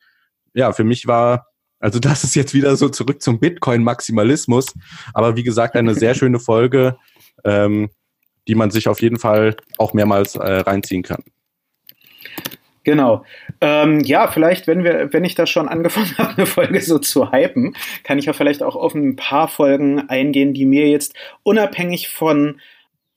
ja, 0.52 0.72
für 0.72 0.84
mich 0.84 1.06
war, 1.06 1.46
also 1.80 1.98
das 2.00 2.24
ist 2.24 2.34
jetzt 2.36 2.52
wieder 2.52 2.76
so 2.76 2.90
zurück 2.90 3.22
zum 3.22 3.40
Bitcoin-Maximalismus. 3.40 4.66
Aber 5.14 5.36
wie 5.36 5.44
gesagt, 5.44 5.76
eine 5.76 5.94
sehr 5.94 6.14
schöne 6.14 6.38
Folge, 6.38 6.98
ähm, 7.44 7.88
die 8.46 8.54
man 8.54 8.70
sich 8.70 8.86
auf 8.86 9.00
jeden 9.00 9.18
Fall 9.18 9.56
auch 9.78 9.94
mehrmals 9.94 10.36
äh, 10.36 10.60
reinziehen 10.60 11.02
kann. 11.02 11.24
Genau. 12.84 13.24
Ähm, 13.60 14.00
ja, 14.00 14.28
vielleicht, 14.28 14.66
wenn 14.66 14.84
wir, 14.84 15.12
wenn 15.12 15.24
ich 15.24 15.34
da 15.34 15.46
schon 15.46 15.68
angefangen 15.68 16.14
habe, 16.18 16.34
eine 16.36 16.46
Folge 16.46 16.80
so 16.80 16.98
zu 16.98 17.32
hypen, 17.32 17.74
kann 18.04 18.18
ich 18.18 18.26
ja 18.26 18.32
vielleicht 18.32 18.62
auch 18.62 18.76
auf 18.76 18.94
ein 18.94 19.16
paar 19.16 19.48
Folgen 19.48 20.08
eingehen, 20.08 20.54
die 20.54 20.66
mir 20.66 20.88
jetzt 20.88 21.14
unabhängig 21.42 22.08
von 22.08 22.60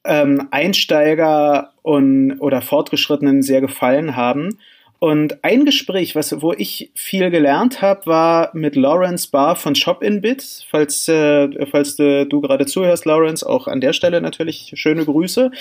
ähm, 0.05 0.47
Einsteiger 0.51 1.73
und 1.81 2.39
oder 2.39 2.61
Fortgeschrittenen 2.61 3.43
sehr 3.43 3.61
gefallen 3.61 4.15
haben. 4.15 4.57
Und 4.99 5.43
ein 5.43 5.63
Gespräch, 5.65 6.15
was, 6.15 6.41
wo 6.41 6.53
ich 6.53 6.91
viel 6.95 7.29
gelernt 7.29 7.83
habe, 7.83 8.07
war 8.07 8.49
mit 8.53 8.75
Lawrence 8.75 9.29
Barr 9.29 9.55
von 9.55 9.75
Shopinbit. 9.75 10.65
Falls, 10.71 11.07
äh, 11.07 11.49
falls 11.67 11.99
äh, 11.99 12.25
du 12.25 12.41
gerade 12.41 12.65
zuhörst, 12.65 13.05
Lawrence, 13.05 13.47
auch 13.47 13.67
an 13.67 13.79
der 13.79 13.93
Stelle 13.93 14.21
natürlich 14.21 14.71
schöne 14.75 15.05
Grüße. 15.05 15.51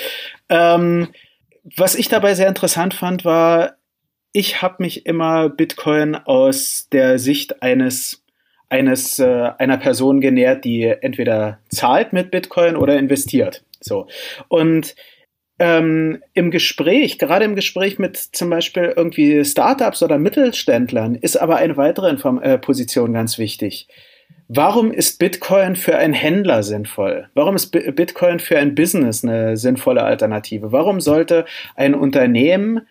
Ähm, 0.49 1.09
was 1.77 1.97
ich 1.97 2.09
dabei 2.09 2.35
sehr 2.35 2.49
interessant 2.49 2.95
fand, 2.95 3.25
war, 3.25 3.75
ich 4.37 4.61
habe 4.61 4.83
mich 4.83 5.07
immer 5.07 5.49
Bitcoin 5.49 6.15
aus 6.15 6.89
der 6.93 7.19
Sicht 7.19 7.63
eines 7.63 8.23
eines 8.69 9.19
äh, 9.19 9.51
einer 9.59 9.79
Person 9.79 10.21
genährt, 10.21 10.65
die 10.65 10.83
entweder 10.83 11.61
zahlt 11.71 12.13
mit 12.13 12.31
Bitcoin 12.31 12.77
oder 12.77 12.99
investiert. 12.99 13.65
So 13.81 14.09
und 14.49 14.95
ähm, 15.59 16.23
im 16.35 16.51
Gespräch, 16.51 17.19
gerade 17.19 17.47
im 17.47 17.55
Gespräch 17.55 17.99
mit 17.99 18.19
zum 18.19 18.51
Beispiel 18.51 18.93
irgendwie 18.95 19.43
Startups 19.43 20.03
oder 20.03 20.19
Mittelständlern, 20.19 21.15
ist 21.15 21.37
aber 21.37 21.57
eine 21.57 21.79
weitere 21.79 22.11
Inform 22.11 22.43
äh, 22.43 22.59
Position 22.59 23.15
ganz 23.15 23.39
wichtig. 23.39 23.89
Warum 24.49 24.93
ist 24.93 25.19
Bitcoin 25.19 25.77
für 25.77 25.97
einen 25.97 26.13
Händler 26.13 26.63
sinnvoll? 26.63 27.31
Warum 27.33 27.57
ist 27.57 27.69
B 27.69 27.91
Bitcoin 27.91 28.39
für 28.39 28.59
ein 28.59 28.75
Business 28.75 29.25
eine 29.25 29.57
sinnvolle 29.57 30.03
Alternative? 30.03 30.73
Warum 30.73 31.01
sollte 31.01 31.47
ein 31.75 31.95
Unternehmen, 31.95 32.87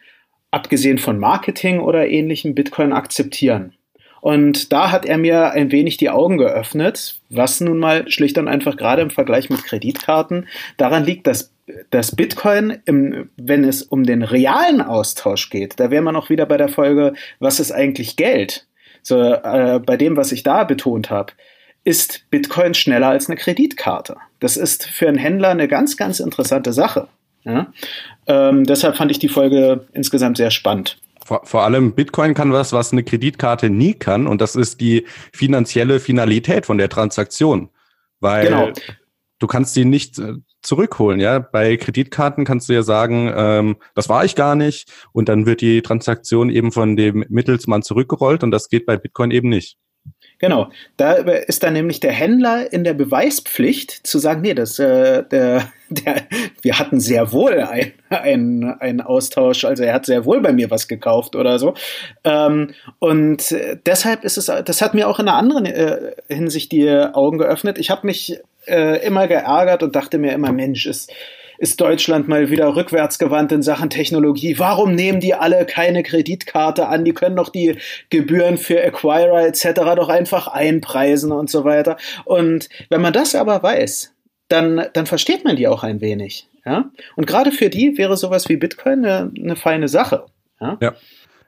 abgesehen 0.56 0.98
von 0.98 1.20
Marketing 1.20 1.80
oder 1.80 2.08
ähnlichem, 2.08 2.56
Bitcoin 2.56 2.94
akzeptieren? 2.94 3.74
Und 4.22 4.74
da 4.74 4.90
hat 4.90 5.06
er 5.06 5.20
mir 5.20 5.52
ein 5.52 5.72
wenig 5.72 5.98
die 5.98 6.10
Augen 6.10 6.40
geöffnet, 6.40 7.20
was 7.30 7.62
nun 7.62 7.78
mal 7.78 8.10
schlicht 8.10 8.40
und 8.40 8.48
einfach 8.48 8.76
gerade 8.76 9.04
im 9.04 9.12
Vergleich 9.12 9.52
mit 9.52 9.64
Kreditkarten 9.64 10.48
daran 10.78 11.04
liegt, 11.04 11.28
dass 11.28 11.52
das 11.92 12.16
Bitcoin, 12.16 12.80
im, 12.86 13.30
wenn 13.38 13.64
es 13.64 13.84
um 13.84 14.04
den 14.04 14.24
realen 14.24 14.82
Austausch 14.82 15.50
geht, 15.50 15.80
da 15.80 15.92
wären 15.92 16.06
wir 16.06 16.12
noch 16.12 16.30
wieder 16.30 16.46
bei 16.46 16.58
der 16.58 16.70
Folge, 16.70 17.14
was 17.40 17.60
ist 17.60 17.72
eigentlich 17.72 18.16
Geld? 18.16 18.66
So, 19.04 19.22
äh, 19.22 19.80
bei 19.86 19.98
dem, 19.98 20.18
was 20.18 20.32
ich 20.32 20.42
da 20.42 20.64
betont 20.64 21.12
habe, 21.12 21.34
ist 21.84 22.26
Bitcoin 22.32 22.74
schneller 22.74 23.10
als 23.10 23.30
eine 23.30 23.38
Kreditkarte. 23.38 24.16
Das 24.40 24.58
ist 24.58 24.88
für 24.88 25.08
einen 25.08 25.18
Händler 25.18 25.50
eine 25.50 25.68
ganz, 25.68 25.98
ganz 25.98 26.20
interessante 26.20 26.74
Sache. 26.74 27.10
Ja? 27.46 27.68
Ähm, 28.28 28.66
deshalb 28.66 28.98
fand 28.98 29.12
ich 29.12 29.20
die 29.20 29.30
Folge 29.30 29.88
insgesamt 29.94 30.38
sehr 30.38 30.52
spannend. 30.52 30.98
Vor, 31.26 31.42
vor 31.44 31.64
allem 31.64 31.94
Bitcoin 31.94 32.34
kann 32.34 32.54
was, 32.54 32.72
was 32.74 32.92
eine 32.92 33.04
Kreditkarte 33.04 33.70
nie 33.70 33.94
kann, 33.94 34.28
und 34.28 34.42
das 34.42 34.56
ist 34.56 34.80
die 34.82 35.06
finanzielle 35.34 36.00
Finalität 36.00 36.66
von 36.66 36.78
der 36.78 36.90
Transaktion. 36.90 37.70
Weil 38.20 38.46
Genau. 38.46 38.72
du 39.40 39.48
kannst 39.48 39.76
die 39.76 39.86
nicht 39.86 40.20
äh, 40.20 40.34
zurückholen, 40.62 41.20
ja. 41.20 41.40
Bei 41.40 41.78
Kreditkarten 41.78 42.46
kannst 42.46 42.70
du 42.70 42.74
ja 42.74 42.84
sagen, 42.84 43.32
ähm, 43.36 43.78
das 43.96 44.08
war 44.10 44.24
ich 44.26 44.36
gar 44.36 44.56
nicht, 44.56 44.92
und 45.14 45.30
dann 45.30 45.46
wird 45.46 45.62
die 45.62 45.82
Transaktion 45.82 46.50
eben 46.50 46.72
von 46.72 46.96
dem 46.96 47.26
Mittelsmann 47.30 47.82
zurückgerollt, 47.82 48.44
und 48.44 48.52
das 48.52 48.70
geht 48.70 48.86
bei 48.86 48.98
Bitcoin 48.98 49.32
eben 49.32 49.50
nicht. 49.50 49.78
Genau, 50.38 50.70
da 50.98 51.14
ist 51.14 51.64
dann 51.64 51.74
nämlich 51.74 52.02
der 52.02 52.12
Händler 52.12 52.72
in 52.72 52.84
der 52.84 52.94
Beweispflicht 52.94 54.06
zu 54.06 54.20
sagen, 54.20 54.42
nee, 54.42 54.54
das, 54.54 54.78
äh, 54.80 55.24
der, 55.24 55.72
der, 55.90 56.24
wir 56.62 56.78
hatten 56.78 57.00
sehr 57.00 57.32
wohl 57.32 57.62
ein, 57.62 57.94
ein, 58.10 58.64
einen 58.80 59.02
Austausch, 59.02 59.64
also 59.64 59.84
er 59.84 59.94
hat 59.94 60.06
sehr 60.06 60.26
wohl 60.26 60.42
bei 60.42 60.52
mir 60.52 60.70
was 60.70 60.88
gekauft 60.90 61.36
oder 61.36 61.58
so. 61.58 61.74
Ähm, 62.26 62.74
und 63.00 63.56
deshalb 63.86 64.26
ist 64.26 64.38
es, 64.38 64.48
das 64.48 64.82
hat 64.82 64.94
mir 64.94 65.08
auch 65.08 65.20
in 65.20 65.28
einer 65.30 65.38
anderen 65.38 65.66
äh, 65.66 66.12
Hinsicht 66.28 66.72
die 66.74 66.90
Augen 66.90 67.38
geöffnet. 67.38 67.78
Ich 67.78 67.90
habe 67.90 68.06
mich 68.06 68.38
äh, 68.68 69.06
immer 69.06 69.28
geärgert 69.28 69.84
und 69.84 69.96
dachte 69.96 70.18
mir 70.18 70.34
immer, 70.34 70.52
Mensch, 70.52 70.86
ist 70.86 71.12
ist 71.58 71.82
Deutschland 71.82 72.28
mal 72.28 72.50
wieder 72.50 72.76
rückwärtsgewandt 72.76 73.52
in 73.52 73.62
Sachen 73.62 73.90
Technologie. 73.90 74.58
Warum 74.60 74.96
nehmen 74.96 75.20
die 75.20 75.34
alle 75.34 75.66
keine 75.66 76.04
Kreditkarte 76.04 76.88
an? 76.88 77.06
Die 77.06 77.14
können 77.14 77.36
doch 77.36 77.50
die 77.50 77.78
Gebühren 78.10 78.58
für 78.58 78.84
Acquirer 78.84 79.46
etc. 79.46 79.96
doch 79.96 80.10
einfach 80.10 80.48
einpreisen 80.48 81.32
und 81.32 81.50
so 81.50 81.64
weiter. 81.64 81.98
Und 82.26 82.70
wenn 82.90 83.02
man 83.02 83.14
das 83.14 83.36
aber 83.36 83.62
weiß, 83.64 84.14
dann, 84.48 84.86
dann 84.94 85.06
versteht 85.06 85.44
man 85.44 85.56
die 85.56 85.68
auch 85.68 85.84
ein 85.84 86.02
wenig. 86.02 86.48
Ja? 86.66 86.92
Und 87.16 87.28
gerade 87.28 87.52
für 87.52 87.70
die 87.70 87.98
wäre 87.98 88.18
sowas 88.18 88.50
wie 88.50 88.58
Bitcoin 88.58 89.06
eine, 89.06 89.32
eine 89.38 89.56
feine 89.56 89.88
Sache. 89.88 90.26
Ja. 90.60 90.78
ja. 90.82 90.94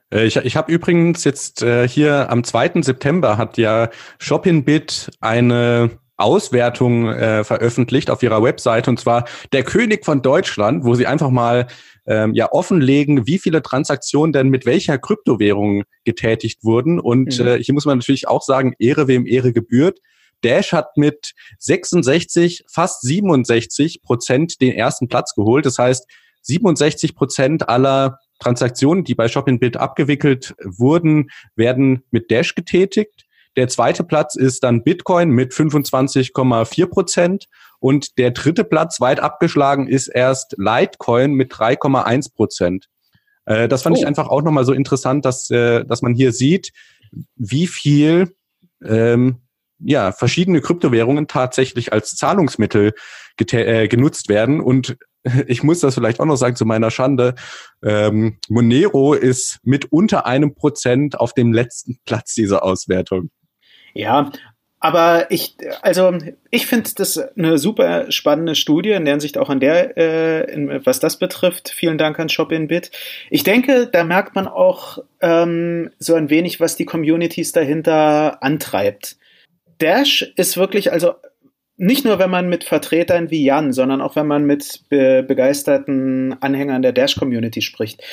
Ich, 0.10 0.38
ich 0.38 0.56
habe 0.56 0.72
übrigens 0.72 1.26
jetzt 1.26 1.64
äh, 1.64 1.88
hier 1.88 2.30
am 2.30 2.44
2. 2.44 2.82
September 2.82 3.38
hat 3.38 3.58
ja 3.58 3.90
Shopinbit 4.20 5.12
eine 5.20 5.92
Auswertung 6.18 7.08
äh, 7.08 7.44
veröffentlicht 7.44 8.10
auf 8.10 8.24
ihrer 8.24 8.44
Webseite 8.44 8.90
und 8.90 9.00
zwar 9.00 9.26
der 9.54 9.64
König 9.64 10.04
von 10.04 10.22
Deutschland, 10.22 10.84
wo 10.84 10.96
sie 10.96 11.06
einfach 11.06 11.30
mal 11.30 11.68
ähm, 12.08 12.34
ja 12.34 12.52
offenlegen, 12.52 13.28
wie 13.28 13.38
viele 13.38 13.62
Transaktionen 13.62 14.34
denn 14.34 14.50
mit 14.50 14.66
welcher 14.66 14.98
Kryptowährung 14.98 15.84
getätigt 16.06 16.64
wurden. 16.64 17.00
Und 17.00 17.40
mhm. 17.40 17.48
äh, 17.48 17.64
hier 17.64 17.74
muss 17.74 17.86
man 17.86 18.00
natürlich 18.00 18.28
auch 18.28 18.42
sagen, 18.42 18.74
Ehre 18.80 19.08
wem 19.08 19.28
Ehre 19.28 19.54
gebührt. 19.54 20.00
Dash 20.44 20.72
hat 20.72 20.98
mit 20.98 21.34
66, 21.60 22.64
fast 22.68 23.02
67 23.02 24.02
Prozent 24.02 24.62
den 24.62 24.74
ersten 24.74 25.08
Platz 25.08 25.34
geholt. 25.36 25.66
Das 25.66 25.78
heißt, 25.78 26.08
67 26.44 27.16
Prozent 27.16 27.70
aller 27.70 28.20
Transaktionen, 28.40 29.04
die 29.04 29.16
bei 29.16 29.28
Shopinbit 29.28 29.78
abgewickelt 29.78 30.56
wurden, 30.64 31.30
werden 31.56 32.04
mit 32.12 32.32
Dash 32.32 32.56
getätigt. 32.56 33.27
Der 33.58 33.68
zweite 33.68 34.04
Platz 34.04 34.36
ist 34.36 34.64
dann 34.64 34.84
Bitcoin 34.84 35.32
mit 35.32 35.52
25,4 35.52 36.86
Prozent 36.86 37.48
Und 37.80 38.18
der 38.18 38.32
dritte 38.32 38.64
Platz, 38.64 39.02
weit 39.02 39.20
abgeschlagen, 39.20 39.88
ist 39.88 40.08
erst 40.08 40.56
Litecoin 40.58 41.34
mit 41.34 41.52
3,1 41.52 42.34
Prozent. 42.34 42.88
Äh, 43.46 43.68
das 43.68 43.82
fand 43.82 43.98
oh. 43.98 44.00
ich 44.00 44.08
einfach 44.08 44.28
auch 44.28 44.44
nochmal 44.44 44.66
so 44.66 44.74
interessant, 44.74 45.26
dass, 45.26 45.50
äh, 45.50 45.84
dass 45.86 46.02
man 46.02 46.14
hier 46.14 46.32
sieht, 46.32 46.72
wie 47.36 47.68
viel 47.68 48.36
ähm, 48.84 49.42
ja, 49.80 50.12
verschiedene 50.12 50.62
Kryptowährungen 50.62 51.28
tatsächlich 51.28 51.94
als 51.94 52.16
Zahlungsmittel 52.16 52.94
äh, 53.40 53.88
genutzt 53.88 54.30
werden. 54.30 54.62
Und 54.62 54.98
ich 55.48 55.64
muss 55.64 55.80
das 55.80 55.96
vielleicht 55.96 56.20
auch 56.20 56.26
noch 56.26 56.36
sagen 56.36 56.56
zu 56.56 56.66
meiner 56.66 56.92
Schande. 56.92 57.36
Ähm, 57.84 58.38
Monero 58.50 59.14
ist 59.14 59.60
mit 59.64 59.92
unter 59.92 60.26
einem 60.26 60.54
Prozent 60.56 61.20
auf 61.20 61.34
dem 61.34 61.54
letzten 61.54 61.98
Platz 62.06 62.34
dieser 62.34 62.64
Auswertung. 62.64 63.30
Ja, 63.98 64.32
aber 64.80 65.32
ich, 65.32 65.56
also 65.82 66.16
ich 66.52 66.68
finde 66.68 66.92
das 66.96 67.18
eine 67.18 67.58
super 67.58 68.12
spannende 68.12 68.54
Studie, 68.54 68.92
in 68.92 69.06
der 69.06 69.16
Hinsicht 69.16 69.40
auch 69.40 69.50
an 69.50 69.60
der, 69.60 69.98
äh, 69.98 70.54
in, 70.54 70.86
was 70.86 71.00
das 71.00 71.18
betrifft. 71.18 71.70
Vielen 71.70 71.98
Dank 71.98 72.20
an 72.20 72.30
Shopinbit. 72.30 72.92
Ich 73.32 73.44
denke, 73.44 73.88
da 73.92 74.04
merkt 74.04 74.36
man 74.36 74.48
auch 74.48 75.00
ähm, 75.20 75.90
so 75.98 76.14
ein 76.14 76.30
wenig, 76.30 76.60
was 76.60 76.76
die 76.76 76.86
Communities 76.86 77.54
dahinter 77.54 78.44
antreibt. 78.44 79.18
Dash 79.80 80.22
ist 80.36 80.58
wirklich, 80.58 80.92
also 80.92 81.16
nicht 81.78 82.06
nur, 82.06 82.18
wenn 82.18 82.32
man 82.32 82.50
mit 82.50 82.64
Vertretern 82.64 83.30
wie 83.30 83.44
Jan, 83.44 83.72
sondern 83.72 84.02
auch 84.02 84.16
wenn 84.16 84.26
man 84.26 84.46
mit 84.46 84.82
be 84.90 85.24
begeisterten 85.24 86.36
Anhängern 86.42 86.82
der 86.82 86.92
Dash-Community 86.92 87.62
spricht, 87.62 88.04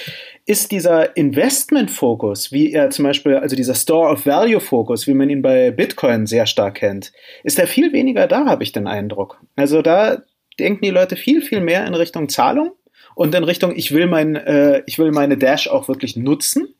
ist 0.44 0.70
dieser 0.70 1.16
Investment-Fokus, 1.16 2.52
wie 2.52 2.72
er 2.72 2.90
zum 2.90 3.06
Beispiel, 3.06 3.36
also 3.36 3.56
dieser 3.56 3.74
Store-of-Value-Fokus, 3.74 5.06
wie 5.06 5.14
man 5.14 5.30
ihn 5.30 5.40
bei 5.40 5.70
Bitcoin 5.70 6.26
sehr 6.26 6.44
stark 6.44 6.74
kennt, 6.74 7.12
ist 7.42 7.58
er 7.58 7.66
viel 7.66 7.92
weniger 7.94 8.26
da, 8.26 8.44
habe 8.44 8.62
ich 8.62 8.72
den 8.72 8.86
Eindruck. 8.86 9.40
Also 9.56 9.80
da 9.80 10.22
denken 10.58 10.84
die 10.84 10.90
Leute 10.90 11.16
viel, 11.16 11.40
viel 11.40 11.60
mehr 11.60 11.86
in 11.86 11.94
Richtung 11.94 12.28
Zahlung 12.28 12.72
und 13.14 13.34
in 13.34 13.44
Richtung, 13.44 13.74
ich 13.76 13.92
will 13.92 14.06
mein, 14.06 14.36
äh, 14.36 14.82
ich 14.86 14.98
will 14.98 15.12
meine 15.12 15.36
Dash 15.36 15.68
auch 15.68 15.88
wirklich 15.88 16.16
nutzen. 16.16 16.74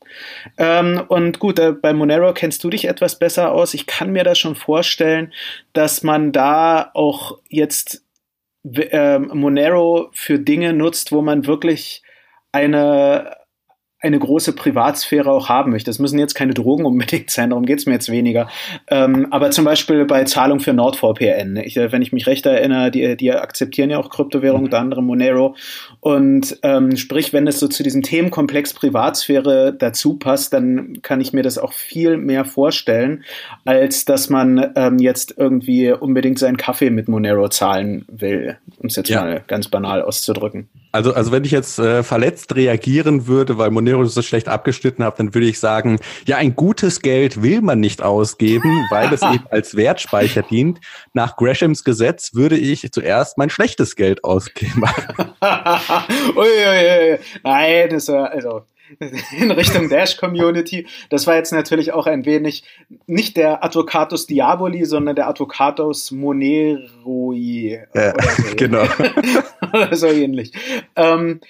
Ähm, 0.58 1.02
und 1.08 1.38
gut, 1.38 1.58
äh, 1.58 1.72
bei 1.72 1.92
Monero 1.92 2.32
kennst 2.34 2.62
du 2.64 2.70
dich 2.70 2.86
etwas 2.86 3.18
besser 3.18 3.52
aus. 3.52 3.74
Ich 3.74 3.86
kann 3.86 4.12
mir 4.12 4.24
das 4.24 4.38
schon 4.38 4.54
vorstellen, 4.54 5.32
dass 5.72 6.02
man 6.02 6.32
da 6.32 6.90
auch 6.94 7.38
jetzt 7.48 8.02
äh, 8.64 9.18
Monero 9.18 10.08
für 10.12 10.38
Dinge 10.38 10.72
nutzt, 10.72 11.12
wo 11.12 11.22
man 11.22 11.46
wirklich 11.46 12.02
eine 12.52 13.36
eine 14.04 14.18
große 14.18 14.52
Privatsphäre 14.54 15.30
auch 15.30 15.48
haben 15.48 15.70
möchte. 15.70 15.90
Das 15.90 15.98
müssen 15.98 16.18
jetzt 16.18 16.34
keine 16.34 16.54
Drogen 16.54 16.84
unbedingt 16.84 17.30
sein, 17.30 17.50
darum 17.50 17.64
geht's 17.64 17.86
mir 17.86 17.94
jetzt 17.94 18.10
weniger. 18.10 18.48
Ähm, 18.88 19.28
aber 19.30 19.50
zum 19.50 19.64
Beispiel 19.64 20.04
bei 20.04 20.24
Zahlung 20.24 20.60
für 20.60 20.72
NordVPN. 20.72 21.56
Ich, 21.56 21.76
äh, 21.76 21.90
wenn 21.90 22.02
ich 22.02 22.12
mich 22.12 22.26
recht 22.26 22.46
erinnere, 22.46 22.90
die, 22.90 23.16
die 23.16 23.32
akzeptieren 23.32 23.90
ja 23.90 23.98
auch 23.98 24.10
Kryptowährungen, 24.10 24.66
unter 24.66 24.78
anderem 24.78 25.06
Monero. 25.06 25.56
Und 26.00 26.58
ähm, 26.62 26.96
sprich, 26.96 27.32
wenn 27.32 27.46
es 27.46 27.58
so 27.58 27.68
zu 27.68 27.82
diesem 27.82 28.02
Themenkomplex 28.02 28.74
Privatsphäre 28.74 29.72
dazu 29.72 30.14
passt, 30.18 30.52
dann 30.52 31.00
kann 31.02 31.20
ich 31.20 31.32
mir 31.32 31.42
das 31.42 31.58
auch 31.58 31.72
viel 31.72 32.16
mehr 32.16 32.44
vorstellen, 32.44 33.24
als 33.64 34.04
dass 34.04 34.28
man 34.28 34.72
ähm, 34.76 34.98
jetzt 34.98 35.34
irgendwie 35.36 35.92
unbedingt 35.92 36.38
seinen 36.38 36.56
Kaffee 36.56 36.90
mit 36.90 37.08
Monero 37.08 37.48
zahlen 37.48 38.04
will, 38.08 38.58
um 38.78 38.86
es 38.86 38.96
jetzt 38.96 39.08
ja. 39.08 39.22
mal 39.22 39.44
ganz 39.46 39.68
banal 39.68 40.02
auszudrücken. 40.02 40.68
Also, 40.94 41.12
also 41.12 41.32
wenn 41.32 41.42
ich 41.42 41.50
jetzt 41.50 41.80
äh, 41.80 42.04
verletzt 42.04 42.54
reagieren 42.54 43.26
würde, 43.26 43.58
weil 43.58 43.72
Monero 43.72 44.04
so 44.04 44.22
schlecht 44.22 44.46
abgeschnitten 44.48 45.02
hat, 45.02 45.18
dann 45.18 45.34
würde 45.34 45.48
ich 45.48 45.58
sagen, 45.58 45.98
ja, 46.24 46.36
ein 46.36 46.54
gutes 46.54 47.00
Geld 47.00 47.42
will 47.42 47.62
man 47.62 47.80
nicht 47.80 48.00
ausgeben, 48.00 48.86
weil 48.90 49.12
es 49.12 49.22
eben 49.22 49.44
als 49.50 49.74
Wertspeicher 49.74 50.42
dient. 50.42 50.78
Nach 51.12 51.34
Greshams 51.34 51.82
Gesetz 51.82 52.34
würde 52.34 52.56
ich 52.56 52.92
zuerst 52.92 53.38
mein 53.38 53.50
schlechtes 53.50 53.96
Geld 53.96 54.22
ausgeben. 54.22 54.84
ui, 55.42 56.46
ui, 56.46 57.10
ui. 57.10 57.18
Nein, 57.42 57.90
das 57.90 58.06
war, 58.06 58.30
also 58.30 58.62
in 59.36 59.50
Richtung 59.50 59.88
Dash-Community. 59.88 60.86
Das 61.10 61.26
war 61.26 61.36
jetzt 61.36 61.52
natürlich 61.52 61.92
auch 61.92 62.06
ein 62.06 62.24
wenig 62.24 62.64
nicht 63.06 63.36
der 63.36 63.64
Advocatus 63.64 64.26
Diaboli, 64.26 64.84
sondern 64.84 65.16
der 65.16 65.28
Advocatus 65.28 66.10
Moneroi. 66.10 67.80
Ja, 67.94 68.14
so 68.36 68.42
genau. 68.56 68.84
oder 69.72 69.94
so 69.94 70.06
ähnlich. 70.06 70.52
Ähm, 70.96 71.40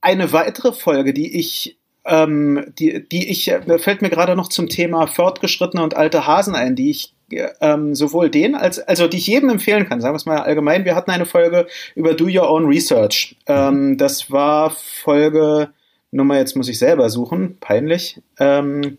eine 0.00 0.32
weitere 0.32 0.72
Folge, 0.72 1.14
die 1.14 1.38
ich 1.38 1.78
ähm, 2.04 2.72
die, 2.78 3.08
die 3.08 3.30
ich, 3.30 3.48
äh, 3.48 3.78
fällt 3.78 4.02
mir 4.02 4.10
gerade 4.10 4.34
noch 4.34 4.48
zum 4.48 4.68
Thema 4.68 5.06
fortgeschrittene 5.06 5.82
und 5.82 5.94
alte 5.94 6.26
Hasen 6.26 6.56
ein, 6.56 6.74
die 6.74 6.90
ich 6.90 7.14
ähm, 7.60 7.94
sowohl 7.94 8.28
den 8.28 8.54
als, 8.54 8.78
also 8.78 9.08
die 9.08 9.18
ich 9.18 9.26
jedem 9.26 9.50
empfehlen 9.50 9.88
kann, 9.88 10.00
sagen 10.00 10.12
wir 10.12 10.18
es 10.18 10.26
mal 10.26 10.40
allgemein. 10.40 10.84
Wir 10.84 10.94
hatten 10.94 11.10
eine 11.10 11.26
Folge 11.26 11.66
über 11.94 12.14
Do 12.14 12.26
Your 12.26 12.50
Own 12.50 12.66
Research. 12.66 13.36
Ähm, 13.46 13.96
das 13.96 14.30
war 14.30 14.70
Folge 14.70 15.70
Nummer, 16.12 16.36
jetzt 16.38 16.56
muss 16.56 16.68
ich 16.68 16.78
selber 16.78 17.10
suchen, 17.10 17.56
peinlich. 17.58 18.20
Ähm, 18.38 18.98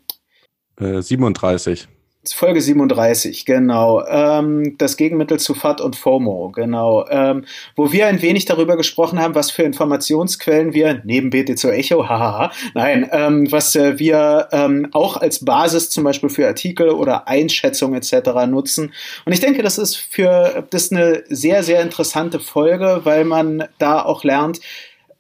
äh, 0.79 1.01
37. 1.01 1.87
Folge 2.31 2.61
37, 2.61 3.45
genau. 3.45 4.05
Ähm, 4.07 4.77
das 4.77 4.95
Gegenmittel 4.95 5.39
zu 5.39 5.53
FAT 5.53 5.81
und 5.81 5.97
FOMO, 5.97 6.51
genau. 6.55 7.05
Ähm, 7.09 7.43
wo 7.75 7.91
wir 7.91 8.07
ein 8.07 8.21
wenig 8.21 8.45
darüber 8.45 8.77
gesprochen 8.77 9.19
haben, 9.19 9.35
was 9.35 9.51
für 9.51 9.63
Informationsquellen 9.63 10.73
wir, 10.73 11.01
neben 11.03 11.31
BTC 11.31 11.65
Echo, 11.65 12.07
hahaha, 12.07 12.51
nein, 12.73 13.09
ähm, 13.11 13.51
was 13.51 13.75
äh, 13.75 13.99
wir 13.99 14.47
ähm, 14.53 14.87
auch 14.93 15.17
als 15.17 15.43
Basis 15.43 15.89
zum 15.89 16.05
Beispiel 16.05 16.29
für 16.29 16.47
Artikel 16.47 16.91
oder 16.91 17.27
Einschätzungen 17.27 18.01
etc. 18.01 18.47
nutzen. 18.47 18.93
Und 19.25 19.33
ich 19.33 19.41
denke, 19.41 19.61
das 19.61 19.77
ist 19.77 19.97
für, 19.97 20.65
das 20.69 20.83
ist 20.83 20.93
eine 20.93 21.23
sehr, 21.27 21.61
sehr 21.63 21.81
interessante 21.81 22.39
Folge, 22.39 23.01
weil 23.03 23.25
man 23.25 23.65
da 23.79 24.01
auch 24.01 24.23
lernt, 24.23 24.61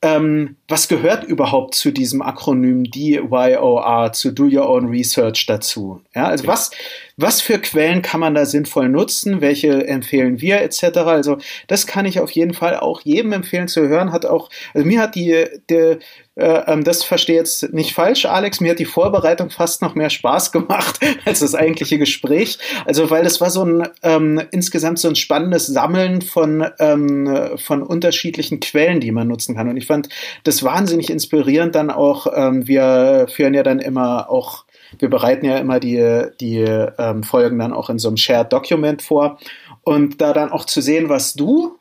ähm, 0.03 0.57
was 0.67 0.89
gehört 0.89 1.23
überhaupt 1.23 1.75
zu 1.75 1.91
diesem 1.91 2.21
Akronym 2.21 2.83
DYOR, 2.83 4.11
zu 4.11 4.31
Do 4.31 4.43
Your 4.43 4.69
Own 4.69 4.89
Research 4.89 5.45
dazu? 5.45 6.01
Ja, 6.13 6.25
also 6.25 6.45
was, 6.45 6.71
was 7.17 7.41
für 7.41 7.59
Quellen 7.59 8.01
kann 8.01 8.19
man 8.19 8.33
da 8.33 8.45
sinnvoll 8.45 8.89
nutzen? 8.89 9.41
Welche 9.41 9.87
empfehlen 9.87 10.41
wir 10.41 10.61
etc.? 10.61 10.97
Also 10.97 11.37
das 11.67 11.85
kann 11.85 12.05
ich 12.05 12.19
auf 12.19 12.31
jeden 12.31 12.53
Fall 12.53 12.77
auch 12.77 13.01
jedem 13.01 13.33
empfehlen 13.33 13.67
zu 13.67 13.87
hören. 13.87 14.11
Hat 14.11 14.25
auch, 14.25 14.49
also 14.73 14.87
mir 14.87 14.99
hat 14.99 15.15
die, 15.15 15.45
der, 15.69 15.99
äh, 16.35 16.63
ähm, 16.65 16.83
das 16.83 17.03
verstehe 17.03 17.35
jetzt 17.35 17.71
nicht 17.73 17.93
falsch, 17.93 18.25
Alex. 18.25 18.59
Mir 18.59 18.71
hat 18.71 18.79
die 18.79 18.85
Vorbereitung 18.85 19.51
fast 19.51 19.83
noch 19.83 19.93
mehr 19.93 20.09
Spaß 20.09 20.51
gemacht 20.51 20.99
als 21.25 21.41
das 21.41 21.53
eigentliche 21.53 21.99
Gespräch. 21.99 22.57
Also, 22.85 23.09
weil 23.11 23.25
es 23.25 23.39
war 23.39 23.51
so 23.51 23.63
ein 23.63 23.87
ähm, 24.01 24.41
insgesamt 24.51 24.97
so 24.97 25.07
ein 25.07 25.15
spannendes 25.15 25.67
Sammeln 25.67 26.23
von, 26.23 26.65
ähm, 26.79 27.57
von 27.57 27.83
unterschiedlichen 27.83 28.59
Quellen, 28.59 28.99
die 28.99 29.11
man 29.11 29.27
nutzen 29.27 29.55
kann. 29.55 29.69
Und 29.69 29.77
ich 29.77 29.85
fand 29.85 30.09
das 30.43 30.63
wahnsinnig 30.63 31.11
inspirierend 31.11 31.75
dann 31.75 31.91
auch. 31.91 32.25
Ähm, 32.35 32.67
wir 32.67 33.27
führen 33.29 33.53
ja 33.53 33.61
dann 33.61 33.79
immer 33.79 34.29
auch 34.29 34.65
wir 34.99 35.09
bereiten 35.09 35.45
ja 35.45 35.57
immer 35.57 35.79
die, 35.79 36.27
die 36.39 36.59
ähm, 36.59 37.23
Folgen 37.23 37.59
dann 37.59 37.73
auch 37.73 37.89
in 37.89 37.99
so 37.99 38.07
einem 38.07 38.17
Shared 38.17 38.51
Document 38.51 39.01
vor 39.01 39.37
und 39.85 40.21
da 40.21 40.31
dann 40.31 40.49
auch 40.49 40.65
zu 40.65 40.81
sehen, 40.81 41.09
was 41.09 41.33
du 41.33 41.77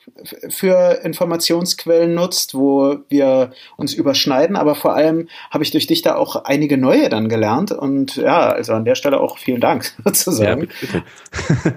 für 0.49 1.01
Informationsquellen 1.05 2.15
nutzt, 2.15 2.53
wo 2.53 2.97
wir 3.09 3.53
uns 3.77 3.95
überschneiden. 3.95 4.57
Aber 4.57 4.75
vor 4.75 4.95
allem 4.97 5.29
habe 5.53 5.63
ich 5.63 5.71
durch 5.71 5.87
dich 5.87 6.03
da 6.03 6.17
auch 6.17 6.45
einige 6.45 6.77
neue 6.77 7.09
dann 7.09 7.29
gelernt. 7.29 7.71
Und 7.71 8.17
ja, 8.17 8.51
also 8.51 8.73
an 8.73 8.85
der 8.85 8.97
Stelle 8.97 9.21
auch 9.21 9.39
vielen 9.39 9.61
Dank 9.61 9.95
sozusagen. 10.05 10.63
Ja, 10.63 10.69
bitte. 10.81 11.03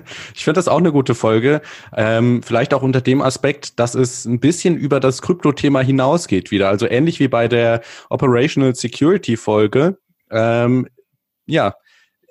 Ich 0.33 0.43
finde 0.43 0.57
das 0.57 0.67
auch 0.67 0.79
eine 0.79 0.91
gute 0.91 1.15
Folge. 1.15 1.61
Ähm, 1.95 2.41
vielleicht 2.43 2.73
auch 2.73 2.81
unter 2.81 3.01
dem 3.01 3.21
Aspekt, 3.21 3.79
dass 3.79 3.93
es 3.95 4.25
ein 4.25 4.39
bisschen 4.39 4.75
über 4.75 4.99
das 4.99 5.21
Krypto-Thema 5.21 5.81
hinausgeht 5.81 6.51
wieder. 6.51 6.69
Also 6.69 6.87
ähnlich 6.87 7.19
wie 7.19 7.27
bei 7.27 7.47
der 7.47 7.81
Operational 8.09 8.75
Security 8.75 9.37
Folge. 9.37 9.97
Ähm, 10.31 10.87
ja, 11.45 11.75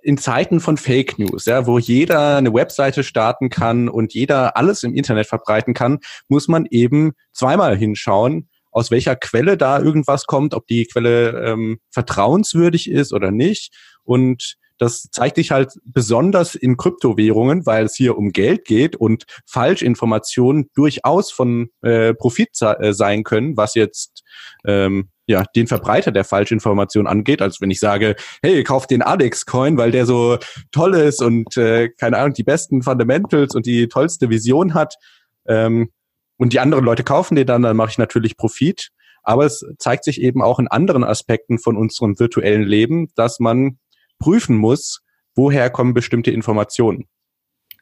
in 0.03 0.19
Zeiten 0.19 0.61
von 0.61 0.77
Fake 0.77 1.19
News, 1.19 1.47
ja, 1.47 1.67
wo 1.67 1.79
jeder 1.79 2.37
eine 2.37 2.53
Webseite 2.53 3.03
starten 3.03 3.49
kann 3.49 3.89
und 3.89 4.12
jeder 4.12 4.57
alles 4.57 4.83
im 4.83 4.95
Internet 4.95 5.27
verbreiten 5.27 5.73
kann, 5.73 5.99
muss 6.29 6.47
man 6.47 6.67
eben 6.71 7.12
zweimal 7.33 7.77
hinschauen, 7.77 8.49
aus 8.71 8.91
welcher 8.91 9.17
Quelle 9.17 9.57
da 9.57 9.81
irgendwas 9.81 10.27
kommt, 10.27 10.53
ob 10.53 10.67
die 10.67 10.85
Quelle 10.85 11.45
ähm, 11.47 11.79
vertrauenswürdig 11.91 12.91
ist 12.91 13.12
oder 13.12 13.31
nicht. 13.31 13.73
Und 14.03 14.57
das 14.79 15.09
zeigt 15.11 15.37
sich 15.37 15.53
halt 15.53 15.73
besonders 15.85 16.55
in 16.55 16.77
Kryptowährungen, 16.77 17.65
weil 17.65 17.85
es 17.85 17.95
hier 17.95 18.19
um 18.19 18.33
Geld 18.33 18.65
geht 18.65 18.97
und 18.97 19.25
Falschinformationen 19.47 20.69
durchaus 20.75 21.31
von 21.31 21.71
äh, 21.83 22.12
Profit 22.12 22.51
äh, 22.61 22.93
sein 22.93 23.23
können, 23.23 23.57
was 23.57 23.75
jetzt 23.75 24.25
ähm, 24.67 25.11
ja, 25.27 25.45
den 25.57 25.66
Verbreiter 25.66 26.12
der 26.12 26.25
Falschinformation 26.25 27.07
angeht. 27.07 27.41
Also 27.41 27.59
wenn 27.61 27.70
ich 27.70 27.81
sage, 27.81 28.16
hey, 28.43 28.62
kauf 28.62 28.87
den 28.87 29.03
Alex-Coin, 29.03 29.77
weil 29.79 29.91
der 29.91 30.07
so 30.07 30.39
toll 30.70 30.95
ist 30.95 31.22
und 31.22 31.57
äh, 31.57 31.89
keine 31.89 32.18
Ahnung, 32.18 32.35
die 32.35 32.43
besten 32.43 32.83
Fundamentals 32.83 33.55
und 33.55 33.66
die 33.66 33.89
tollste 33.89 34.29
Vision 34.29 34.75
hat, 34.75 34.97
ähm, 35.47 35.91
und 36.37 36.53
die 36.53 36.61
anderen 36.61 36.85
Leute 36.85 37.05
kaufen 37.05 37.37
den 37.37 37.47
dann, 37.47 37.62
dann 37.62 37.77
mache 37.77 37.91
ich 37.91 37.99
natürlich 37.99 38.37
Profit. 38.37 38.91
Aber 39.22 39.47
es 39.47 39.64
zeigt 39.79 40.05
sich 40.05 40.20
eben 40.20 40.43
auch 40.43 40.59
in 40.59 40.68
anderen 40.68 41.05
Aspekten 41.05 41.59
von 41.59 41.77
unserem 41.77 42.18
virtuellen 42.18 42.64
Leben, 42.64 43.09
dass 43.14 43.41
man 43.41 43.79
prüfen 44.18 44.57
muss, 44.57 45.01
woher 45.35 45.70
kommen 45.70 45.95
bestimmte 45.95 46.31
Informationen. 46.31 47.07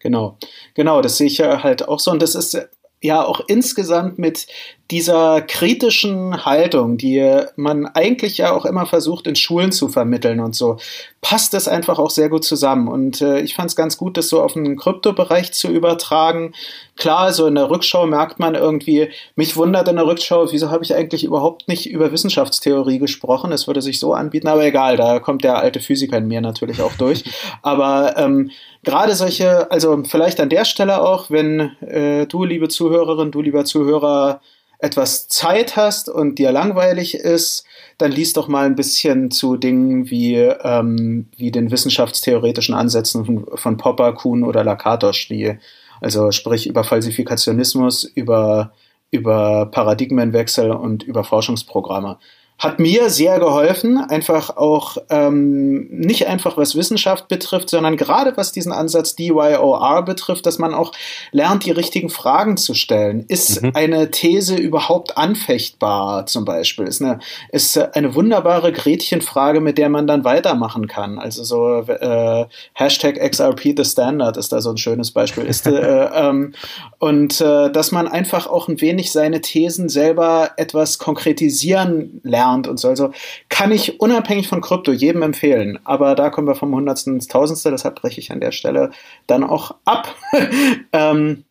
Genau, 0.00 0.38
genau, 0.74 1.00
das 1.00 1.16
sehe 1.16 1.26
ich 1.26 1.38
ja 1.38 1.62
halt 1.62 1.88
auch 1.88 1.98
so. 1.98 2.10
Und 2.10 2.22
das 2.22 2.34
ist 2.34 2.68
ja 3.00 3.24
auch 3.24 3.40
insgesamt 3.48 4.18
mit 4.18 4.46
dieser 4.92 5.40
kritischen 5.40 6.44
Haltung, 6.44 6.98
die 6.98 7.40
man 7.56 7.86
eigentlich 7.86 8.36
ja 8.36 8.52
auch 8.52 8.66
immer 8.66 8.84
versucht 8.84 9.26
in 9.26 9.36
Schulen 9.36 9.72
zu 9.72 9.88
vermitteln 9.88 10.38
und 10.38 10.54
so, 10.54 10.76
passt 11.22 11.54
das 11.54 11.66
einfach 11.66 11.98
auch 11.98 12.10
sehr 12.10 12.28
gut 12.28 12.44
zusammen. 12.44 12.88
Und 12.88 13.22
äh, 13.22 13.40
ich 13.40 13.54
fand 13.54 13.70
es 13.70 13.76
ganz 13.76 13.96
gut, 13.96 14.18
das 14.18 14.28
so 14.28 14.42
auf 14.42 14.52
den 14.52 14.76
Kryptobereich 14.76 15.54
zu 15.54 15.68
übertragen. 15.68 16.52
Klar, 16.98 17.32
so 17.32 17.46
in 17.46 17.54
der 17.54 17.70
Rückschau 17.70 18.06
merkt 18.06 18.38
man 18.38 18.54
irgendwie, 18.54 19.08
mich 19.34 19.56
wundert 19.56 19.88
in 19.88 19.96
der 19.96 20.06
Rückschau, 20.06 20.52
wieso 20.52 20.70
habe 20.70 20.84
ich 20.84 20.94
eigentlich 20.94 21.24
überhaupt 21.24 21.68
nicht 21.68 21.88
über 21.88 22.12
Wissenschaftstheorie 22.12 22.98
gesprochen? 22.98 23.50
Es 23.50 23.66
würde 23.66 23.80
sich 23.80 23.98
so 23.98 24.12
anbieten, 24.12 24.48
aber 24.48 24.66
egal, 24.66 24.98
da 24.98 25.20
kommt 25.20 25.42
der 25.42 25.56
alte 25.56 25.80
Physiker 25.80 26.18
in 26.18 26.28
mir 26.28 26.42
natürlich 26.42 26.82
auch 26.82 26.92
durch. 26.98 27.24
aber 27.62 28.18
ähm, 28.18 28.50
gerade 28.84 29.14
solche, 29.14 29.70
also 29.70 30.02
vielleicht 30.04 30.38
an 30.38 30.50
der 30.50 30.66
Stelle 30.66 31.00
auch, 31.00 31.30
wenn 31.30 31.60
äh, 31.80 32.26
du, 32.26 32.44
liebe 32.44 32.68
Zuhörerin, 32.68 33.30
du, 33.30 33.40
lieber 33.40 33.64
Zuhörer, 33.64 34.42
etwas 34.82 35.28
Zeit 35.28 35.76
hast 35.76 36.08
und 36.08 36.40
dir 36.40 36.50
langweilig 36.50 37.14
ist, 37.14 37.64
dann 37.98 38.10
liest 38.10 38.36
doch 38.36 38.48
mal 38.48 38.66
ein 38.66 38.74
bisschen 38.74 39.30
zu 39.30 39.56
Dingen 39.56 40.10
wie, 40.10 40.34
ähm, 40.34 41.28
wie 41.36 41.52
den 41.52 41.70
wissenschaftstheoretischen 41.70 42.74
Ansätzen 42.74 43.24
von, 43.24 43.46
von 43.54 43.76
Popper, 43.76 44.12
Kuhn 44.12 44.42
oder 44.42 44.64
Lakatos, 44.64 45.26
die, 45.28 45.56
also 46.00 46.32
sprich 46.32 46.66
über 46.66 46.82
Falsifikationismus, 46.82 48.02
über, 48.02 48.72
über 49.12 49.66
Paradigmenwechsel 49.66 50.72
und 50.72 51.04
über 51.04 51.22
Forschungsprogramme 51.22 52.18
hat 52.62 52.78
mir 52.78 53.10
sehr 53.10 53.40
geholfen, 53.40 53.98
einfach 53.98 54.56
auch 54.56 54.96
ähm, 55.10 55.88
nicht 55.90 56.28
einfach 56.28 56.56
was 56.56 56.76
Wissenschaft 56.76 57.26
betrifft, 57.26 57.70
sondern 57.70 57.96
gerade 57.96 58.36
was 58.36 58.52
diesen 58.52 58.70
Ansatz 58.70 59.16
DYOR 59.16 60.04
betrifft, 60.04 60.46
dass 60.46 60.60
man 60.60 60.72
auch 60.72 60.92
lernt, 61.32 61.64
die 61.64 61.72
richtigen 61.72 62.08
Fragen 62.08 62.56
zu 62.56 62.74
stellen. 62.74 63.24
Ist 63.26 63.62
mhm. 63.62 63.72
eine 63.74 64.12
These 64.12 64.54
überhaupt 64.54 65.16
anfechtbar 65.18 66.26
zum 66.26 66.44
Beispiel? 66.44 66.86
Ist 66.86 67.02
eine, 67.02 67.18
ist 67.50 67.76
eine 67.76 68.14
wunderbare 68.14 68.70
Gretchenfrage, 68.70 69.60
mit 69.60 69.76
der 69.76 69.88
man 69.88 70.06
dann 70.06 70.24
weitermachen 70.24 70.86
kann. 70.86 71.18
Also 71.18 71.42
so 71.42 71.78
äh, 71.92 72.46
Hashtag 72.74 73.16
XRP 73.16 73.74
the 73.76 73.84
Standard 73.84 74.36
ist 74.36 74.52
da 74.52 74.60
so 74.60 74.70
ein 74.70 74.78
schönes 74.78 75.10
Beispiel. 75.10 75.46
Ist, 75.46 75.66
äh, 75.66 75.72
ähm, 76.14 76.54
und 77.00 77.40
äh, 77.40 77.72
dass 77.72 77.90
man 77.90 78.06
einfach 78.06 78.46
auch 78.46 78.68
ein 78.68 78.80
wenig 78.80 79.10
seine 79.10 79.40
Thesen 79.40 79.88
selber 79.88 80.50
etwas 80.56 81.00
konkretisieren 81.00 82.20
lernt 82.22 82.41
gelernt 82.42 82.68
und 82.68 82.78
so. 82.78 82.88
Also 82.88 83.12
kann 83.48 83.72
ich 83.72 84.00
unabhängig 84.00 84.48
von 84.48 84.60
Krypto 84.60 84.92
jedem 84.92 85.22
empfehlen. 85.22 85.78
Aber 85.84 86.14
da 86.14 86.30
kommen 86.30 86.46
wir 86.46 86.54
vom 86.54 86.74
Hundertsten 86.74 87.14
ins 87.14 87.28
Tausendste, 87.28 87.70
deshalb 87.70 87.96
breche 87.96 88.20
ich 88.20 88.32
an 88.32 88.40
der 88.40 88.52
Stelle 88.52 88.90
dann 89.26 89.44
auch 89.44 89.76
ab. 89.84 90.14
ähm, 90.92 91.44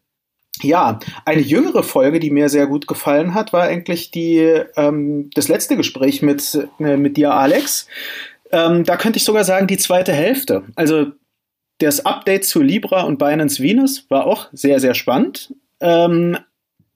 ja, 0.62 1.00
eine 1.26 1.42
jüngere 1.42 1.84
Folge, 1.84 2.20
die 2.20 2.30
mir 2.30 2.50
sehr 2.50 2.68
gut 2.68 2.88
gefallen 2.88 3.34
hat, 3.34 3.54
war 3.54 3.64
eigentlich 3.64 4.12
die, 4.12 4.40
ähm, 4.76 5.30
das 5.34 5.48
letzte 5.48 5.76
Gespräch 5.76 6.22
mit, 6.22 6.68
äh, 6.80 6.98
mit 6.98 7.18
dir, 7.18 7.34
Alex. 7.34 7.88
Ähm, 8.52 8.84
da 8.84 8.98
könnte 8.98 9.18
ich 9.18 9.24
sogar 9.24 9.44
sagen, 9.44 9.68
die 9.68 9.78
zweite 9.78 10.14
Hälfte. 10.14 10.64
Also 10.76 11.08
das 11.80 12.06
Update 12.06 12.46
zu 12.46 12.62
Libra 12.62 13.04
und 13.04 13.18
Binance 13.18 13.64
Venus 13.64 14.06
war 14.10 14.28
auch 14.28 14.50
sehr, 14.52 14.80
sehr 14.80 14.94
spannend. 14.94 15.56
Ähm, 15.80 16.38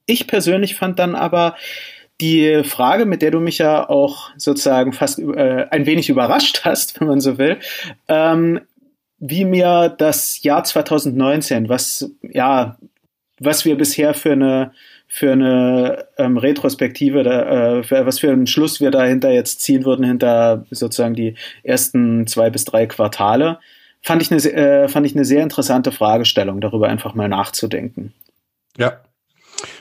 ich 0.04 0.28
persönlich 0.28 0.76
fand 0.76 1.00
dann 1.00 1.16
aber 1.16 1.56
die 2.20 2.62
Frage, 2.64 3.04
mit 3.04 3.22
der 3.22 3.30
du 3.30 3.40
mich 3.40 3.58
ja 3.58 3.88
auch 3.88 4.30
sozusagen 4.36 4.92
fast 4.92 5.18
äh, 5.18 5.66
ein 5.70 5.86
wenig 5.86 6.08
überrascht 6.08 6.62
hast, 6.64 7.00
wenn 7.00 7.08
man 7.08 7.20
so 7.20 7.38
will, 7.38 7.58
ähm, 8.08 8.60
wie 9.18 9.44
mir 9.44 9.94
das 9.96 10.42
Jahr 10.42 10.64
2019, 10.64 11.68
was 11.68 12.10
ja, 12.22 12.76
was 13.38 13.64
wir 13.64 13.76
bisher 13.76 14.14
für 14.14 14.32
eine 14.32 14.72
für 15.08 15.32
eine 15.32 16.08
ähm, 16.18 16.36
Retrospektive, 16.36 17.22
da, 17.22 17.78
äh, 17.78 18.06
was 18.06 18.18
für 18.18 18.30
einen 18.30 18.46
Schluss 18.46 18.80
wir 18.80 18.90
dahinter 18.90 19.30
jetzt 19.30 19.60
ziehen 19.60 19.84
würden 19.84 20.04
hinter 20.04 20.66
sozusagen 20.70 21.14
die 21.14 21.34
ersten 21.62 22.26
zwei 22.26 22.50
bis 22.50 22.64
drei 22.64 22.86
Quartale, 22.86 23.60
fand 24.02 24.20
ich 24.22 24.32
eine 24.32 24.40
äh, 24.40 24.88
fand 24.88 25.06
ich 25.06 25.14
eine 25.14 25.24
sehr 25.24 25.42
interessante 25.42 25.92
Fragestellung, 25.92 26.60
darüber 26.60 26.88
einfach 26.88 27.14
mal 27.14 27.28
nachzudenken. 27.28 28.12
Ja, 28.76 29.00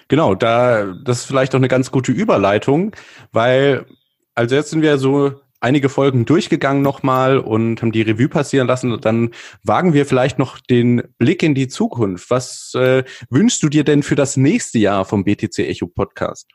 Genau, 0.07 0.35
da 0.35 0.93
das 1.03 1.19
ist 1.19 1.25
vielleicht 1.25 1.53
auch 1.53 1.59
eine 1.59 1.67
ganz 1.67 1.91
gute 1.91 2.11
Überleitung, 2.11 2.95
weil 3.31 3.85
also 4.33 4.55
jetzt 4.55 4.69
sind 4.69 4.81
wir 4.81 4.97
so 4.97 5.33
einige 5.61 5.89
Folgen 5.89 6.25
durchgegangen 6.25 6.83
nochmal 6.83 7.39
und 7.39 7.81
haben 7.81 7.91
die 7.91 8.03
Revue 8.03 8.29
passieren 8.29 8.67
lassen. 8.67 8.91
Und 8.91 9.05
dann 9.05 9.31
wagen 9.63 9.93
wir 9.93 10.05
vielleicht 10.05 10.37
noch 10.37 10.59
den 10.59 11.01
Blick 11.17 11.41
in 11.41 11.55
die 11.55 11.67
Zukunft. 11.67 12.29
Was 12.29 12.73
äh, 12.75 13.03
wünschst 13.29 13.63
du 13.63 13.69
dir 13.69 13.83
denn 13.83 14.03
für 14.03 14.15
das 14.15 14.37
nächste 14.37 14.77
Jahr 14.77 15.05
vom 15.05 15.23
BTC 15.23 15.59
Echo 15.59 15.87
Podcast? 15.87 16.47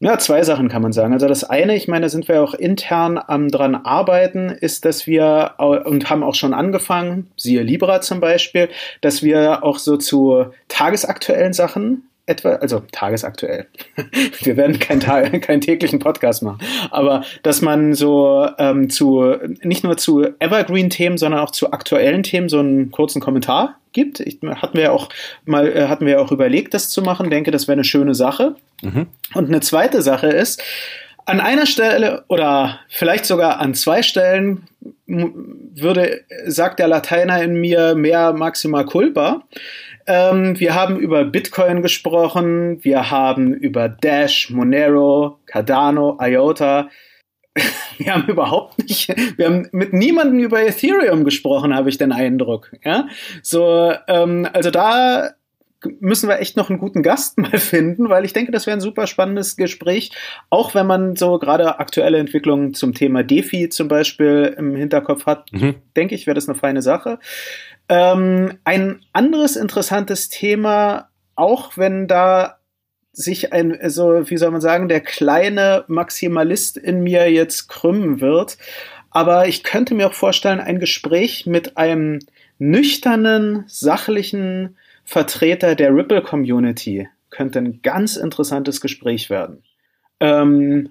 Ja, 0.00 0.16
zwei 0.16 0.44
Sachen 0.44 0.68
kann 0.68 0.82
man 0.82 0.92
sagen. 0.92 1.12
Also 1.12 1.26
das 1.26 1.42
eine, 1.42 1.74
ich 1.74 1.88
meine, 1.88 2.08
sind 2.08 2.28
wir 2.28 2.40
auch 2.40 2.54
intern 2.54 3.18
am 3.18 3.48
dran 3.48 3.74
arbeiten, 3.74 4.48
ist, 4.48 4.84
dass 4.84 5.08
wir 5.08 5.54
und 5.58 6.08
haben 6.08 6.22
auch 6.22 6.36
schon 6.36 6.54
angefangen, 6.54 7.28
siehe 7.36 7.62
Libra 7.62 8.00
zum 8.00 8.20
Beispiel, 8.20 8.68
dass 9.00 9.24
wir 9.24 9.64
auch 9.64 9.78
so 9.78 9.96
zu 9.96 10.46
tagesaktuellen 10.68 11.52
Sachen 11.52 12.08
etwa, 12.28 12.54
also 12.56 12.82
tagesaktuell. 12.92 13.66
Wir 14.42 14.56
werden 14.56 14.78
keinen 14.78 15.00
keinen 15.40 15.60
täglichen 15.60 15.98
Podcast 15.98 16.42
machen, 16.42 16.58
aber 16.90 17.24
dass 17.42 17.62
man 17.62 17.94
so 17.94 18.48
ähm, 18.58 18.90
zu 18.90 19.36
nicht 19.62 19.84
nur 19.84 19.96
zu 19.96 20.26
Evergreen-Themen, 20.38 21.18
sondern 21.18 21.40
auch 21.40 21.50
zu 21.50 21.72
aktuellen 21.72 22.22
Themen 22.22 22.48
so 22.48 22.58
einen 22.58 22.90
kurzen 22.90 23.20
Kommentar 23.20 23.76
gibt. 23.92 24.20
Ich, 24.20 24.38
hatten 24.42 24.76
wir 24.76 24.92
auch 24.92 25.08
mal, 25.44 25.68
äh, 25.68 25.88
hatten 25.88 26.06
wir 26.06 26.20
auch 26.20 26.32
überlegt, 26.32 26.74
das 26.74 26.90
zu 26.90 27.02
machen. 27.02 27.30
Denke, 27.30 27.50
das 27.50 27.66
wäre 27.66 27.74
eine 27.74 27.84
schöne 27.84 28.14
Sache. 28.14 28.56
Mhm. 28.82 29.06
Und 29.34 29.48
eine 29.48 29.60
zweite 29.60 30.02
Sache 30.02 30.28
ist, 30.28 30.62
an 31.24 31.40
einer 31.40 31.66
Stelle 31.66 32.24
oder 32.28 32.80
vielleicht 32.88 33.26
sogar 33.26 33.60
an 33.60 33.74
zwei 33.74 34.02
Stellen 34.02 34.66
würde, 35.06 36.24
sagt 36.46 36.78
der 36.78 36.88
Lateiner 36.88 37.42
in 37.42 37.60
mir 37.60 37.94
mehr 37.94 38.32
maximal 38.32 38.86
culpa. 38.86 39.42
Ähm, 40.08 40.58
wir 40.58 40.74
haben 40.74 40.98
über 40.98 41.24
Bitcoin 41.26 41.82
gesprochen, 41.82 42.82
wir 42.82 43.10
haben 43.10 43.52
über 43.52 43.90
Dash, 43.90 44.48
Monero, 44.48 45.38
Cardano, 45.46 46.18
IOTA. 46.20 46.88
Wir 47.98 48.14
haben 48.14 48.28
überhaupt 48.28 48.78
nicht, 48.78 49.08
wir 49.36 49.46
haben 49.46 49.68
mit 49.72 49.92
niemandem 49.92 50.38
über 50.38 50.62
Ethereum 50.62 51.24
gesprochen, 51.24 51.74
habe 51.74 51.88
ich 51.88 51.98
den 51.98 52.12
Eindruck. 52.12 52.70
Ja, 52.84 53.08
so, 53.42 53.92
ähm, 54.06 54.46
also 54.52 54.70
da 54.70 55.30
müssen 56.00 56.28
wir 56.28 56.38
echt 56.38 56.56
noch 56.56 56.70
einen 56.70 56.78
guten 56.78 57.02
Gast 57.02 57.38
mal 57.38 57.58
finden, 57.58 58.08
weil 58.08 58.24
ich 58.24 58.32
denke, 58.32 58.52
das 58.52 58.66
wäre 58.66 58.76
ein 58.76 58.80
super 58.80 59.06
spannendes 59.06 59.56
Gespräch, 59.56 60.10
auch 60.50 60.74
wenn 60.74 60.86
man 60.86 61.16
so 61.16 61.38
gerade 61.38 61.78
aktuelle 61.78 62.18
Entwicklungen 62.18 62.74
zum 62.74 62.94
Thema 62.94 63.22
DeFi 63.22 63.68
zum 63.68 63.88
Beispiel 63.88 64.54
im 64.56 64.74
Hinterkopf 64.76 65.26
hat, 65.26 65.52
mhm. 65.52 65.76
denke 65.96 66.14
ich, 66.14 66.26
wäre 66.26 66.34
das 66.34 66.48
eine 66.48 66.58
feine 66.58 66.82
Sache. 66.82 67.18
Ähm, 67.88 68.58
ein 68.64 69.00
anderes 69.12 69.56
interessantes 69.56 70.28
Thema, 70.28 71.08
auch 71.34 71.76
wenn 71.76 72.06
da 72.06 72.58
sich 73.12 73.52
ein, 73.52 73.78
so, 73.90 74.30
wie 74.30 74.36
soll 74.36 74.50
man 74.50 74.60
sagen, 74.60 74.88
der 74.88 75.00
kleine 75.00 75.84
Maximalist 75.88 76.76
in 76.76 77.02
mir 77.02 77.30
jetzt 77.30 77.68
krümmen 77.68 78.20
wird. 78.20 78.58
Aber 79.10 79.48
ich 79.48 79.64
könnte 79.64 79.94
mir 79.94 80.08
auch 80.08 80.14
vorstellen, 80.14 80.60
ein 80.60 80.78
Gespräch 80.78 81.46
mit 81.46 81.76
einem 81.76 82.20
nüchternen, 82.58 83.64
sachlichen 83.66 84.76
Vertreter 85.04 85.74
der 85.74 85.94
Ripple 85.94 86.22
Community 86.22 87.08
könnte 87.30 87.58
ein 87.58 87.80
ganz 87.82 88.16
interessantes 88.16 88.80
Gespräch 88.80 89.30
werden. 89.30 89.62
Ähm, 90.20 90.90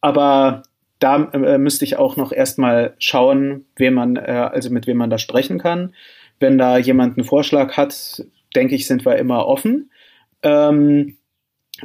aber 0.00 0.62
da 0.98 1.30
äh, 1.32 1.58
müsste 1.58 1.84
ich 1.84 1.96
auch 1.96 2.16
noch 2.16 2.32
erstmal 2.32 2.94
schauen, 2.98 3.66
wem 3.76 3.94
man, 3.94 4.16
äh, 4.16 4.50
also 4.52 4.70
mit 4.70 4.86
wem 4.86 4.96
man 4.96 5.10
da 5.10 5.18
sprechen 5.18 5.58
kann. 5.58 5.94
Wenn 6.38 6.58
da 6.58 6.78
jemand 6.78 7.16
einen 7.16 7.26
Vorschlag 7.26 7.76
hat, 7.76 8.24
denke 8.54 8.74
ich, 8.74 8.86
sind 8.86 9.04
wir 9.04 9.16
immer 9.16 9.46
offen. 9.46 9.90
Ähm, 10.42 11.16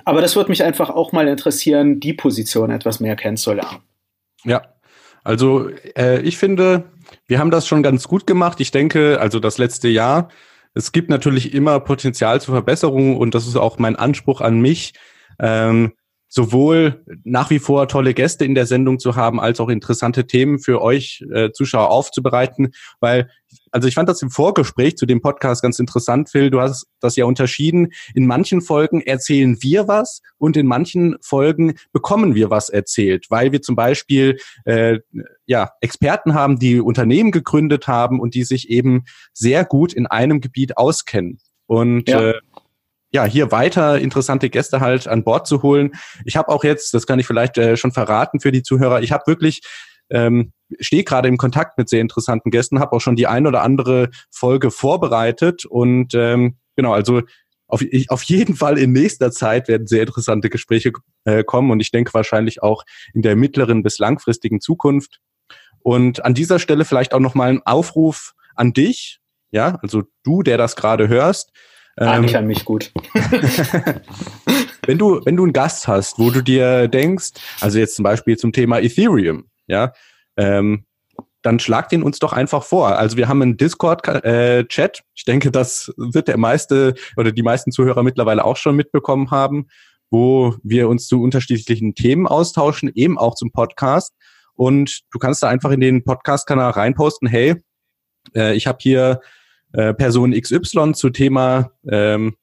aber 0.05 0.21
das 0.21 0.35
würde 0.35 0.49
mich 0.49 0.63
einfach 0.63 0.89
auch 0.89 1.11
mal 1.11 1.27
interessieren, 1.27 1.99
die 1.99 2.13
Position 2.13 2.71
etwas 2.71 2.99
mehr 2.99 3.15
kennenzulernen. 3.15 3.79
Ja, 4.43 4.61
also 5.23 5.69
äh, 5.97 6.21
ich 6.21 6.37
finde, 6.37 6.85
wir 7.27 7.39
haben 7.39 7.51
das 7.51 7.67
schon 7.67 7.83
ganz 7.83 8.07
gut 8.07 8.25
gemacht. 8.25 8.59
Ich 8.59 8.71
denke, 8.71 9.19
also 9.19 9.39
das 9.39 9.57
letzte 9.57 9.89
Jahr, 9.89 10.29
es 10.73 10.91
gibt 10.91 11.09
natürlich 11.09 11.53
immer 11.53 11.79
Potenzial 11.79 12.39
zur 12.41 12.55
Verbesserung 12.55 13.17
und 13.17 13.35
das 13.35 13.47
ist 13.47 13.57
auch 13.57 13.77
mein 13.77 13.95
Anspruch 13.95 14.41
an 14.41 14.59
mich. 14.61 14.93
Ähm, 15.39 15.93
sowohl 16.33 17.03
nach 17.25 17.49
wie 17.49 17.59
vor 17.59 17.89
tolle 17.89 18.13
Gäste 18.13 18.45
in 18.45 18.55
der 18.55 18.65
Sendung 18.65 18.99
zu 18.99 19.17
haben, 19.17 19.41
als 19.41 19.59
auch 19.59 19.67
interessante 19.67 20.25
Themen 20.27 20.59
für 20.59 20.81
euch 20.81 21.25
äh, 21.33 21.51
Zuschauer 21.51 21.89
aufzubereiten, 21.89 22.71
weil 23.01 23.29
also 23.71 23.87
ich 23.87 23.95
fand 23.95 24.09
das 24.09 24.21
im 24.21 24.29
Vorgespräch 24.29 24.97
zu 24.97 25.05
dem 25.05 25.21
Podcast 25.21 25.61
ganz 25.61 25.79
interessant, 25.79 26.29
Phil. 26.29 26.49
Du 26.49 26.59
hast 26.59 26.87
das 26.99 27.15
ja 27.15 27.25
unterschieden. 27.25 27.89
In 28.13 28.27
manchen 28.27 28.61
Folgen 28.61 29.01
erzählen 29.01 29.57
wir 29.61 29.87
was 29.87 30.21
und 30.37 30.57
in 30.57 30.67
manchen 30.67 31.17
Folgen 31.21 31.75
bekommen 31.91 32.35
wir 32.35 32.49
was 32.49 32.69
erzählt, 32.69 33.27
weil 33.29 33.51
wir 33.51 33.61
zum 33.61 33.75
Beispiel 33.75 34.37
äh, 34.65 34.99
ja 35.45 35.71
Experten 35.79 36.33
haben, 36.33 36.59
die 36.59 36.79
Unternehmen 36.81 37.31
gegründet 37.31 37.87
haben 37.87 38.19
und 38.19 38.35
die 38.35 38.43
sich 38.43 38.69
eben 38.69 39.05
sehr 39.33 39.65
gut 39.65 39.93
in 39.93 40.05
einem 40.05 40.41
Gebiet 40.41 40.77
auskennen. 40.77 41.39
Und 41.65 42.09
ja. 42.09 42.31
äh, 42.31 42.41
ja, 43.13 43.25
hier 43.25 43.51
weiter 43.51 43.99
interessante 43.99 44.49
Gäste 44.49 44.79
halt 44.79 45.07
an 45.07 45.23
Bord 45.23 45.47
zu 45.47 45.63
holen. 45.63 45.91
Ich 46.25 46.37
habe 46.37 46.49
auch 46.49 46.63
jetzt, 46.63 46.93
das 46.93 47.05
kann 47.05 47.19
ich 47.19 47.27
vielleicht 47.27 47.57
äh, 47.57 47.75
schon 47.77 47.91
verraten 47.91 48.39
für 48.39 48.51
die 48.51 48.63
Zuhörer, 48.63 49.01
ich 49.01 49.11
habe 49.11 49.23
wirklich 49.27 49.61
ähm, 50.09 50.53
stehe 50.79 51.03
gerade 51.03 51.27
im 51.27 51.37
Kontakt 51.37 51.77
mit 51.77 51.89
sehr 51.89 52.01
interessanten 52.01 52.51
Gästen, 52.51 52.79
habe 52.79 52.95
auch 52.95 53.01
schon 53.01 53.15
die 53.15 53.27
ein 53.27 53.47
oder 53.47 53.61
andere 53.63 54.09
Folge 54.29 54.71
vorbereitet 54.71 55.65
und 55.65 56.13
ähm, 56.13 56.57
genau, 56.75 56.93
also 56.93 57.21
auf, 57.71 57.81
ich, 57.81 58.11
auf 58.11 58.23
jeden 58.23 58.55
Fall 58.55 58.77
in 58.77 58.91
nächster 58.91 59.31
Zeit 59.31 59.67
werden 59.67 59.87
sehr 59.87 60.01
interessante 60.01 60.49
Gespräche 60.49 60.91
äh, 61.23 61.43
kommen 61.43 61.71
und 61.71 61.79
ich 61.79 61.91
denke 61.91 62.13
wahrscheinlich 62.13 62.61
auch 62.61 62.83
in 63.13 63.21
der 63.21 63.35
mittleren 63.35 63.81
bis 63.81 63.97
langfristigen 63.97 64.59
Zukunft. 64.59 65.19
Und 65.79 66.23
an 66.25 66.33
dieser 66.33 66.59
Stelle 66.59 66.85
vielleicht 66.85 67.13
auch 67.13 67.19
nochmal 67.19 67.49
ein 67.49 67.61
Aufruf 67.65 68.33
an 68.55 68.73
dich, 68.73 69.19
ja, 69.51 69.79
also 69.81 70.03
du, 70.23 70.43
der 70.43 70.57
das 70.57 70.75
gerade 70.75 71.07
hörst. 71.07 71.51
Ah, 71.95 72.17
ähm, 72.17 72.25
ich 72.25 72.37
an 72.37 72.45
mich 72.45 72.65
gut. 72.65 72.91
wenn 74.85 74.97
du, 74.97 75.21
wenn 75.25 75.37
du 75.37 75.43
einen 75.43 75.53
Gast 75.53 75.87
hast, 75.87 76.19
wo 76.19 76.29
du 76.29 76.41
dir 76.41 76.87
denkst, 76.87 77.31
also 77.59 77.79
jetzt 77.79 77.95
zum 77.95 78.03
Beispiel 78.03 78.37
zum 78.37 78.51
Thema 78.51 78.79
Ethereum, 78.79 79.45
ja, 79.67 79.93
ähm, 80.37 80.85
dann 81.41 81.59
schlag 81.59 81.89
den 81.89 82.03
uns 82.03 82.19
doch 82.19 82.33
einfach 82.33 82.63
vor. 82.63 82.97
Also 82.97 83.17
wir 83.17 83.27
haben 83.27 83.41
einen 83.41 83.57
Discord-Chat. 83.57 84.23
Äh, 84.23 85.03
ich 85.15 85.25
denke, 85.25 85.51
das 85.51 85.91
wird 85.97 86.27
der 86.27 86.37
meiste 86.37 86.93
oder 87.17 87.31
die 87.31 87.41
meisten 87.41 87.71
Zuhörer 87.71 88.03
mittlerweile 88.03 88.45
auch 88.45 88.57
schon 88.57 88.75
mitbekommen 88.75 89.31
haben, 89.31 89.67
wo 90.11 90.55
wir 90.63 90.87
uns 90.87 91.07
zu 91.07 91.21
unterschiedlichen 91.21 91.95
Themen 91.95 92.27
austauschen, 92.27 92.91
eben 92.93 93.17
auch 93.17 93.35
zum 93.35 93.51
Podcast. 93.51 94.13
Und 94.53 95.01
du 95.11 95.19
kannst 95.19 95.41
da 95.41 95.47
einfach 95.47 95.71
in 95.71 95.79
den 95.79 96.03
Podcast-Kanal 96.03 96.71
reinposten, 96.71 97.27
hey, 97.27 97.55
äh, 98.35 98.53
ich 98.53 98.67
habe 98.67 98.77
hier 98.81 99.21
äh, 99.73 99.93
Person 99.93 100.39
XY 100.39 100.93
zu 100.93 101.09
Thema 101.09 101.71
ähm, 101.89 102.35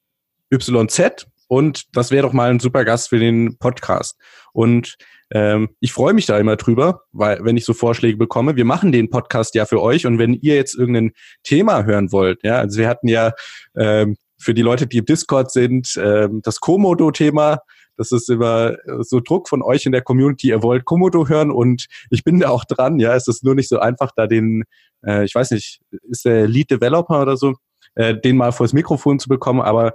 YZ 0.51 1.27
und 1.47 1.97
das 1.97 2.11
wäre 2.11 2.27
doch 2.27 2.33
mal 2.33 2.51
ein 2.51 2.61
super 2.61 2.85
Gast 2.85 3.11
für 3.11 3.19
den 3.19 3.59
Podcast. 3.59 4.19
Und 4.53 4.97
ähm, 5.31 5.69
ich 5.81 5.93
freue 5.93 6.15
mich 6.15 6.27
da 6.27 6.39
immer 6.39 6.57
drüber, 6.57 7.03
weil 7.13 7.45
wenn 7.45 7.57
ich 7.57 7.65
so 7.65 7.75
Vorschläge 7.75 8.17
bekomme, 8.17 8.57
wir 8.57 8.65
machen 8.65 8.93
den 8.93 9.11
Podcast 9.11 9.55
ja 9.55 9.67
für 9.67 9.83
euch 9.83 10.07
und 10.07 10.19
wenn 10.19 10.35
ihr 10.35 10.55
jetzt 10.55 10.75
irgendein 10.75 11.13
Thema 11.43 11.85
hören 11.85 12.13
wollt, 12.13 12.43
ja, 12.43 12.57
also 12.57 12.79
wir 12.79 12.89
hatten 12.89 13.09
ja 13.09 13.33
ähm, 13.77 14.17
für 14.39 14.55
die 14.55 14.63
Leute, 14.63 14.87
die 14.87 14.99
im 14.99 15.05
Discord 15.05 15.51
sind, 15.51 15.99
ähm, 16.03 16.41
das 16.43 16.61
Komodo-Thema. 16.61 17.59
Das 17.97 18.13
ist 18.13 18.31
immer 18.31 18.77
so 19.01 19.19
Druck 19.19 19.49
von 19.49 19.61
euch 19.61 19.85
in 19.85 19.91
der 19.91 20.03
Community. 20.03 20.49
Ihr 20.49 20.63
wollt 20.63 20.85
Komodo 20.85 21.29
hören 21.29 21.51
und 21.51 21.87
ich 22.11 22.23
bin 22.23 22.39
da 22.39 22.49
auch 22.51 22.65
dran. 22.65 23.01
Ja, 23.01 23.17
es 23.17 23.27
ist 23.27 23.43
nur 23.43 23.57
nicht 23.57 23.69
so 23.69 23.81
einfach, 23.81 24.13
da 24.15 24.29
den, 24.29 24.63
äh, 25.05 25.25
ich 25.25 25.35
weiß 25.35 25.51
nicht, 25.51 25.81
ist 26.09 26.25
der 26.25 26.47
Lead 26.47 26.71
Developer 26.71 27.21
oder 27.21 27.37
so, 27.37 27.55
äh, 27.97 28.15
den 28.17 28.37
mal 28.37 28.53
vors 28.53 28.73
Mikrofon 28.73 29.19
zu 29.19 29.29
bekommen. 29.29 29.61
Aber 29.61 29.95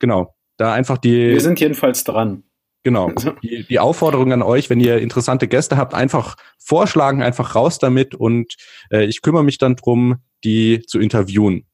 genau, 0.00 0.34
da 0.56 0.72
einfach 0.72 0.98
die. 0.98 1.30
Wir 1.30 1.40
sind 1.40 1.60
jedenfalls 1.60 2.02
dran. 2.02 2.42
Genau. 2.84 3.10
Die, 3.42 3.64
die, 3.64 3.78
Aufforderung 3.78 4.32
an 4.32 4.42
euch, 4.42 4.70
wenn 4.70 4.78
ihr 4.78 4.98
interessante 4.98 5.48
Gäste 5.48 5.76
habt, 5.76 5.94
einfach 5.94 6.36
vorschlagen, 6.58 7.22
einfach 7.22 7.54
raus 7.54 7.78
damit 7.78 8.14
und 8.14 8.54
äh, 8.90 9.04
ich 9.04 9.22
kümmere 9.22 9.42
mich 9.42 9.58
dann 9.58 9.76
drum, 9.76 10.18
die 10.44 10.82
zu 10.82 11.00
interviewen. 11.00 11.64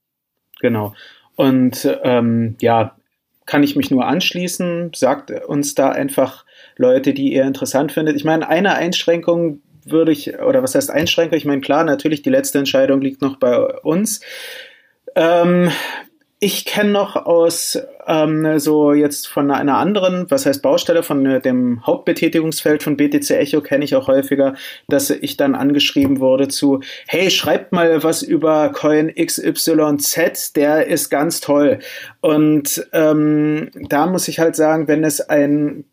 Genau. 0.60 0.94
Und 1.34 1.88
ähm, 2.04 2.56
ja, 2.60 2.96
kann 3.44 3.64
ich 3.64 3.74
mich 3.74 3.90
nur 3.90 4.06
anschließen. 4.06 4.92
Sagt 4.94 5.32
uns 5.32 5.74
da 5.74 5.90
einfach 5.90 6.44
Leute, 6.76 7.12
die 7.12 7.32
ihr 7.32 7.44
interessant 7.44 7.90
findet. 7.90 8.16
Ich 8.16 8.24
meine, 8.24 8.48
eine 8.48 8.74
Einschränkung 8.74 9.62
würde 9.84 10.12
ich, 10.12 10.38
oder 10.38 10.62
was 10.62 10.74
heißt 10.74 10.90
Einschränkung? 10.90 11.36
Ich 11.36 11.44
meine, 11.44 11.60
klar, 11.60 11.82
natürlich, 11.82 12.22
die 12.22 12.30
letzte 12.30 12.58
Entscheidung 12.58 13.00
liegt 13.00 13.22
noch 13.22 13.38
bei 13.38 13.58
uns. 13.58 14.20
Ähm, 15.16 15.70
ich 16.42 16.64
kenne 16.64 16.90
noch 16.90 17.16
aus 17.16 17.78
ähm, 18.06 18.58
so 18.58 18.94
jetzt 18.94 19.28
von 19.28 19.50
einer 19.50 19.76
anderen, 19.76 20.30
was 20.30 20.46
heißt 20.46 20.62
Baustelle, 20.62 21.02
von 21.02 21.26
äh, 21.26 21.40
dem 21.40 21.86
Hauptbetätigungsfeld 21.86 22.82
von 22.82 22.96
BTC 22.96 23.30
Echo 23.32 23.60
kenne 23.60 23.84
ich 23.84 23.94
auch 23.94 24.08
häufiger, 24.08 24.54
dass 24.88 25.10
ich 25.10 25.36
dann 25.36 25.54
angeschrieben 25.54 26.18
wurde 26.18 26.48
zu, 26.48 26.80
hey, 27.06 27.30
schreibt 27.30 27.72
mal 27.72 28.02
was 28.02 28.22
über 28.22 28.70
Coin 28.70 29.14
XYZ, 29.14 30.54
der 30.54 30.86
ist 30.86 31.10
ganz 31.10 31.42
toll. 31.42 31.80
Und 32.22 32.86
ähm, 32.94 33.70
da 33.74 34.06
muss 34.06 34.26
ich 34.26 34.38
halt 34.38 34.56
sagen, 34.56 34.88
wenn 34.88 35.04
es 35.04 35.20
ein 35.20 35.84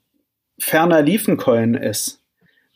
ferner 0.58 1.02
Liefen-Coin 1.02 1.76
ist, 1.76 2.22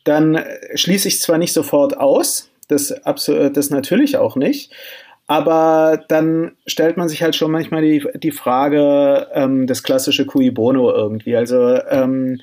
dann 0.04 0.44
schließe 0.74 1.08
ich 1.08 1.20
zwar 1.20 1.38
nicht 1.38 1.54
sofort 1.54 1.96
aus, 1.96 2.50
das, 2.68 2.94
das 3.04 3.70
natürlich 3.70 4.18
auch 4.18 4.36
nicht, 4.36 4.72
aber 5.26 6.02
dann 6.08 6.52
stellt 6.66 6.96
man 6.96 7.08
sich 7.08 7.22
halt 7.22 7.36
schon 7.36 7.50
manchmal 7.50 7.82
die, 7.82 8.06
die 8.16 8.32
Frage, 8.32 9.28
ähm, 9.32 9.66
das 9.66 9.82
klassische 9.82 10.26
Cui 10.26 10.50
Bono 10.50 10.92
irgendwie. 10.92 11.36
Also 11.36 11.78
ähm, 11.88 12.40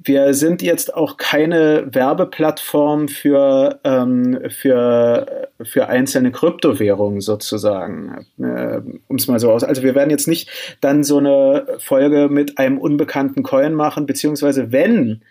wir 0.00 0.32
sind 0.32 0.62
jetzt 0.62 0.94
auch 0.94 1.16
keine 1.16 1.88
Werbeplattform 1.92 3.08
für, 3.08 3.80
ähm, 3.82 4.38
für, 4.48 5.48
für 5.62 5.88
einzelne 5.88 6.30
Kryptowährungen 6.30 7.20
sozusagen, 7.20 8.26
äh, 8.38 8.80
um 9.08 9.16
es 9.16 9.26
mal 9.26 9.40
so 9.40 9.50
aus. 9.50 9.64
Also 9.64 9.82
wir 9.82 9.94
werden 9.94 10.10
jetzt 10.10 10.28
nicht 10.28 10.50
dann 10.80 11.02
so 11.02 11.18
eine 11.18 11.66
Folge 11.78 12.28
mit 12.28 12.58
einem 12.58 12.78
unbekannten 12.78 13.42
Coin 13.42 13.74
machen, 13.74 14.06
beziehungsweise 14.06 14.70
wenn, 14.70 15.22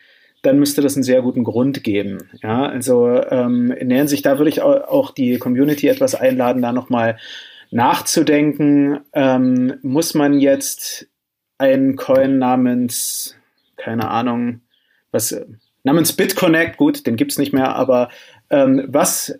dann 0.48 0.60
müsste 0.60 0.82
das 0.82 0.95
einen 0.95 1.04
sehr 1.04 1.22
guten 1.22 1.43
Grund 1.43 1.84
geben. 1.84 2.30
Ja, 2.41 2.66
also 2.66 3.22
ähm, 3.30 3.72
in 3.72 3.89
der 3.89 3.98
Hinsicht, 3.98 4.26
da 4.26 4.38
würde 4.38 4.50
ich 4.50 4.62
auch 4.62 5.12
die 5.12 5.38
Community 5.39 5.89
etwas 5.89 6.16
einladen, 6.16 6.62
da 6.62 6.72
nochmal 6.72 7.18
nachzudenken. 7.70 9.02
Ähm, 9.12 9.76
muss 9.82 10.14
man 10.14 10.39
jetzt 10.39 11.08
einen 11.58 11.98
Coin 11.98 12.38
namens, 12.38 13.36
keine 13.76 14.10
Ahnung, 14.10 14.62
was, 15.12 15.38
namens 15.84 16.14
BitConnect, 16.14 16.78
gut, 16.78 17.06
den 17.06 17.18
gibt's 17.18 17.38
nicht 17.38 17.52
mehr, 17.52 17.76
aber 17.76 18.10
ähm, 18.50 18.86
was, 18.88 19.38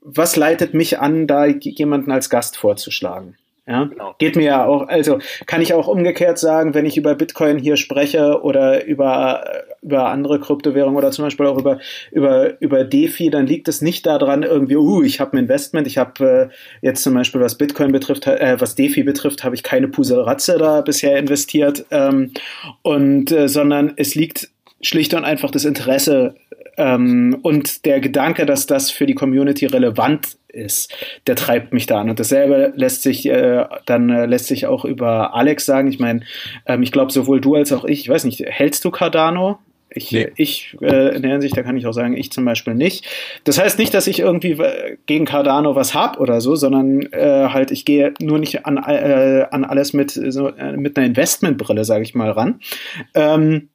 was 0.00 0.34
leitet 0.34 0.74
mich 0.74 0.98
an, 0.98 1.28
da 1.28 1.46
jemanden 1.46 2.10
als 2.10 2.28
Gast 2.28 2.56
vorzuschlagen? 2.56 3.36
Ja, 3.70 3.84
genau. 3.84 4.16
geht 4.18 4.34
mir 4.34 4.46
ja 4.46 4.64
auch, 4.66 4.88
also 4.88 5.20
kann 5.46 5.62
ich 5.62 5.74
auch 5.74 5.86
umgekehrt 5.86 6.40
sagen, 6.40 6.74
wenn 6.74 6.86
ich 6.86 6.96
über 6.96 7.14
Bitcoin 7.14 7.56
hier 7.56 7.76
spreche 7.76 8.42
oder 8.42 8.84
über, 8.84 9.44
über 9.80 10.08
andere 10.08 10.40
Kryptowährungen 10.40 10.96
oder 10.96 11.12
zum 11.12 11.24
Beispiel 11.24 11.46
auch 11.46 11.56
über, 11.56 11.78
über, 12.10 12.60
über 12.60 12.82
DeFi, 12.82 13.30
dann 13.30 13.46
liegt 13.46 13.68
es 13.68 13.80
nicht 13.80 14.06
daran 14.06 14.42
irgendwie, 14.42 14.76
uh, 14.76 15.04
ich 15.04 15.20
habe 15.20 15.36
ein 15.36 15.44
Investment, 15.44 15.86
ich 15.86 15.98
habe 15.98 16.50
äh, 16.50 16.84
jetzt 16.84 17.04
zum 17.04 17.14
Beispiel 17.14 17.40
was 17.40 17.56
Bitcoin 17.56 17.92
betrifft, 17.92 18.26
äh, 18.26 18.56
was 18.58 18.74
DeFi 18.74 19.04
betrifft, 19.04 19.44
habe 19.44 19.54
ich 19.54 19.62
keine 19.62 19.86
Puseratze 19.86 20.58
da 20.58 20.80
bisher 20.80 21.16
investiert, 21.16 21.86
ähm, 21.92 22.32
und, 22.82 23.30
äh, 23.30 23.48
sondern 23.48 23.92
es 23.94 24.16
liegt 24.16 24.50
schlicht 24.82 25.14
und 25.14 25.24
einfach 25.24 25.52
das 25.52 25.64
Interesse 25.64 26.34
ähm, 26.76 27.38
und 27.42 27.84
der 27.84 28.00
Gedanke, 28.00 28.46
dass 28.46 28.66
das 28.66 28.90
für 28.90 29.06
die 29.06 29.14
Community 29.14 29.66
relevant 29.66 30.39
ist, 30.50 30.94
der 31.26 31.36
treibt 31.36 31.72
mich 31.72 31.86
da 31.86 32.00
an. 32.00 32.10
Und 32.10 32.20
dasselbe 32.20 32.72
lässt 32.76 33.02
sich 33.02 33.26
äh, 33.26 33.64
dann 33.86 34.10
äh, 34.10 34.26
lässt 34.26 34.46
sich 34.46 34.66
auch 34.66 34.84
über 34.84 35.34
Alex 35.34 35.66
sagen. 35.66 35.88
Ich 35.88 35.98
meine, 35.98 36.20
ähm, 36.66 36.82
ich 36.82 36.92
glaube 36.92 37.12
sowohl 37.12 37.40
du 37.40 37.54
als 37.54 37.72
auch 37.72 37.84
ich, 37.84 38.00
ich 38.00 38.08
weiß 38.08 38.24
nicht, 38.24 38.40
hältst 38.40 38.84
du 38.84 38.90
Cardano? 38.90 39.58
Ich, 39.92 40.12
nee. 40.12 40.30
ich 40.36 40.76
äh, 40.80 41.16
in 41.16 41.22
der 41.22 41.32
Hinsicht, 41.32 41.56
da 41.56 41.62
kann 41.62 41.76
ich 41.76 41.86
auch 41.86 41.92
sagen, 41.92 42.16
ich 42.16 42.30
zum 42.30 42.44
Beispiel 42.44 42.74
nicht. 42.74 43.06
Das 43.42 43.58
heißt 43.60 43.78
nicht, 43.78 43.92
dass 43.92 44.06
ich 44.06 44.20
irgendwie 44.20 44.52
äh, 44.52 44.96
gegen 45.06 45.24
Cardano 45.24 45.74
was 45.74 45.94
hab 45.94 46.20
oder 46.20 46.40
so, 46.40 46.54
sondern 46.54 47.02
äh, 47.12 47.48
halt, 47.48 47.72
ich 47.72 47.84
gehe 47.84 48.14
nur 48.20 48.38
nicht 48.38 48.66
an, 48.66 48.76
äh, 48.76 49.46
an 49.50 49.64
alles 49.64 49.92
mit, 49.92 50.12
so, 50.12 50.48
äh, 50.48 50.76
mit 50.76 50.96
einer 50.96 51.06
Investmentbrille, 51.06 51.84
sage 51.84 52.04
ich 52.04 52.14
mal, 52.14 52.30
ran. 52.30 52.60
Ähm, 53.14 53.70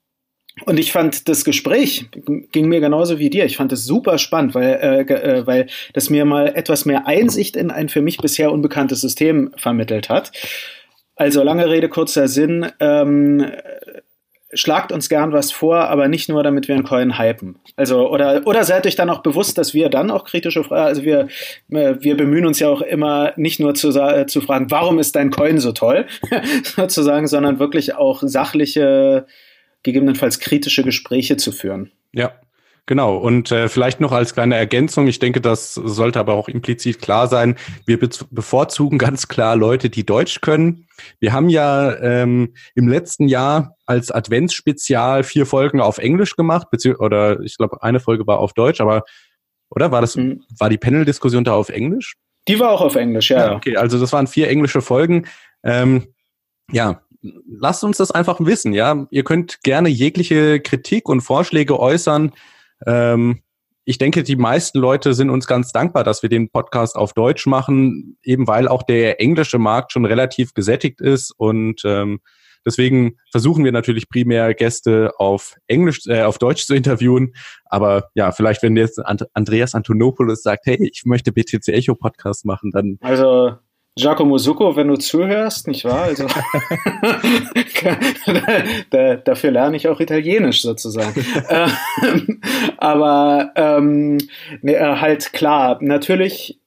und 0.63 0.79
ich 0.79 0.93
fand 0.93 1.27
das 1.27 1.43
Gespräch 1.43 2.05
ging 2.51 2.69
mir 2.69 2.79
genauso 2.79 3.19
wie 3.19 3.29
dir. 3.29 3.45
Ich 3.45 3.57
fand 3.57 3.73
es 3.73 3.83
super 3.83 4.17
spannend, 4.17 4.55
weil, 4.55 4.79
äh, 4.81 5.01
äh, 5.01 5.45
weil 5.45 5.67
das 5.93 6.09
mir 6.09 6.23
mal 6.23 6.47
etwas 6.55 6.85
mehr 6.85 7.07
Einsicht 7.07 7.57
in 7.57 7.71
ein 7.71 7.89
für 7.89 8.01
mich 8.01 8.17
bisher 8.17 8.53
unbekanntes 8.53 9.01
System 9.01 9.51
vermittelt 9.57 10.09
hat. 10.09 10.31
Also 11.17 11.43
lange 11.43 11.69
Rede, 11.69 11.89
kurzer 11.89 12.29
Sinn. 12.29 12.71
Ähm, 12.79 13.51
schlagt 14.53 14.93
uns 14.93 15.09
gern 15.09 15.33
was 15.33 15.51
vor, 15.51 15.89
aber 15.89 16.07
nicht 16.07 16.29
nur, 16.29 16.41
damit 16.41 16.69
wir 16.69 16.75
einen 16.75 16.85
Coin 16.85 17.19
hypen. 17.19 17.59
Also, 17.75 18.09
oder, 18.09 18.43
oder 18.45 18.63
seid 18.63 18.87
euch 18.87 18.95
dann 18.95 19.09
auch 19.09 19.21
bewusst, 19.21 19.57
dass 19.57 19.73
wir 19.73 19.89
dann 19.89 20.09
auch 20.09 20.23
kritische 20.23 20.63
Fragen, 20.63 20.87
also 20.87 21.03
wir, 21.03 21.27
äh, 21.71 21.95
wir 21.99 22.15
bemühen 22.15 22.45
uns 22.45 22.59
ja 22.59 22.69
auch 22.69 22.81
immer 22.81 23.33
nicht 23.35 23.59
nur 23.59 23.73
zu, 23.73 23.89
äh, 23.89 24.25
zu 24.27 24.39
fragen, 24.39 24.71
warum 24.71 24.99
ist 24.99 25.15
dein 25.17 25.31
Coin 25.31 25.59
so 25.59 25.73
toll, 25.73 26.05
sozusagen, 26.63 27.27
sondern 27.27 27.59
wirklich 27.59 27.95
auch 27.95 28.23
sachliche 28.23 29.25
gegebenenfalls 29.85 30.39
kritische 30.39 30.83
Gespräche 30.83 31.37
zu 31.37 31.53
führen. 31.53 31.91
Ja, 32.11 32.33
Genau, 32.87 33.17
und 33.17 33.51
äh, 33.51 33.67
vielleicht 33.67 33.99
noch 33.99 34.11
als 34.11 34.35
kleine 34.35 34.55
Ergänzung, 34.55 35.07
ich 35.07 35.17
denke, 35.17 35.41
das 35.41 35.73
sollte 35.73 36.19
aber 36.19 36.35
auch 36.35 36.47
implizit 36.47 37.01
klar 37.01 37.27
sein, 37.27 37.55
wir 37.87 37.99
be 37.99 38.09
bevorzugen 38.29 38.99
ganz 38.99 39.27
klar 39.27 39.55
Leute, 39.55 39.89
die 39.89 40.05
Deutsch 40.05 40.41
können. 40.41 40.87
Wir 41.19 41.33
haben 41.33 41.49
ja 41.49 41.97
ähm, 41.97 42.53
im 42.75 42.87
letzten 42.87 43.27
Jahr 43.27 43.75
als 43.87 44.11
Adventsspezial 44.11 45.23
vier 45.23 45.47
Folgen 45.47 45.81
auf 45.81 45.97
Englisch 45.97 46.35
gemacht, 46.35 46.67
oder 46.99 47.39
ich 47.39 47.57
glaube, 47.57 47.81
eine 47.81 47.99
Folge 47.99 48.27
war 48.27 48.37
auf 48.37 48.53
Deutsch, 48.53 48.79
aber 48.79 49.01
oder 49.71 49.91
war 49.91 50.01
das, 50.01 50.15
mhm. 50.15 50.43
war 50.59 50.69
die 50.69 50.77
Panel-Diskussion 50.77 51.43
da 51.43 51.55
auf 51.55 51.69
Englisch? 51.69 52.13
Die 52.47 52.59
war 52.59 52.69
auch 52.69 52.81
auf 52.81 52.95
Englisch, 52.95 53.31
ja. 53.31 53.47
ja 53.47 53.55
okay, 53.55 53.77
also 53.77 53.99
das 53.99 54.13
waren 54.13 54.27
vier 54.27 54.47
englische 54.47 54.81
Folgen. 54.81 55.25
Ähm, 55.63 56.13
ja, 56.71 57.01
lasst 57.47 57.83
uns 57.83 57.97
das 57.97 58.11
einfach 58.11 58.39
wissen, 58.39 58.73
ja. 58.73 59.07
Ihr 59.09 59.23
könnt 59.23 59.61
gerne 59.63 59.89
jegliche 59.89 60.59
Kritik 60.59 61.09
und 61.09 61.21
Vorschläge 61.21 61.79
äußern. 61.79 62.31
Ähm, 62.85 63.41
ich 63.85 63.99
denke, 63.99 64.23
die 64.23 64.35
meisten 64.35 64.79
Leute 64.79 65.13
sind 65.13 65.29
uns 65.29 65.45
ganz 65.45 65.71
dankbar, 65.71 66.03
dass 66.03 66.23
wir 66.23 66.29
den 66.29 66.49
Podcast 66.49 66.95
auf 66.95 67.13
Deutsch 67.13 67.45
machen, 67.45 68.17
eben 68.23 68.47
weil 68.47 68.67
auch 68.67 68.81
der 68.83 69.21
englische 69.21 69.59
Markt 69.59 69.91
schon 69.91 70.05
relativ 70.05 70.55
gesättigt 70.55 71.01
ist 71.01 71.31
und 71.37 71.81
ähm, 71.85 72.19
deswegen 72.65 73.17
versuchen 73.31 73.63
wir 73.63 73.71
natürlich 73.71 74.09
primär 74.09 74.55
Gäste 74.55 75.13
auf 75.17 75.55
Englisch, 75.67 76.07
äh, 76.07 76.23
auf 76.23 76.39
Deutsch 76.39 76.65
zu 76.65 76.73
interviewen. 76.73 77.33
Aber 77.65 78.09
ja, 78.15 78.31
vielleicht 78.31 78.63
wenn 78.63 78.75
jetzt 78.75 78.99
Andreas 79.33 79.75
Antonopoulos 79.75 80.41
sagt, 80.41 80.65
hey, 80.65 80.77
ich 80.91 81.03
möchte 81.05 81.31
BTC 81.31 81.67
Echo 81.67 81.93
Podcast 81.93 82.43
machen, 82.43 82.71
dann 82.71 82.97
also 83.01 83.53
Giacomo 83.97 84.37
Succo, 84.37 84.75
wenn 84.75 84.89
du 84.89 84.97
zuhörst, 84.97 85.69
nicht 85.69 85.85
wahr? 85.85 86.03
Also, 86.03 86.27
da, 88.89 89.15
dafür 89.15 89.51
lerne 89.51 89.77
ich 89.77 89.87
auch 89.87 90.01
Italienisch 90.01 90.61
sozusagen. 90.61 91.25
Ähm, 91.47 92.41
aber 92.77 93.51
ähm, 93.55 94.17
ne, 94.61 94.75
äh, 94.75 94.97
halt 94.97 95.31
klar, 95.31 95.77
natürlich 95.81 96.59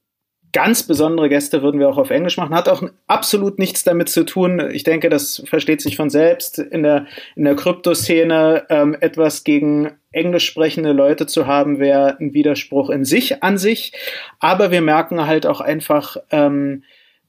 ganz 0.52 0.84
besondere 0.84 1.28
Gäste 1.28 1.62
würden 1.62 1.80
wir 1.80 1.88
auch 1.88 1.98
auf 1.98 2.10
Englisch 2.10 2.36
machen. 2.36 2.54
Hat 2.54 2.68
auch 2.68 2.82
absolut 3.06 3.58
nichts 3.58 3.84
damit 3.84 4.08
zu 4.08 4.24
tun. 4.24 4.70
Ich 4.72 4.84
denke, 4.84 5.10
das 5.10 5.42
versteht 5.46 5.80
sich 5.80 5.96
von 5.96 6.10
selbst 6.10 6.58
in 6.58 6.82
der, 6.82 7.06
in 7.36 7.44
der 7.44 7.56
Kryptoszene 7.56 8.66
ähm, 8.70 8.96
etwas 9.00 9.44
gegen 9.44 9.92
englisch 10.12 10.46
sprechende 10.46 10.92
Leute 10.92 11.26
zu 11.26 11.46
haben, 11.46 11.78
wäre 11.78 12.16
ein 12.18 12.32
Widerspruch 12.32 12.90
in 12.90 13.04
sich 13.04 13.42
an 13.42 13.58
sich. 13.58 13.92
Aber 14.40 14.70
wir 14.70 14.80
merken 14.80 15.26
halt 15.26 15.46
auch 15.46 15.60
einfach, 15.60 16.16
ähm, 16.30 16.82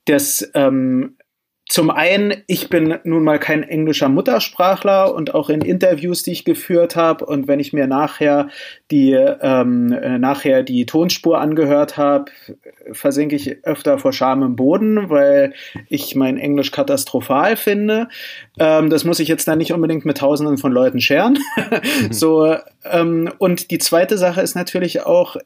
dass 0.10 0.50
ähm, 0.54 1.16
zum 1.70 1.92
einen, 1.92 2.34
ich 2.48 2.70
bin 2.70 2.98
nun 3.04 3.24
mal 3.24 3.38
kein 3.38 3.62
englischer 3.62 4.10
Muttersprachler 4.10 5.14
und 5.14 5.36
auch 5.36 5.52
in 5.52 5.62
Interviews, 5.62 6.24
die 6.24 6.32
ich 6.32 6.44
geführt 6.44 6.96
habe 6.96 7.24
und 7.28 7.48
wenn 7.48 7.60
ich 7.60 7.74
mir 7.74 7.86
nachher 7.86 8.50
die 8.90 9.12
ähm, 9.12 9.92
äh, 9.94 10.18
nachher 10.18 10.64
die 10.64 10.88
Tonspur 10.88 11.40
angehört 11.40 11.96
habe, 11.96 12.32
versinke 12.92 13.36
ich 13.36 13.64
öfter 13.66 14.00
vor 14.00 14.14
Scham 14.14 14.42
im 14.42 14.56
Boden, 14.56 15.12
weil 15.12 15.54
ich 15.90 16.16
mein 16.16 16.38
Englisch 16.38 16.72
katastrophal 16.72 17.56
finde. 17.56 18.08
Ähm, 18.58 18.90
das 18.90 19.04
muss 19.04 19.20
ich 19.20 19.28
jetzt 19.28 19.48
dann 19.48 19.60
nicht 19.60 19.72
unbedingt 19.72 20.06
mit 20.06 20.18
Tausenden 20.18 20.58
von 20.58 20.72
Leuten 20.72 21.00
scheren. 21.00 21.38
Mhm. 21.70 22.14
so 22.14 22.56
ähm, 22.84 23.32
und 23.38 23.72
die 23.72 23.78
zweite 23.78 24.18
Sache 24.18 24.42
ist 24.42 24.56
natürlich 24.56 25.06
auch 25.06 25.38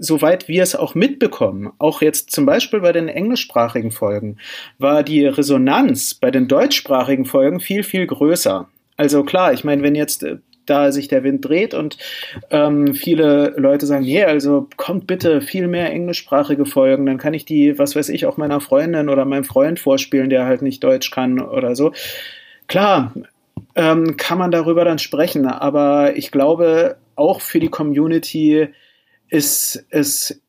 soweit 0.00 0.48
wir 0.48 0.62
es 0.62 0.74
auch 0.74 0.94
mitbekommen, 0.94 1.70
auch 1.78 2.02
jetzt 2.02 2.30
zum 2.30 2.46
Beispiel 2.46 2.80
bei 2.80 2.92
den 2.92 3.08
englischsprachigen 3.08 3.92
Folgen, 3.92 4.38
war 4.78 5.02
die 5.02 5.26
Resonanz 5.26 6.14
bei 6.14 6.30
den 6.30 6.48
deutschsprachigen 6.48 7.26
Folgen 7.26 7.60
viel, 7.60 7.82
viel 7.82 8.06
größer. 8.06 8.68
Also 8.96 9.22
klar, 9.22 9.52
ich 9.52 9.62
meine, 9.62 9.82
wenn 9.82 9.94
jetzt 9.94 10.22
äh, 10.24 10.38
da 10.66 10.90
sich 10.92 11.08
der 11.08 11.22
Wind 11.22 11.44
dreht 11.44 11.74
und 11.74 11.98
ähm, 12.50 12.94
viele 12.94 13.54
Leute 13.56 13.86
sagen, 13.86 14.04
yeah, 14.04 14.28
also 14.28 14.68
kommt 14.76 15.06
bitte 15.06 15.42
viel 15.42 15.68
mehr 15.68 15.90
englischsprachige 15.92 16.64
Folgen, 16.64 17.06
dann 17.06 17.18
kann 17.18 17.34
ich 17.34 17.44
die, 17.44 17.78
was 17.78 17.94
weiß 17.94 18.08
ich, 18.08 18.24
auch 18.26 18.36
meiner 18.36 18.60
Freundin 18.60 19.08
oder 19.08 19.24
meinem 19.24 19.44
Freund 19.44 19.80
vorspielen, 19.80 20.30
der 20.30 20.46
halt 20.46 20.62
nicht 20.62 20.82
Deutsch 20.82 21.10
kann 21.10 21.40
oder 21.40 21.76
so. 21.76 21.92
Klar, 22.68 23.12
ähm, 23.74 24.16
kann 24.16 24.38
man 24.38 24.50
darüber 24.50 24.84
dann 24.84 24.98
sprechen, 24.98 25.46
aber 25.46 26.16
ich 26.16 26.30
glaube, 26.30 26.96
auch 27.16 27.40
für 27.40 27.60
die 27.60 27.68
Community 27.68 28.68
ist 29.30 29.86
es 29.90 30.40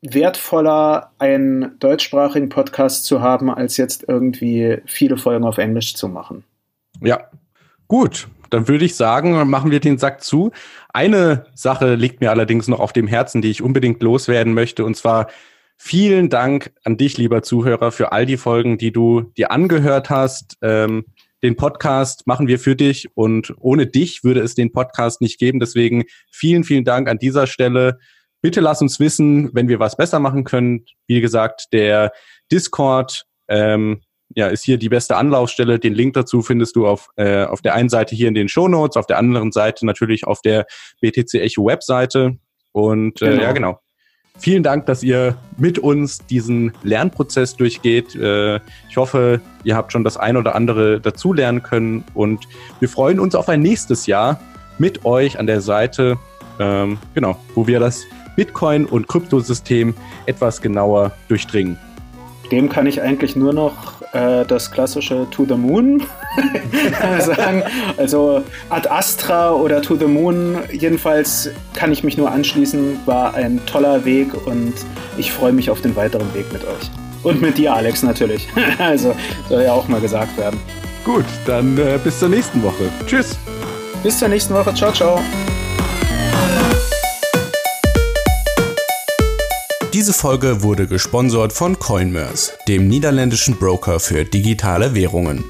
wertvoller, 0.00 1.12
einen 1.18 1.78
deutschsprachigen 1.80 2.48
Podcast 2.48 3.04
zu 3.04 3.20
haben, 3.20 3.50
als 3.50 3.76
jetzt 3.76 4.04
irgendwie 4.08 4.78
viele 4.86 5.16
Folgen 5.16 5.44
auf 5.44 5.58
Englisch 5.58 5.94
zu 5.94 6.08
machen. 6.08 6.44
Ja, 7.02 7.20
gut. 7.88 8.28
Dann 8.50 8.66
würde 8.66 8.86
ich 8.86 8.94
sagen, 8.94 9.46
machen 9.50 9.70
wir 9.70 9.80
den 9.80 9.98
Sack 9.98 10.24
zu. 10.24 10.52
Eine 10.94 11.44
Sache 11.54 11.96
liegt 11.96 12.22
mir 12.22 12.30
allerdings 12.30 12.66
noch 12.66 12.80
auf 12.80 12.94
dem 12.94 13.06
Herzen, 13.06 13.42
die 13.42 13.50
ich 13.50 13.60
unbedingt 13.60 14.02
loswerden 14.02 14.54
möchte, 14.54 14.86
und 14.86 14.96
zwar 14.96 15.28
vielen 15.76 16.30
Dank 16.30 16.72
an 16.84 16.96
dich, 16.96 17.18
lieber 17.18 17.42
Zuhörer, 17.42 17.92
für 17.92 18.10
all 18.12 18.24
die 18.24 18.38
Folgen, 18.38 18.78
die 18.78 18.90
du 18.90 19.32
dir 19.36 19.50
angehört 19.50 20.08
hast. 20.08 20.56
Ähm, 20.62 21.04
den 21.42 21.56
Podcast 21.56 22.26
machen 22.26 22.48
wir 22.48 22.58
für 22.58 22.74
dich 22.74 23.10
und 23.14 23.54
ohne 23.58 23.86
dich 23.86 24.24
würde 24.24 24.40
es 24.40 24.54
den 24.56 24.72
Podcast 24.72 25.20
nicht 25.20 25.38
geben. 25.38 25.60
Deswegen 25.60 26.04
vielen, 26.30 26.64
vielen 26.64 26.84
Dank 26.84 27.08
an 27.08 27.18
dieser 27.18 27.46
Stelle. 27.46 27.98
Bitte 28.40 28.60
lass 28.60 28.82
uns 28.82 29.00
wissen, 29.00 29.50
wenn 29.52 29.68
wir 29.68 29.80
was 29.80 29.96
besser 29.96 30.20
machen 30.20 30.44
können. 30.44 30.84
Wie 31.06 31.20
gesagt, 31.20 31.72
der 31.72 32.12
Discord 32.50 33.24
ähm, 33.48 34.02
ja, 34.34 34.48
ist 34.48 34.64
hier 34.64 34.78
die 34.78 34.88
beste 34.88 35.16
Anlaufstelle. 35.16 35.78
Den 35.78 35.94
Link 35.94 36.14
dazu 36.14 36.42
findest 36.42 36.76
du 36.76 36.86
auf, 36.86 37.08
äh, 37.16 37.44
auf 37.44 37.62
der 37.62 37.74
einen 37.74 37.88
Seite 37.88 38.14
hier 38.14 38.28
in 38.28 38.34
den 38.34 38.48
Show 38.48 38.68
Notes, 38.68 38.96
auf 38.96 39.06
der 39.06 39.18
anderen 39.18 39.52
Seite 39.52 39.86
natürlich 39.86 40.26
auf 40.26 40.42
der 40.42 40.66
BTC 41.00 41.34
Echo 41.34 41.64
Webseite. 41.64 42.36
Und 42.72 43.22
äh, 43.22 43.30
genau. 43.30 43.42
ja, 43.42 43.52
genau. 43.52 43.80
Vielen 44.38 44.62
Dank, 44.62 44.86
dass 44.86 45.02
ihr 45.02 45.36
mit 45.56 45.80
uns 45.80 46.24
diesen 46.26 46.72
Lernprozess 46.84 47.56
durchgeht. 47.56 48.14
Äh, 48.14 48.60
ich 48.88 48.96
hoffe, 48.96 49.40
ihr 49.64 49.74
habt 49.74 49.92
schon 49.92 50.04
das 50.04 50.16
ein 50.16 50.36
oder 50.36 50.54
andere 50.54 51.00
dazulernen 51.00 51.62
können 51.62 52.04
und 52.14 52.46
wir 52.78 52.88
freuen 52.88 53.18
uns 53.18 53.34
auf 53.34 53.48
ein 53.48 53.60
nächstes 53.60 54.06
Jahr 54.06 54.40
mit 54.78 55.04
euch 55.04 55.40
an 55.40 55.48
der 55.48 55.60
Seite, 55.60 56.18
ähm, 56.60 56.98
genau, 57.14 57.36
wo 57.56 57.66
wir 57.66 57.80
das 57.80 58.04
Bitcoin 58.38 58.86
und 58.86 59.08
Kryptosystem 59.08 59.94
etwas 60.26 60.62
genauer 60.62 61.10
durchdringen. 61.26 61.76
Dem 62.52 62.68
kann 62.68 62.86
ich 62.86 63.02
eigentlich 63.02 63.34
nur 63.34 63.52
noch 63.52 64.00
äh, 64.12 64.44
das 64.46 64.70
klassische 64.70 65.26
To 65.32 65.44
the 65.44 65.56
Moon 65.56 66.04
sagen. 67.18 67.64
Also 67.96 68.44
Ad 68.70 68.88
Astra 68.88 69.52
oder 69.52 69.82
To 69.82 69.96
the 69.96 70.06
Moon, 70.06 70.56
jedenfalls 70.72 71.50
kann 71.74 71.90
ich 71.90 72.04
mich 72.04 72.16
nur 72.16 72.30
anschließen, 72.30 73.00
war 73.06 73.34
ein 73.34 73.60
toller 73.66 74.04
Weg 74.04 74.28
und 74.46 74.72
ich 75.18 75.32
freue 75.32 75.52
mich 75.52 75.68
auf 75.68 75.80
den 75.80 75.96
weiteren 75.96 76.32
Weg 76.32 76.50
mit 76.52 76.62
euch. 76.62 76.90
Und 77.24 77.42
mit 77.42 77.58
dir, 77.58 77.74
Alex, 77.74 78.04
natürlich. 78.04 78.48
also 78.78 79.16
soll 79.48 79.64
ja 79.64 79.72
auch 79.72 79.88
mal 79.88 80.00
gesagt 80.00 80.38
werden. 80.38 80.60
Gut, 81.04 81.24
dann 81.44 81.76
äh, 81.76 81.98
bis 82.04 82.20
zur 82.20 82.28
nächsten 82.28 82.62
Woche. 82.62 82.88
Tschüss. 83.04 83.36
Bis 84.04 84.16
zur 84.16 84.28
nächsten 84.28 84.54
Woche. 84.54 84.72
Ciao, 84.74 84.92
ciao. 84.92 85.20
Diese 89.94 90.12
Folge 90.12 90.62
wurde 90.62 90.86
gesponsert 90.86 91.54
von 91.54 91.78
Coinmerse, 91.78 92.52
dem 92.68 92.88
niederländischen 92.88 93.56
Broker 93.56 93.98
für 94.00 94.24
digitale 94.24 94.94
Währungen. 94.94 95.44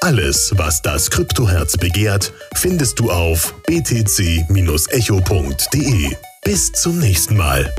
Alles, 0.00 0.52
was 0.56 0.80
das 0.80 1.10
Kryptoherz 1.10 1.76
begehrt, 1.76 2.32
findest 2.54 3.00
du 3.00 3.10
auf 3.10 3.54
btc-echo.de. 3.66 4.46
Bis 6.44 6.72
zum 6.72 7.00
nächsten 7.00 7.36
Mal. 7.36 7.74